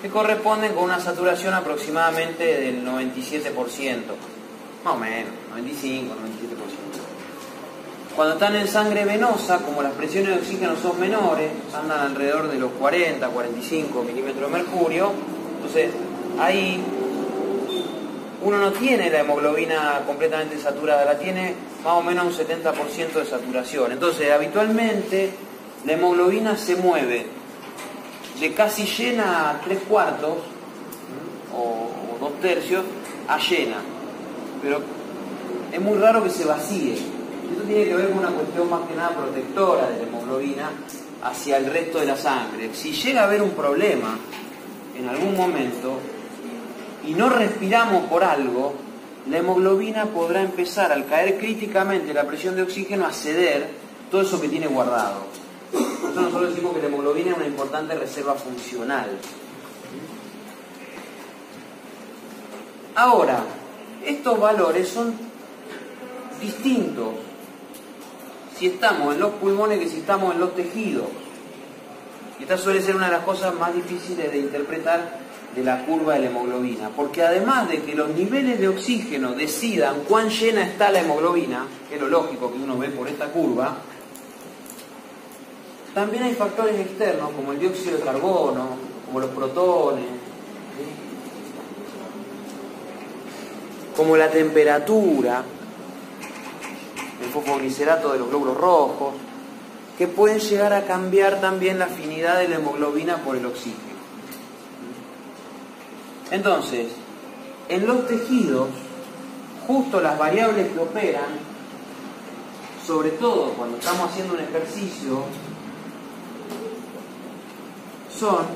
[0.00, 3.52] que corresponden con una saturación aproximadamente del 97%,
[4.84, 6.16] más o menos, 95, 97%.
[8.16, 12.58] Cuando están en sangre venosa, como las presiones de oxígeno son menores, andan alrededor de
[12.58, 15.12] los 40, 45 milímetros de mercurio,
[15.56, 15.90] entonces
[16.40, 16.82] ahí
[18.42, 21.54] uno no tiene la hemoglobina completamente saturada, la tiene
[21.84, 23.92] más o menos un 70% de saturación.
[23.92, 25.47] Entonces, habitualmente
[25.88, 27.24] la hemoglobina se mueve
[28.38, 30.36] de casi llena a tres cuartos
[31.50, 32.84] o dos tercios
[33.26, 33.78] a llena.
[34.62, 34.82] Pero
[35.72, 36.92] es muy raro que se vacíe.
[36.92, 40.70] Esto tiene que ver con una cuestión más que nada protectora de la hemoglobina
[41.22, 42.68] hacia el resto de la sangre.
[42.74, 44.18] Si llega a haber un problema
[44.94, 46.00] en algún momento
[47.06, 48.74] y no respiramos por algo,
[49.26, 53.70] la hemoglobina podrá empezar al caer críticamente la presión de oxígeno a ceder
[54.10, 55.47] todo eso que tiene guardado.
[55.72, 59.18] Eso nosotros decimos que la hemoglobina es una importante reserva funcional.
[62.94, 63.44] Ahora,
[64.04, 65.14] estos valores son
[66.40, 67.08] distintos
[68.58, 71.06] si estamos en los pulmones que si estamos en los tejidos.
[72.38, 76.14] Y esta suele ser una de las cosas más difíciles de interpretar de la curva
[76.14, 80.90] de la hemoglobina, porque además de que los niveles de oxígeno decidan cuán llena está
[80.90, 83.76] la hemoglobina, que es lo lógico que uno ve por esta curva,
[85.98, 88.68] también hay factores externos como el dióxido de carbono,
[89.04, 90.04] como los protones,
[93.96, 95.42] como la temperatura,
[97.20, 99.14] el fosfoglicerato de los glóbulos rojos,
[99.98, 103.98] que pueden llegar a cambiar también la afinidad de la hemoglobina por el oxígeno.
[106.30, 106.92] Entonces,
[107.68, 108.68] en los tejidos,
[109.66, 111.40] justo las variables que operan,
[112.86, 115.24] sobre todo cuando estamos haciendo un ejercicio,
[118.18, 118.46] son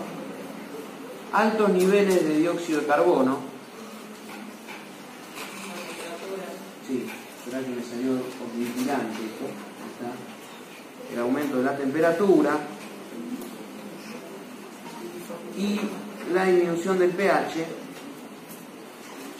[1.32, 3.38] altos niveles de dióxido de carbono.
[6.86, 7.06] Sí,
[7.44, 8.42] será que me salió esto.
[11.12, 12.58] El aumento de la temperatura
[15.56, 15.80] y
[16.32, 17.66] la disminución del pH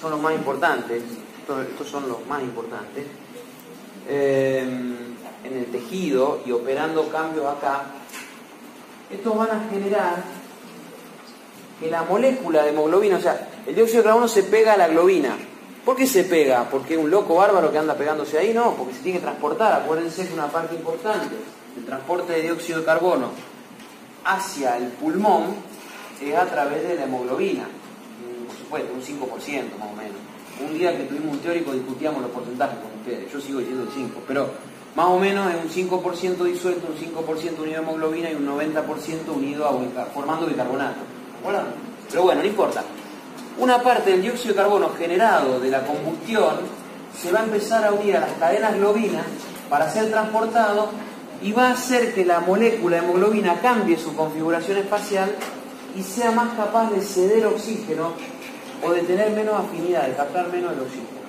[0.00, 1.02] son los más importantes.
[1.40, 3.06] Estos, estos son los más importantes.
[4.08, 4.60] Eh,
[5.44, 7.84] en el tejido y operando cambios acá,
[9.12, 10.22] estos van a generar
[11.80, 14.88] que la molécula de hemoglobina, o sea, el dióxido de carbono se pega a la
[14.88, 15.36] globina.
[15.84, 16.68] ¿Por qué se pega?
[16.70, 18.54] ¿Porque es un loco bárbaro que anda pegándose ahí?
[18.54, 19.82] No, porque se tiene que transportar.
[19.82, 21.34] Acuérdense que una parte importante
[21.74, 23.30] del transporte de dióxido de carbono
[24.24, 25.56] hacia el pulmón
[26.22, 27.64] es a través de la hemoglobina.
[27.64, 30.16] Mm, Por supuesto, un 5% más o menos.
[30.64, 33.32] Un día que tuvimos un teórico discutíamos los porcentajes con ustedes.
[33.32, 34.50] Yo sigo diciendo el 5, pero
[34.94, 39.34] Más o menos es un 5% disuelto, un 5% unido a hemoglobina y un 90%
[39.34, 41.00] unido a formando bicarbonato.
[41.42, 41.60] ¿Bueno?
[42.10, 42.84] Pero bueno, no importa.
[43.58, 46.56] Una parte del dióxido de carbono generado de la combustión
[47.18, 49.24] se va a empezar a unir a las cadenas globinas
[49.70, 50.90] para ser transportado
[51.42, 55.34] y va a hacer que la molécula de hemoglobina cambie su configuración espacial
[55.96, 58.12] y sea más capaz de ceder oxígeno
[58.82, 61.21] o de tener menos afinidad, de captar menos el oxígeno.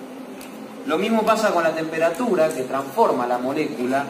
[0.85, 4.05] Lo mismo pasa con la temperatura que transforma la molécula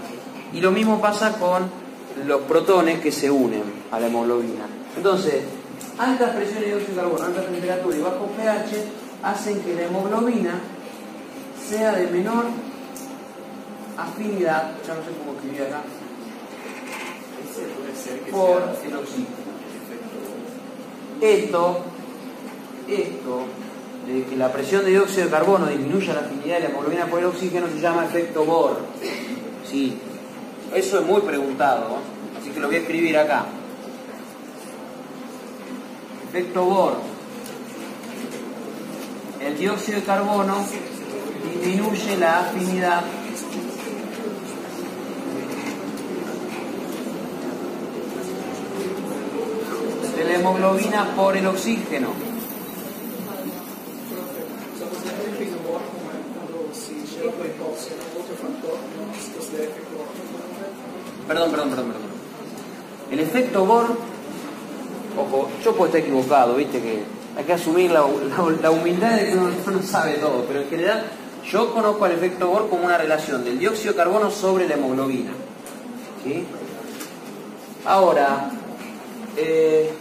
[0.53, 1.69] y lo mismo pasa con
[2.25, 4.65] los protones que se unen a la hemoglobina.
[4.95, 5.43] Entonces,
[5.97, 8.85] altas presiones de dióxido de carbono, alta temperatura y bajo pH
[9.23, 10.59] hacen que la hemoglobina
[11.69, 12.45] sea de menor
[13.97, 15.81] afinidad, ya no sé cómo escribir acá,
[18.31, 19.53] por el oxígeno.
[21.21, 21.79] Esto,
[22.87, 23.45] esto,
[24.07, 27.19] de que la presión de dióxido de carbono disminuya la afinidad de la hemoglobina por
[27.19, 28.77] el oxígeno se llama efecto Bohr.
[29.69, 29.97] Sí,
[30.73, 31.97] eso es muy preguntado,
[32.39, 33.45] así que lo voy a escribir acá.
[36.29, 36.97] Efecto Bohr.
[39.39, 40.65] El dióxido de carbono
[41.61, 43.03] disminuye la afinidad
[50.15, 52.32] de la hemoglobina por el oxígeno.
[61.27, 62.13] Perdón, perdón, perdón, perdón.
[63.11, 63.85] El efecto Bohr,
[65.17, 67.03] ojo, yo puedo estar equivocado, viste que
[67.37, 71.05] hay que asumir la, humildad de que uno no sabe todo, pero en general
[71.49, 75.31] yo conozco el efecto Bohr como una relación del dióxido de carbono sobre la hemoglobina.
[76.23, 76.45] ¿sí?
[77.85, 78.49] Ahora,
[79.37, 79.91] eh,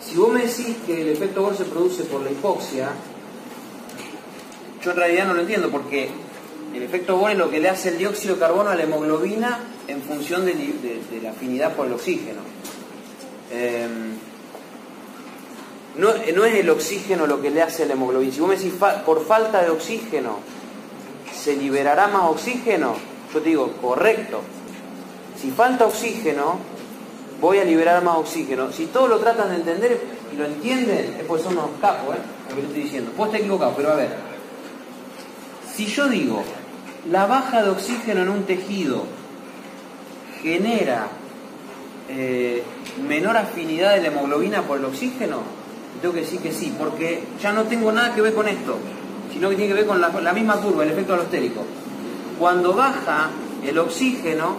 [0.00, 2.90] si vos me decís que el efecto Bohr se produce por la hipoxia,
[4.82, 6.10] yo en realidad no lo entiendo porque
[6.74, 9.58] el efecto Bohr es lo que le hace el dióxido de carbono a la hemoglobina
[9.88, 10.54] en función de,
[11.22, 12.40] la afinidad por el oxígeno.
[13.52, 13.88] Eh,
[15.96, 18.32] no, no es el oxígeno lo que le hace la hemoglobina.
[18.32, 18.74] Si vos me decís
[19.04, 20.38] por falta de oxígeno
[21.34, 22.94] se liberará más oxígeno,
[23.32, 24.40] yo te digo, correcto.
[25.40, 26.58] Si falta oxígeno,
[27.40, 28.70] voy a liberar más oxígeno.
[28.72, 30.00] Si todos lo tratan de entender
[30.32, 32.18] y lo entienden, es porque son unos capos, ¿eh?
[32.50, 33.10] Lo que te estoy diciendo.
[33.12, 34.10] Puedo estar equivocado, pero a ver.
[35.74, 36.42] Si yo digo,
[37.08, 39.04] la baja de oxígeno en un tejido
[40.42, 41.08] genera
[42.08, 42.62] eh,
[43.06, 45.38] menor afinidad de la hemoglobina por el oxígeno,
[46.00, 48.78] tengo que decir que sí, porque ya no tengo nada que ver con esto,
[49.32, 51.64] sino que tiene que ver con la, la misma curva, el efecto alostérico.
[52.38, 53.30] Cuando baja
[53.64, 54.56] el oxígeno,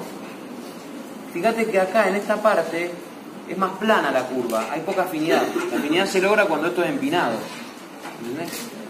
[1.33, 2.91] fíjate que acá en esta parte
[3.49, 5.43] es más plana la curva, hay poca afinidad.
[5.71, 7.35] La afinidad se logra cuando esto es empinado.
[8.21, 8.80] ¿entendés?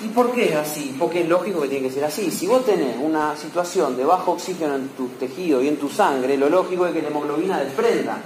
[0.00, 0.94] ¿Y por qué es así?
[0.96, 2.30] Porque es lógico que tiene que ser así.
[2.30, 6.36] Si vos tenés una situación de bajo oxígeno en tu tejido y en tu sangre,
[6.36, 8.18] lo lógico es que la hemoglobina desprenda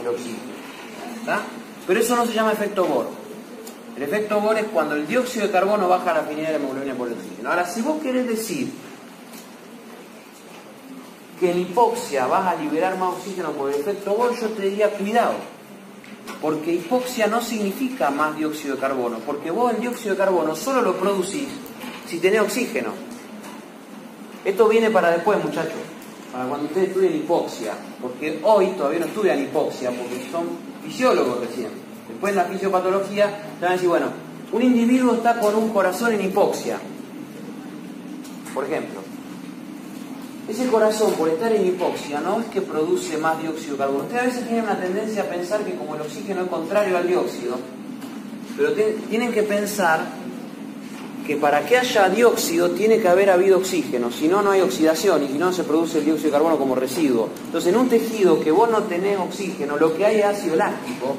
[0.00, 0.38] el oxígeno.
[1.20, 1.40] ¿está?
[1.86, 3.06] Pero eso no se llama efecto Bohr.
[3.96, 6.94] El efecto Bohr es cuando el dióxido de carbono baja la afinidad de la hemoglobina
[6.94, 7.50] por el oxígeno.
[7.50, 8.70] Ahora, si vos querés decir
[11.40, 14.90] que en hipoxia vas a liberar más oxígeno por el efecto Bohr, yo te diría
[14.90, 15.34] cuidado.
[16.40, 20.82] Porque hipoxia no significa más dióxido de carbono, porque vos el dióxido de carbono solo
[20.82, 21.48] lo producís
[22.06, 22.90] si tenés oxígeno.
[24.44, 25.80] Esto viene para después, muchachos,
[26.32, 30.46] para cuando ustedes estudien hipoxia, porque hoy todavía no estudian hipoxia, porque son
[30.82, 31.68] fisiólogos recién.
[32.08, 33.26] Después en la fisiopatología
[33.58, 34.06] te van a decir, bueno,
[34.52, 36.78] un individuo está con un corazón en hipoxia,
[38.54, 39.09] por ejemplo.
[40.50, 44.02] Ese corazón, por estar en hipoxia, no es que produce más dióxido de carbono.
[44.02, 47.06] Ustedes a veces tienen una tendencia a pensar que como el oxígeno es contrario al
[47.06, 47.56] dióxido,
[48.56, 48.72] pero
[49.08, 50.00] tienen que pensar
[51.24, 55.22] que para que haya dióxido tiene que haber habido oxígeno, si no, no hay oxidación
[55.22, 57.28] y si no, no se produce el dióxido de carbono como residuo.
[57.44, 61.14] Entonces, en un tejido que vos no tenés oxígeno, lo que hay es ácido láctico,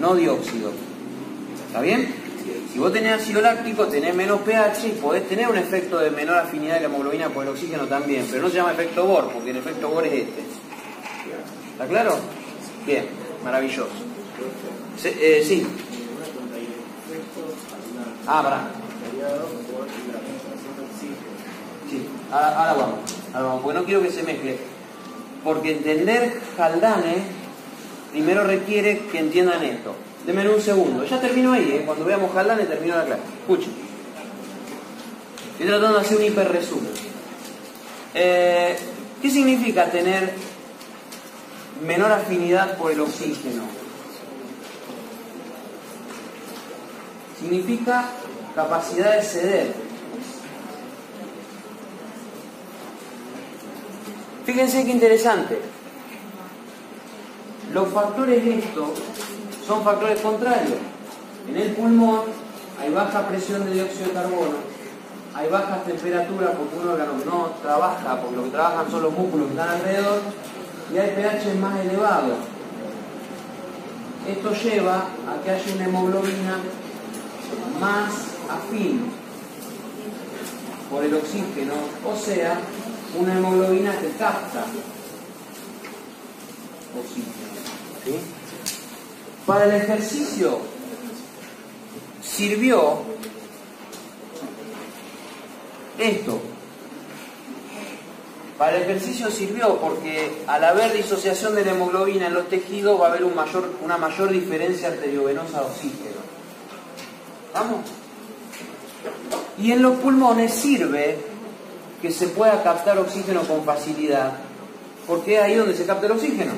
[0.00, 0.72] no dióxido.
[1.68, 2.12] ¿Está bien?
[2.80, 6.38] Si vos tenés ácido láctico, tenés menos pH y podés tener un efecto de menor
[6.38, 9.50] afinidad de la hemoglobina por el oxígeno también, pero no se llama efecto Bohr, porque
[9.50, 10.40] el efecto Bohr es este.
[11.72, 12.16] ¿Está claro?
[12.86, 13.04] Bien,
[13.44, 13.90] maravilloso.
[15.04, 15.66] Eh, sí.
[18.26, 18.70] Ah, pará.
[21.90, 22.98] Sí, ahora, ahora vamos,
[23.34, 24.56] ahora vamos, porque no quiero que se mezcle.
[25.44, 27.24] Porque entender Haldane
[28.10, 29.94] primero requiere que entiendan esto.
[30.26, 31.82] Denme un segundo, ya termino ahí, ¿eh?
[31.86, 33.22] cuando veamos Haldane termino la clase.
[33.40, 33.72] Escuchen.
[35.52, 36.92] Estoy tratando de hacer un hiperresumen.
[38.14, 38.78] Eh,
[39.22, 40.32] ¿Qué significa tener
[41.86, 43.62] menor afinidad por el oxígeno?
[47.38, 48.04] Significa
[48.54, 49.74] capacidad de ceder.
[54.44, 55.58] Fíjense qué interesante.
[57.72, 58.90] Los factores estos
[59.66, 60.78] son factores contrarios.
[61.48, 62.20] En el pulmón
[62.80, 64.56] hay baja presión de dióxido de carbono,
[65.34, 69.46] hay bajas temperaturas porque un órgano no trabaja, porque lo que trabajan son los músculos
[69.46, 70.20] que están alrededor,
[70.92, 72.38] y hay pH más elevados.
[74.28, 76.58] Esto lleva a que haya una hemoglobina
[77.80, 78.12] más
[78.50, 79.10] afín
[80.90, 81.74] por el oxígeno,
[82.04, 82.58] o sea,
[83.18, 84.64] una hemoglobina que capta
[86.98, 88.39] oxígeno.
[89.46, 90.58] Para el ejercicio
[92.22, 93.02] sirvió
[95.98, 96.40] esto.
[98.58, 103.06] Para el ejercicio sirvió porque al haber disociación de la hemoglobina en los tejidos va
[103.06, 106.20] a haber mayor, una mayor diferencia arteriovenosa de oxígeno.
[107.54, 107.80] ¿Vamos?
[109.58, 111.18] Y en los pulmones sirve
[112.02, 114.32] que se pueda captar oxígeno con facilidad,
[115.06, 116.52] porque es ahí donde se capta el oxígeno.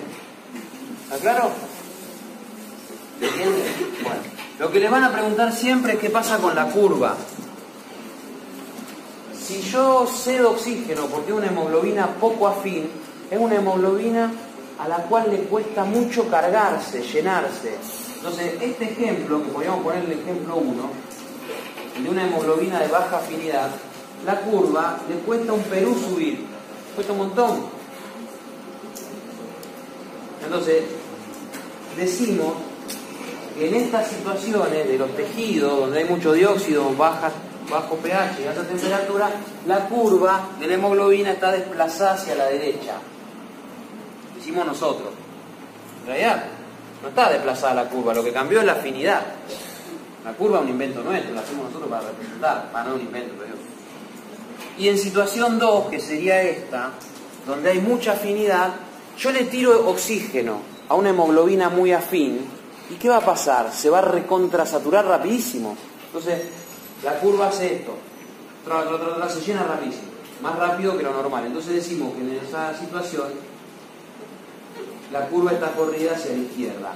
[1.04, 1.50] ¿Está claro?
[3.22, 3.62] ¿Entienden?
[4.02, 4.20] Bueno,
[4.58, 7.16] lo que les van a preguntar siempre es qué pasa con la curva.
[9.40, 12.90] Si yo cedo oxígeno porque una hemoglobina poco afín,
[13.30, 14.32] es una hemoglobina
[14.78, 17.76] a la cual le cuesta mucho cargarse, llenarse.
[18.16, 20.82] Entonces, este ejemplo, que podríamos poner el ejemplo 1,
[22.02, 23.70] de una hemoglobina de baja afinidad,
[24.26, 26.44] la curva le cuesta un Perú subir,
[26.94, 27.60] cuesta un montón.
[30.44, 30.84] Entonces,
[31.96, 32.54] decimos
[33.58, 37.30] en estas situaciones de los tejidos, donde hay mucho dióxido, baja,
[37.70, 39.30] bajo pH y alta temperatura,
[39.66, 42.94] la curva de la hemoglobina está desplazada hacia la derecha.
[44.36, 45.10] Decimos nosotros.
[46.02, 46.44] En realidad,
[47.02, 49.22] no está desplazada la curva, lo que cambió es la afinidad.
[50.24, 53.34] La curva es un invento nuestro, la hacemos nosotros para representar, para no un invento,
[53.38, 53.54] pero
[54.78, 56.90] Y en situación 2, que sería esta,
[57.46, 58.70] donde hay mucha afinidad,
[59.18, 62.46] yo le tiro oxígeno a una hemoglobina muy afín,
[62.92, 63.72] ¿y qué va a pasar?
[63.72, 65.76] Se va a recontrasaturar rapidísimo.
[66.06, 66.42] Entonces,
[67.02, 67.94] la curva hace esto,
[69.28, 70.08] se llena rapidísimo,
[70.42, 71.46] más rápido que lo normal.
[71.46, 73.28] Entonces decimos que en esa situación
[75.10, 76.92] la curva está corrida hacia la izquierda.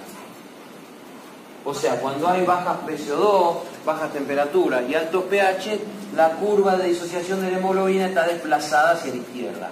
[1.65, 5.81] O sea, cuando hay bajas PCO2, bajas temperaturas y altos pH,
[6.15, 9.71] la curva de disociación de la hemoglobina está desplazada hacia la izquierda.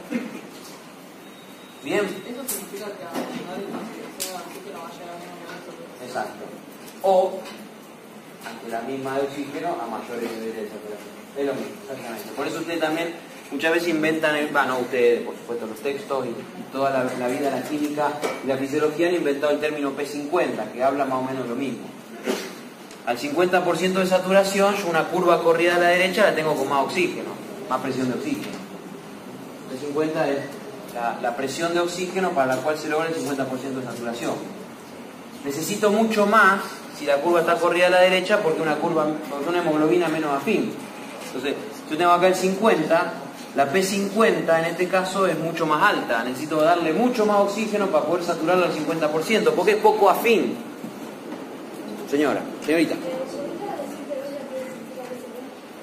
[1.85, 2.01] ¿Bien?
[2.01, 5.45] Eso significa que a menor disociación de oxígeno va a llegar a menos
[7.03, 7.39] O,
[8.47, 11.15] ante la misma de oxígeno, a mayores niveles de saturación.
[11.37, 12.29] Es lo mismo, exactamente.
[12.37, 13.15] Por eso ustedes también
[13.51, 17.51] muchas veces inventan, el- bueno, ustedes, por supuesto, los textos y, toda la, la vida,
[17.51, 18.09] la química
[18.45, 21.85] y la fisiología han inventado el término P50, que habla más o menos lo mismo.
[23.07, 26.85] Al 50% de saturación, yo una curva corrida a la derecha la tengo con más
[26.85, 27.31] oxígeno,
[27.69, 28.57] más presión de oxígeno.
[29.71, 30.39] P50 es
[31.23, 33.47] la presión de oxígeno para la cual se logra el 50%
[33.81, 34.33] de saturación.
[35.45, 36.61] Necesito mucho más
[36.99, 40.33] si la curva está corrida a la derecha porque una curva, porque una hemoglobina menos
[40.33, 40.73] afín.
[41.27, 41.55] Entonces,
[41.91, 43.13] yo tengo acá el 50,
[43.57, 46.25] la P50 en este caso es mucho más alta.
[46.25, 50.57] Necesito darle mucho más oxígeno para poder saturarlo al 50%, porque es poco afín.
[52.11, 52.95] Señora, señorita.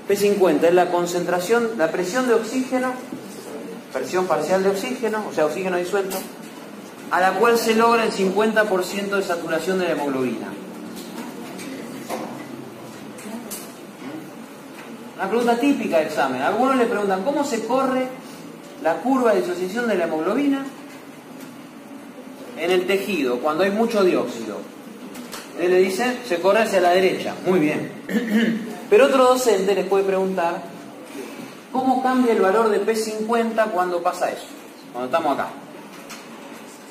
[0.10, 2.94] P50 es la concentración, la presión de oxígeno,
[3.94, 6.18] presión parcial de oxígeno, o sea, oxígeno disuelto,
[7.12, 10.48] a la cual se logra el 50% de saturación de la hemoglobina.
[15.18, 16.42] Una pregunta típica de examen.
[16.42, 18.08] Algunos le preguntan, ¿cómo se corre
[18.82, 20.66] la curva de disociación de la hemoglobina
[22.58, 24.58] en el tejido cuando hay mucho dióxido?
[25.60, 27.36] Él le dice, se corre hacia la derecha.
[27.46, 27.92] Muy bien.
[28.90, 30.64] Pero otro docente les puede preguntar,
[31.74, 34.48] ¿cómo cambia el valor de P50 cuando pasa eso?
[34.94, 35.50] Cuando estamos acá.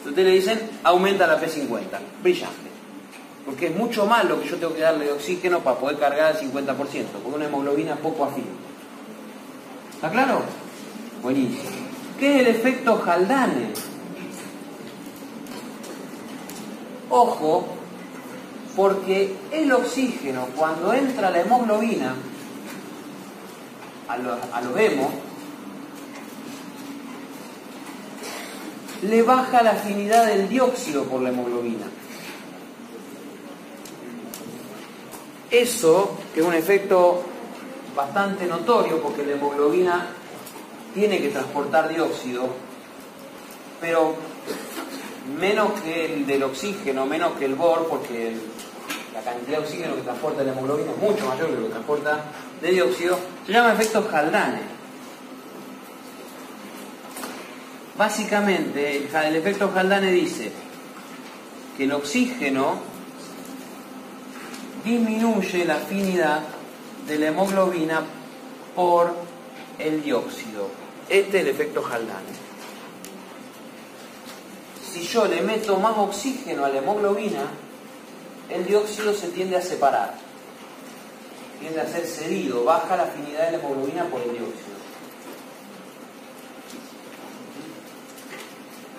[0.07, 1.81] Ustedes le dicen, aumenta la P50.
[2.23, 2.71] Brillante.
[3.45, 6.33] Porque es mucho más lo que yo tengo que darle de oxígeno para poder cargar
[6.33, 8.45] al 50%, porque una hemoglobina poco afín.
[9.95, 10.43] ¿Está claro?
[11.23, 11.63] Buenísimo.
[12.19, 13.73] ¿Qué es el efecto Haldane?
[17.11, 17.67] Ojo,
[18.77, 22.15] porque el oxígeno, cuando entra la hemoglobina
[24.09, 25.09] a los, a los hemos,
[29.03, 31.87] le baja la afinidad del dióxido por la hemoglobina.
[35.51, 37.23] Eso, que es un efecto
[37.97, 40.07] bastante notorio, porque la hemoglobina
[40.95, 42.49] tiene que transportar dióxido,
[43.81, 44.15] pero
[45.39, 48.37] menos que el del oxígeno, menos que el BOR, porque
[49.13, 52.25] la cantidad de oxígeno que transporta la hemoglobina es mucho mayor que lo que transporta
[52.61, 54.80] de dióxido, se llama efecto Haldane.
[58.01, 60.51] Básicamente, el, efecto Haldane dice
[61.77, 62.79] que el oxígeno
[64.83, 66.41] disminuye la afinidad
[67.07, 68.01] de la hemoglobina
[68.75, 69.15] por
[69.79, 70.69] el dióxido.
[71.11, 72.33] Este es el efecto Haldane.
[74.83, 77.51] Si yo le meto más oxígeno a la hemoglobina,
[78.49, 80.15] el dióxido se tiende a separar,
[81.61, 84.80] tiende a ser cedido, baja la afinidad de la hemoglobina por el dióxido.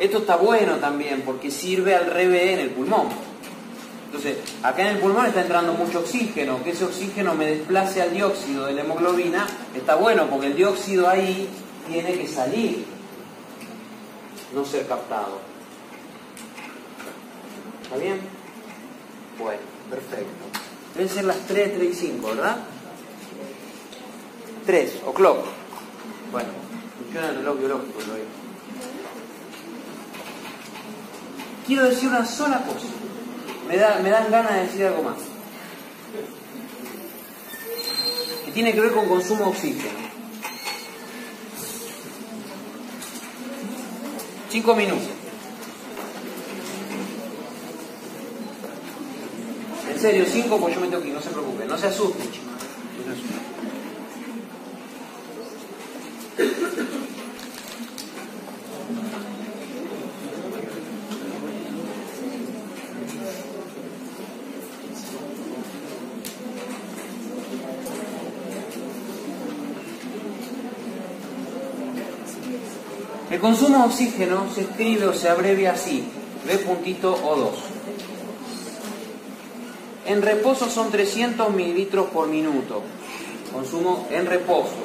[0.02, 3.10] Esto está bueno también porque sirve al revés en el pulmón.
[4.08, 8.12] Entonces, acá en el pulmón está entrando mucho oxígeno, que ese oxígeno me desplace al
[8.12, 9.46] dióxido de la hemoglobina,
[9.76, 11.48] está bueno porque el dióxido ahí
[11.88, 12.84] tiene que salir,
[14.56, 15.40] no ser captado.
[17.84, 18.22] ¿Está bien?
[19.38, 20.46] Bueno, perfecto.
[20.96, 22.58] Deben ser las 3, 3 y 5, ¿verdad?
[24.66, 25.46] 3, o'clock.
[26.32, 26.50] Bueno,
[26.98, 28.00] funciona el reloj biológico.
[31.68, 32.88] Quiero decir una sola cosa.
[33.68, 35.18] Me, da, me dan ganas de decir algo más.
[38.46, 40.00] Que tiene que ver con consumo de oxígeno.
[44.50, 45.08] Cinco minutos.
[49.90, 52.52] En serio, cinco, pues yo me tengo que no se preocupen, no se asusten, chicos.
[73.42, 76.06] Consumo de oxígeno se escribe o se abrevia así,
[76.46, 77.50] B puntito O2.
[80.06, 82.82] En reposo son 300 mililitros por minuto.
[83.52, 84.76] Consumo en reposo.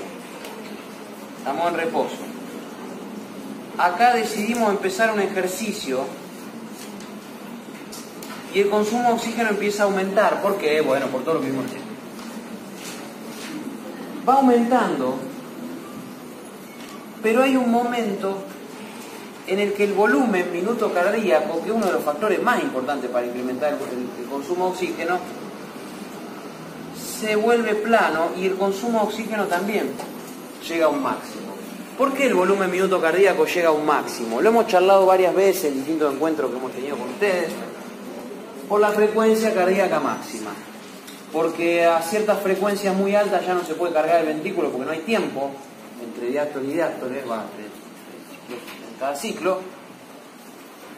[1.38, 2.16] Estamos en reposo.
[3.78, 6.04] Acá decidimos empezar un ejercicio
[8.54, 10.40] y el consumo de oxígeno empieza a aumentar.
[10.40, 10.80] ¿Por qué?
[10.80, 11.66] Bueno, por todo lo que vimos.
[14.26, 15.18] Va aumentando,
[17.22, 18.45] pero hay un momento
[19.46, 23.10] en el que el volumen minuto cardíaco, que es uno de los factores más importantes
[23.10, 25.18] para incrementar el, consumo de oxígeno,
[27.20, 29.90] se vuelve plano y el consumo de oxígeno también
[30.68, 31.46] llega a un máximo.
[31.96, 34.42] ¿Por qué el volumen minuto cardíaco llega a un máximo?
[34.42, 37.52] Lo hemos charlado varias veces en distintos encuentros que hemos tenido con ustedes.
[38.68, 40.50] Por la frecuencia cardíaca máxima.
[41.32, 44.92] Porque a ciertas frecuencias muy altas ya no se puede cargar el ventrículo porque no
[44.92, 45.50] hay tiempo
[46.02, 47.44] entre diástole y diástole, va,
[48.98, 49.60] cada ciclo.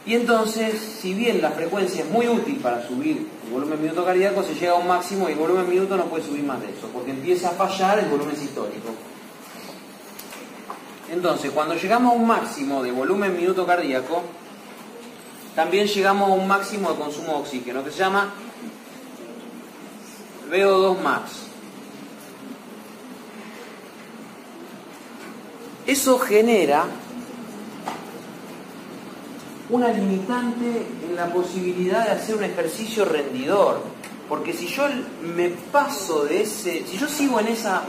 [0.05, 4.43] Y entonces, si bien la frecuencia es muy útil para subir el volumen minuto cardíaco,
[4.43, 6.87] se llega a un máximo y el volumen minuto no puede subir más de eso,
[6.93, 8.89] porque empieza a fallar el volumen sistólico.
[11.11, 14.23] Entonces, cuando llegamos a un máximo de volumen minuto cardíaco,
[15.55, 18.31] también llegamos a un máximo de consumo de oxígeno, que se llama
[20.49, 21.31] VO2 max.
[25.85, 26.85] Eso genera
[29.69, 33.81] una limitante en la posibilidad de hacer un ejercicio rendidor.
[34.27, 34.83] Porque si yo
[35.35, 37.81] me paso de ese, si yo sigo en esa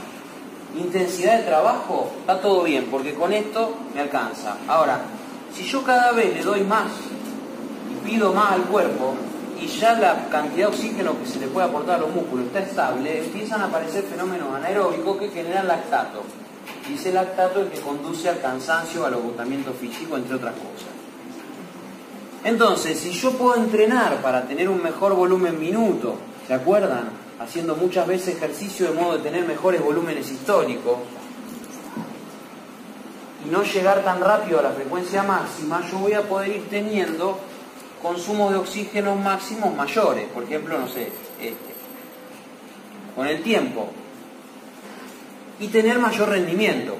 [0.77, 4.57] intensidad de trabajo, está todo bien, porque con esto me alcanza.
[4.67, 5.01] Ahora,
[5.53, 6.91] si yo cada vez le doy más
[7.91, 9.13] y pido más al cuerpo,
[9.59, 12.61] y ya la cantidad de oxígeno que se le puede aportar a los músculos está
[12.61, 16.23] estable, empiezan a aparecer fenómenos anaeróbicos que generan lactato.
[16.89, 20.90] Y ese lactato es el que conduce al cansancio, al agotamiento físico, entre otras cosas.
[22.43, 26.15] Entonces, si yo puedo entrenar para tener un mejor volumen minuto,
[26.47, 27.09] ¿se acuerdan?
[27.39, 30.97] Haciendo muchas veces ejercicio de modo de tener mejores volúmenes históricos
[33.45, 37.39] y no llegar tan rápido a la frecuencia máxima, yo voy a poder ir teniendo
[38.01, 40.27] consumos de oxígeno máximos mayores.
[40.29, 41.73] Por ejemplo, no sé, este,
[43.15, 43.87] con el tiempo.
[45.59, 46.95] Y tener mayor rendimiento.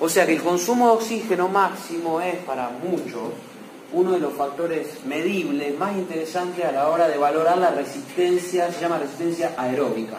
[0.00, 3.32] O sea que el consumo de oxígeno máximo es para muchos
[3.94, 8.80] uno de los factores medibles más interesantes a la hora de valorar la resistencia, se
[8.80, 10.18] llama resistencia aeróbica.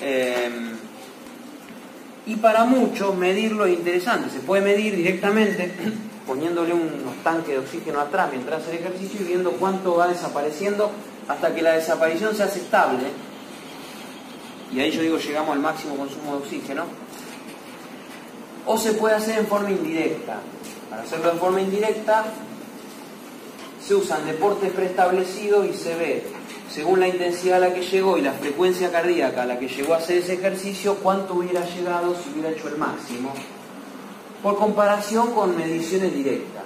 [0.00, 0.50] Eh,
[2.26, 5.72] y para muchos medirlo es interesante, se puede medir directamente
[6.26, 10.92] poniéndole unos tanques de oxígeno atrás mientras hace el ejercicio y viendo cuánto va desapareciendo
[11.26, 13.08] hasta que la desaparición se hace estable.
[14.72, 16.84] Y ahí yo digo llegamos al máximo consumo de oxígeno.
[18.66, 20.38] O se puede hacer en forma indirecta.
[20.90, 22.24] Para hacerlo en forma indirecta
[23.86, 26.24] se usan deportes preestablecidos y se ve,
[26.68, 29.94] según la intensidad a la que llegó y la frecuencia cardíaca a la que llegó
[29.94, 33.32] a hacer ese ejercicio, cuánto hubiera llegado si hubiera hecho el máximo.
[34.42, 36.62] por comparación con mediciones directas.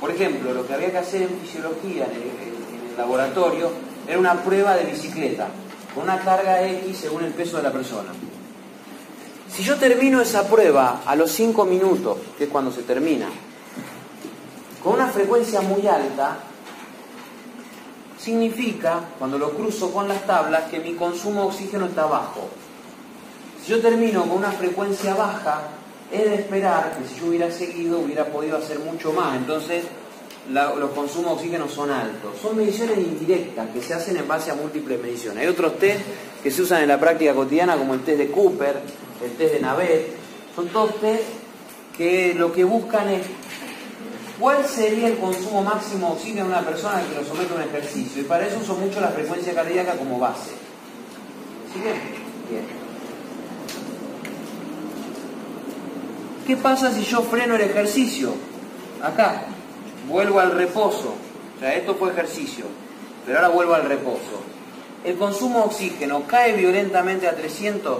[0.00, 3.70] Por ejemplo, lo que había que hacer en fisiología, en el, en el laboratorio,
[4.06, 5.48] era una prueba de bicicleta,
[5.94, 8.10] con una carga X según el peso de la persona.
[9.50, 13.26] Si yo termino esa prueba a los 5 minutos, que es cuando se termina,
[14.82, 16.38] con una frecuencia muy alta,
[18.18, 22.48] significa, cuando lo cruzo con las tablas, que mi consumo de oxígeno está bajo.
[23.64, 25.62] Si yo termino con una frecuencia baja,
[26.12, 29.36] es de esperar que si yo hubiera seguido hubiera podido hacer mucho más.
[29.36, 29.84] Entonces,
[30.50, 32.38] los consumos de oxígeno son altos.
[32.40, 35.42] Son mediciones indirectas que se hacen en base a múltiples mediciones.
[35.42, 36.00] Hay otros test
[36.42, 38.80] que se usan en la práctica cotidiana, como el test de Cooper,
[39.24, 40.16] el test de Navet.
[40.54, 41.24] Son todos test
[41.96, 43.26] que lo que buscan es
[44.38, 47.62] cuál sería el consumo máximo de oxígeno de una persona que lo somete a un
[47.62, 48.22] ejercicio.
[48.22, 50.50] Y para eso uso mucho la frecuencia cardíaca como base.
[51.72, 51.96] ¿Sí bien?
[52.48, 52.78] Bien.
[56.46, 58.32] ¿Qué pasa si yo freno el ejercicio?
[59.02, 59.42] Acá,
[60.08, 61.14] vuelvo al reposo.
[61.56, 62.64] O sea, esto fue ejercicio,
[63.26, 64.40] pero ahora vuelvo al reposo.
[65.04, 67.98] ¿El consumo de oxígeno cae violentamente a 300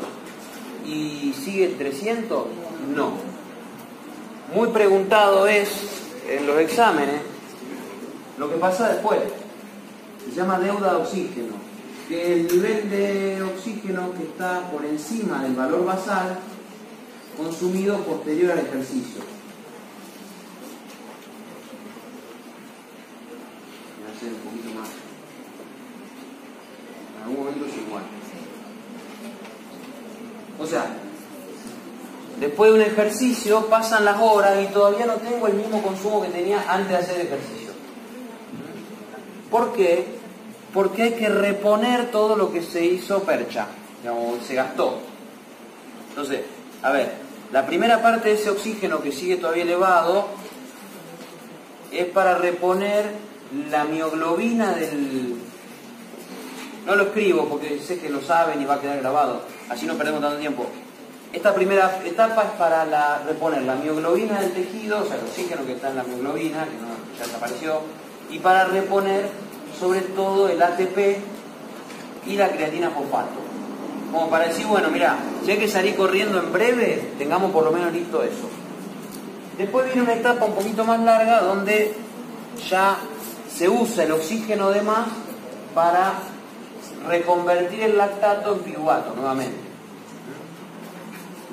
[0.84, 2.46] y sigue 300?
[2.94, 3.12] No.
[4.55, 5.68] Muy preguntado es
[6.28, 7.20] en los exámenes
[8.38, 9.20] lo que pasa después.
[10.24, 11.55] Se llama deuda de oxígeno,
[12.09, 16.38] que el nivel de oxígeno que está por encima del valor basal
[17.36, 19.22] consumido posterior al ejercicio.
[23.98, 24.88] Voy a hacer un poquito más.
[27.16, 28.02] En algún momento es igual.
[30.59, 30.96] O sea,
[32.59, 36.28] después de un ejercicio pasan las horas y todavía no tengo el mismo consumo que
[36.30, 37.70] tenía antes de hacer ejercicio.
[39.48, 40.05] ¿Por qué?
[40.74, 43.68] Porque hay que reponer todo lo que se hizo percha,
[44.02, 44.98] digamos, se gastó.
[46.09, 46.40] Entonces,
[46.82, 47.12] a ver,
[47.52, 50.26] la primera parte de ese oxígeno que sigue todavía elevado
[51.93, 53.05] es para reponer
[53.70, 55.36] la mioglobina del...
[56.85, 59.94] No lo escribo porque sé que lo saben y va a quedar grabado, así no
[59.94, 60.66] perdemos tanto tiempo.
[61.32, 65.72] Esta primera etapa es para reponer la mioglobina del tejido, o sea, el oxígeno que
[65.72, 67.80] está en la mioglobina, que ya desapareció,
[68.30, 69.28] y para reponer
[69.78, 71.18] sobre todo el ATP
[72.26, 73.40] y la creatina fosfato.
[74.10, 77.72] Como para decir, bueno, mira, si hay que salir corriendo en breve, tengamos por lo
[77.72, 78.48] menos listo eso.
[79.59, 81.94] Después viene una etapa un poquito más larga donde
[82.70, 82.96] ya
[83.55, 85.09] se usa el oxígeno de más
[85.74, 86.14] para
[87.06, 89.68] reconvertir el lactato en piruvato nuevamente.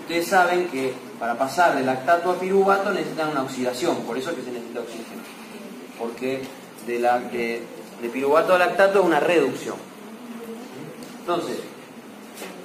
[0.06, 4.36] Ustedes saben que para pasar de lactato a piruvato necesitan una oxidación, por eso es
[4.36, 5.24] que se necesita oxígeno.
[5.98, 6.44] Porque
[6.86, 7.64] de, la, de,
[8.14, 9.78] piruvato a lactato es una reducción.
[11.22, 11.58] Entonces,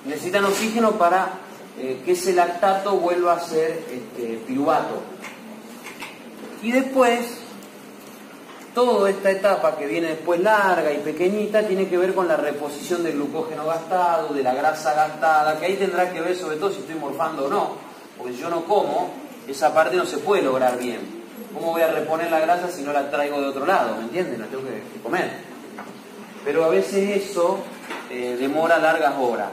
[0.05, 1.31] necesitan oxígeno para
[1.79, 5.01] eh, que ese lactato vuelva a ser este, piruvato.
[6.63, 7.39] Y después,
[8.75, 13.03] toda esta etapa que viene después larga y pequeñita tiene que ver con la reposición
[13.03, 16.81] del glucógeno gastado, de la grasa gastada, que ahí tendrá que ver sobre todo si
[16.81, 17.71] estoy morfando o no,
[18.17, 19.11] porque si yo no como,
[19.49, 21.21] esa parte no se puede lograr bien.
[21.55, 23.97] ¿Cómo voy a reponer la grasa si no la traigo de otro lado?
[23.97, 24.41] ¿Me entienden?
[24.41, 25.31] La tengo que, comer.
[26.45, 27.59] Pero a veces eso
[28.09, 29.49] eh, demora largas horas.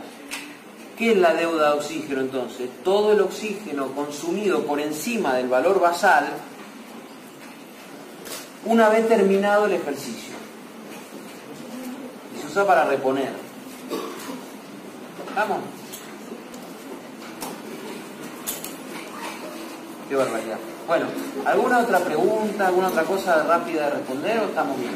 [0.97, 2.69] ¿Qué es la deuda de oxígeno entonces?
[2.83, 6.27] Todo el oxígeno consumido por encima del valor basal
[8.67, 10.33] una vez terminado el ejercicio.
[12.35, 13.31] Y se usa para reponer.
[15.35, 15.59] ¿Vamos?
[20.09, 20.57] Qué barbaridad.
[20.87, 21.05] Bueno,
[21.45, 24.93] ¿alguna otra pregunta, alguna otra cosa rápida de responder o estamos bien?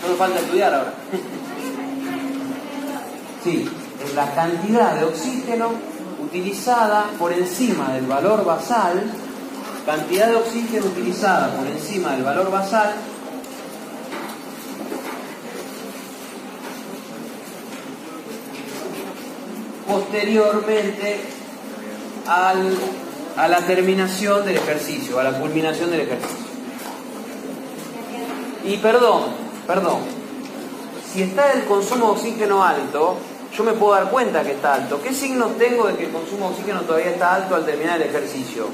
[0.00, 0.92] Solo falta estudiar ahora.
[3.42, 3.66] Sí,
[4.04, 5.70] es la cantidad de oxígeno
[6.22, 9.02] utilizada por encima del valor basal,
[9.86, 12.94] cantidad de oxígeno utilizada por encima del valor basal
[19.86, 21.20] posteriormente
[22.26, 22.76] al-
[23.36, 26.36] a la terminación del ejercicio, a la culminación del ejercicio.
[28.64, 29.22] Y perdón,
[29.66, 30.00] perdón,
[31.12, 33.16] si está el consumo de oxígeno alto,
[33.56, 35.00] yo me puedo dar cuenta que está alto.
[35.02, 38.08] ¿Qué signos tengo de que el consumo de oxígeno todavía está alto al terminar el
[38.08, 38.66] ejercicio?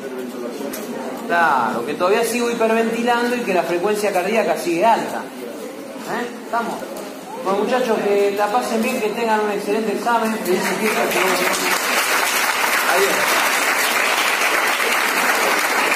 [1.26, 5.18] Claro, que todavía sigo hiperventilando y que la frecuencia cardíaca sigue alta.
[5.18, 6.26] ¿Eh?
[6.44, 6.74] ¿Estamos?
[7.44, 10.32] Bueno, muchachos, que la pasen bien, que tengan un excelente examen.
[12.94, 13.55] Adiós.